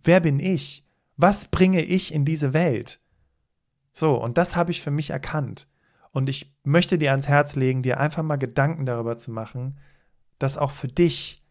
wer 0.04 0.20
bin 0.20 0.40
ich? 0.40 0.86
Was 1.18 1.46
bringe 1.46 1.82
ich 1.82 2.14
in 2.14 2.26
diese 2.26 2.54
Welt? 2.54 3.00
So, 3.98 4.16
und 4.16 4.38
das 4.38 4.58
habe 4.58 4.72
ich 4.72 4.82
für 4.82 4.92
mich 4.92 5.12
erkannt. 5.12 5.68
Und 6.12 6.28
ich 6.28 6.54
möchte 6.64 6.98
dir 6.98 7.12
ans 7.12 7.30
Herz 7.30 7.56
legen, 7.56 7.82
dir 7.82 8.00
einfach 8.00 8.24
mal 8.24 8.36
Gedanken 8.36 8.86
darüber 8.86 9.18
zu 9.18 9.32
machen, 9.32 9.78
das 10.38 10.58
auch 10.58 10.72
für 10.72 10.90
dich 10.90 11.46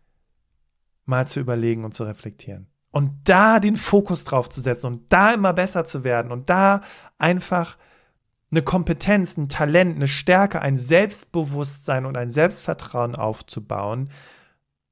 mal 1.06 1.26
zu 1.26 1.40
überlegen 1.40 1.84
und 1.84 1.94
zu 1.94 2.04
reflektieren. 2.04 2.66
Und 2.90 3.12
da 3.24 3.60
den 3.60 3.76
Fokus 3.76 4.24
drauf 4.24 4.50
zu 4.50 4.60
setzen 4.60 4.86
und 4.88 5.12
da 5.12 5.32
immer 5.32 5.54
besser 5.54 5.86
zu 5.86 6.04
werden 6.04 6.30
und 6.30 6.50
da 6.50 6.82
einfach 7.18 7.78
eine 8.50 8.62
Kompetenz, 8.62 9.36
ein 9.36 9.48
Talent, 9.48 9.96
eine 9.96 10.06
Stärke, 10.06 10.60
ein 10.60 10.76
Selbstbewusstsein 10.76 12.04
und 12.04 12.16
ein 12.16 12.30
Selbstvertrauen 12.30 13.16
aufzubauen, 13.16 14.10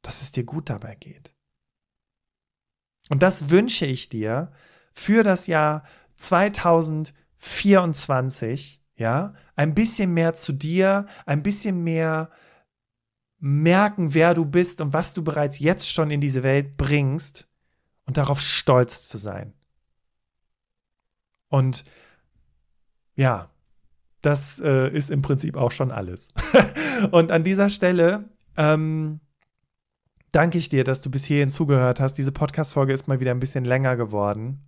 dass 0.01 0.23
es 0.23 0.33
dir 0.33 0.45
gut 0.45 0.71
dabei 0.71 0.95
geht. 0.95 1.35
Und 3.11 3.23
das 3.23 3.51
wünsche 3.51 3.85
ich 3.85 4.09
dir 4.09 4.53
für 4.93 5.23
das 5.23 5.47
Jahr 5.47 5.85
2024, 7.43 8.81
ja, 8.95 9.35
ein 9.57 9.75
bisschen 9.75 10.15
mehr 10.15 10.35
zu 10.35 10.53
dir, 10.53 11.07
ein 11.27 11.43
bisschen 11.43 11.83
mehr 11.83 12.31
merken, 13.41 14.15
wer 14.15 14.35
du 14.35 14.45
bist 14.45 14.81
und 14.81 14.93
was 14.93 15.13
du 15.13 15.25
bereits 15.25 15.59
jetzt 15.59 15.91
schon 15.91 16.11
in 16.11 16.21
diese 16.21 16.45
Welt 16.45 16.77
bringst 16.77 17.49
und 18.07 18.17
darauf 18.17 18.41
stolz 18.41 19.09
zu 19.09 19.19
sein. 19.19 19.53
Und 21.49 21.85
ja, 23.17 23.51
das 24.21 24.61
äh, 24.61 24.89
ist 24.97 25.11
im 25.11 25.21
Prinzip 25.21 25.57
auch 25.57 25.73
schon 25.73 25.91
alles. 25.91 26.33
und 27.11 27.33
an 27.33 27.43
dieser 27.43 27.69
Stelle 27.69 28.29
ähm, 28.57 29.19
danke 30.31 30.59
ich 30.59 30.69
dir, 30.69 30.85
dass 30.85 31.03
du 31.03 31.11
bis 31.11 31.25
hierhin 31.25 31.51
zugehört 31.51 31.99
hast. 31.99 32.15
Diese 32.15 32.31
Podcast-Folge 32.31 32.93
ist 32.93 33.09
mal 33.09 33.19
wieder 33.19 33.33
ein 33.33 33.41
bisschen 33.41 33.65
länger 33.65 33.97
geworden. 33.97 34.63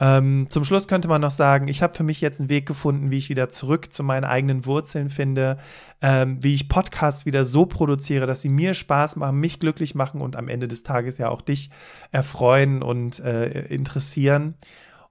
Ähm, 0.00 0.46
zum 0.48 0.64
Schluss 0.64 0.88
könnte 0.88 1.08
man 1.08 1.20
noch 1.20 1.30
sagen, 1.30 1.68
ich 1.68 1.82
habe 1.82 1.94
für 1.94 2.02
mich 2.02 2.22
jetzt 2.22 2.40
einen 2.40 2.48
Weg 2.48 2.64
gefunden, 2.66 3.10
wie 3.10 3.18
ich 3.18 3.28
wieder 3.28 3.50
zurück 3.50 3.92
zu 3.92 4.02
meinen 4.02 4.24
eigenen 4.24 4.64
Wurzeln 4.64 5.10
finde, 5.10 5.58
ähm, 6.00 6.42
wie 6.42 6.54
ich 6.54 6.70
Podcasts 6.70 7.26
wieder 7.26 7.44
so 7.44 7.66
produziere, 7.66 8.26
dass 8.26 8.40
sie 8.40 8.48
mir 8.48 8.72
Spaß 8.72 9.16
machen, 9.16 9.38
mich 9.38 9.60
glücklich 9.60 9.94
machen 9.94 10.22
und 10.22 10.36
am 10.36 10.48
Ende 10.48 10.68
des 10.68 10.82
Tages 10.82 11.18
ja 11.18 11.28
auch 11.28 11.42
dich 11.42 11.70
erfreuen 12.12 12.82
und 12.82 13.20
äh, 13.20 13.66
interessieren. 13.66 14.54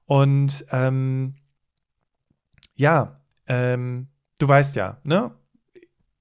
Und 0.06 0.66
ähm, 0.72 1.36
ja, 2.74 3.22
ähm, 3.46 4.08
du 4.40 4.48
weißt 4.48 4.76
ja, 4.76 4.98
ne? 5.04 5.32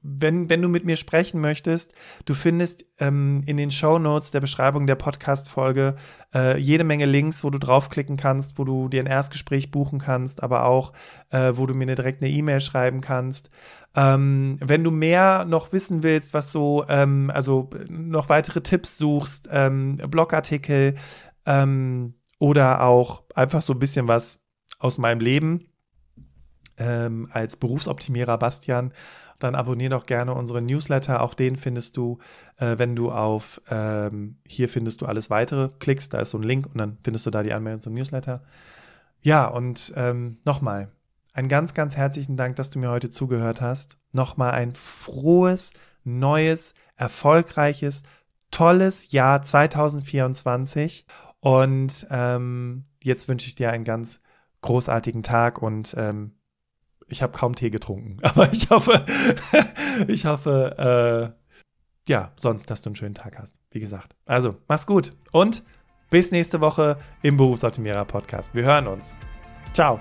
Wenn, 0.09 0.49
wenn 0.49 0.63
du 0.63 0.69
mit 0.69 0.85
mir 0.85 0.97
sprechen 0.97 1.41
möchtest, 1.41 1.93
du 2.25 2.35
findest 2.35 2.87
ähm, 2.99 3.43
in 3.47 3.57
den 3.57 3.71
Show 3.71 3.99
Notes 3.99 4.31
der 4.31 4.41
Beschreibung 4.41 4.87
der 4.87 4.95
Podcast-Folge 4.95 5.97
äh, 6.35 6.59
jede 6.59 6.85
Menge 6.85 7.07
Links, 7.07 7.45
wo 7.45 7.51
du 7.51 7.59
draufklicken 7.59 8.17
kannst, 8.17 8.59
wo 8.59 8.65
du 8.65 8.89
dir 8.89 9.03
ein 9.03 9.07
Erstgespräch 9.07 9.71
buchen 9.71 9.99
kannst, 9.99 10.43
aber 10.43 10.65
auch, 10.65 10.93
äh, 11.31 11.53
wo 11.55 11.67
du 11.67 11.75
mir 11.75 11.87
direkt 11.87 12.23
eine 12.23 12.31
E-Mail 12.31 12.61
schreiben 12.61 13.01
kannst. 13.01 13.51
Ähm, 13.95 14.59
wenn 14.61 14.85
du 14.85 14.91
mehr 14.91 15.45
noch 15.45 15.73
wissen 15.73 16.03
willst, 16.03 16.33
was 16.33 16.53
so, 16.53 16.85
ähm, 16.89 17.31
also 17.35 17.69
noch 17.89 18.29
weitere 18.29 18.61
Tipps 18.61 18.99
suchst, 18.99 19.49
ähm, 19.51 19.97
Blogartikel 19.97 20.97
ähm, 21.47 22.15
oder 22.39 22.85
auch 22.85 23.25
einfach 23.35 23.63
so 23.63 23.73
ein 23.73 23.79
bisschen 23.79 24.09
was 24.09 24.41
aus 24.79 24.99
meinem 24.99 25.21
Leben 25.21 25.69
ähm, 26.79 27.29
als 27.33 27.57
Berufsoptimierer 27.57 28.39
Bastian, 28.39 28.93
dann 29.39 29.55
abonniere 29.55 29.91
doch 29.91 30.07
gerne 30.07 30.35
unseren 30.35 30.67
Newsletter. 30.67 31.23
Auch 31.23 31.35
den 31.35 31.57
findest 31.57 31.97
du, 31.97 32.19
äh, 32.57 32.79
wenn 32.79 32.97
du 32.97 33.11
auf 33.11 33.61
ähm, 33.71 34.39
hier 34.47 34.69
findest 34.69 35.01
du 35.01 35.07
alles 35.07 35.31
weitere 35.31 35.69
klickst. 35.79 36.15
Da 36.15 36.21
ist 36.21 36.31
so 36.31 36.39
ein 36.39 36.43
Link 36.43 36.67
und 36.67 36.79
dann 36.79 36.99
findest 37.03 37.27
du 37.27 37.31
da 37.31 37.43
die 37.43 37.53
Anmeldung 37.53 37.81
zum 37.81 37.95
Newsletter. 37.95 38.43
Ja, 39.21 39.47
und 39.47 39.93
ähm, 39.97 40.39
nochmal, 40.45 40.91
einen 41.33 41.49
ganz, 41.49 41.75
ganz 41.75 41.97
herzlichen 41.97 42.37
Dank, 42.37 42.57
dass 42.57 42.71
du 42.71 42.79
mir 42.79 42.91
heute 42.91 43.11
zugehört 43.11 43.61
hast. 43.61 43.99
Nochmal 44.13 44.53
ein 44.53 44.73
frohes, 44.73 45.73
neues, 46.05 46.75
erfolgreiches, 46.97 48.03
tolles 48.51 49.13
Jahr 49.13 49.43
2024. 49.43 51.07
Und 51.41 52.07
ähm, 52.11 52.87
jetzt 53.03 53.29
wünsche 53.29 53.47
ich 53.47 53.55
dir 53.55 53.71
einen 53.71 53.85
ganz 53.85 54.21
großartigen 54.63 55.23
Tag 55.23 55.63
und 55.63 55.95
ähm, 55.97 56.33
ich 57.09 57.23
habe 57.23 57.37
kaum 57.37 57.55
Tee 57.55 57.71
getrunken, 57.71 58.19
aber 58.23 58.53
ich 58.53 58.71
hoffe, 58.71 59.05
ich 60.09 60.27
hoffe, 60.27 61.35
äh, 61.37 61.39
ja, 62.09 62.33
sonst, 62.37 62.71
dass 62.71 62.83
du 62.83 62.91
einen 62.91 62.97
schönen 62.97 63.15
Tag 63.15 63.39
hast. 63.39 63.61
Wie 63.71 63.81
gesagt. 63.81 64.17
Also, 64.25 64.57
mach's 64.67 64.87
gut 64.87 65.13
und 65.33 65.63
bis 66.11 66.31
nächste 66.31 66.61
Woche 66.61 66.99
im 67.23 67.37
Berufsoptimierer 67.37 68.07
Podcast. 68.07 68.55
Wir 68.55 68.65
hören 68.65 68.87
uns. 68.87 69.17
Ciao. 69.75 70.01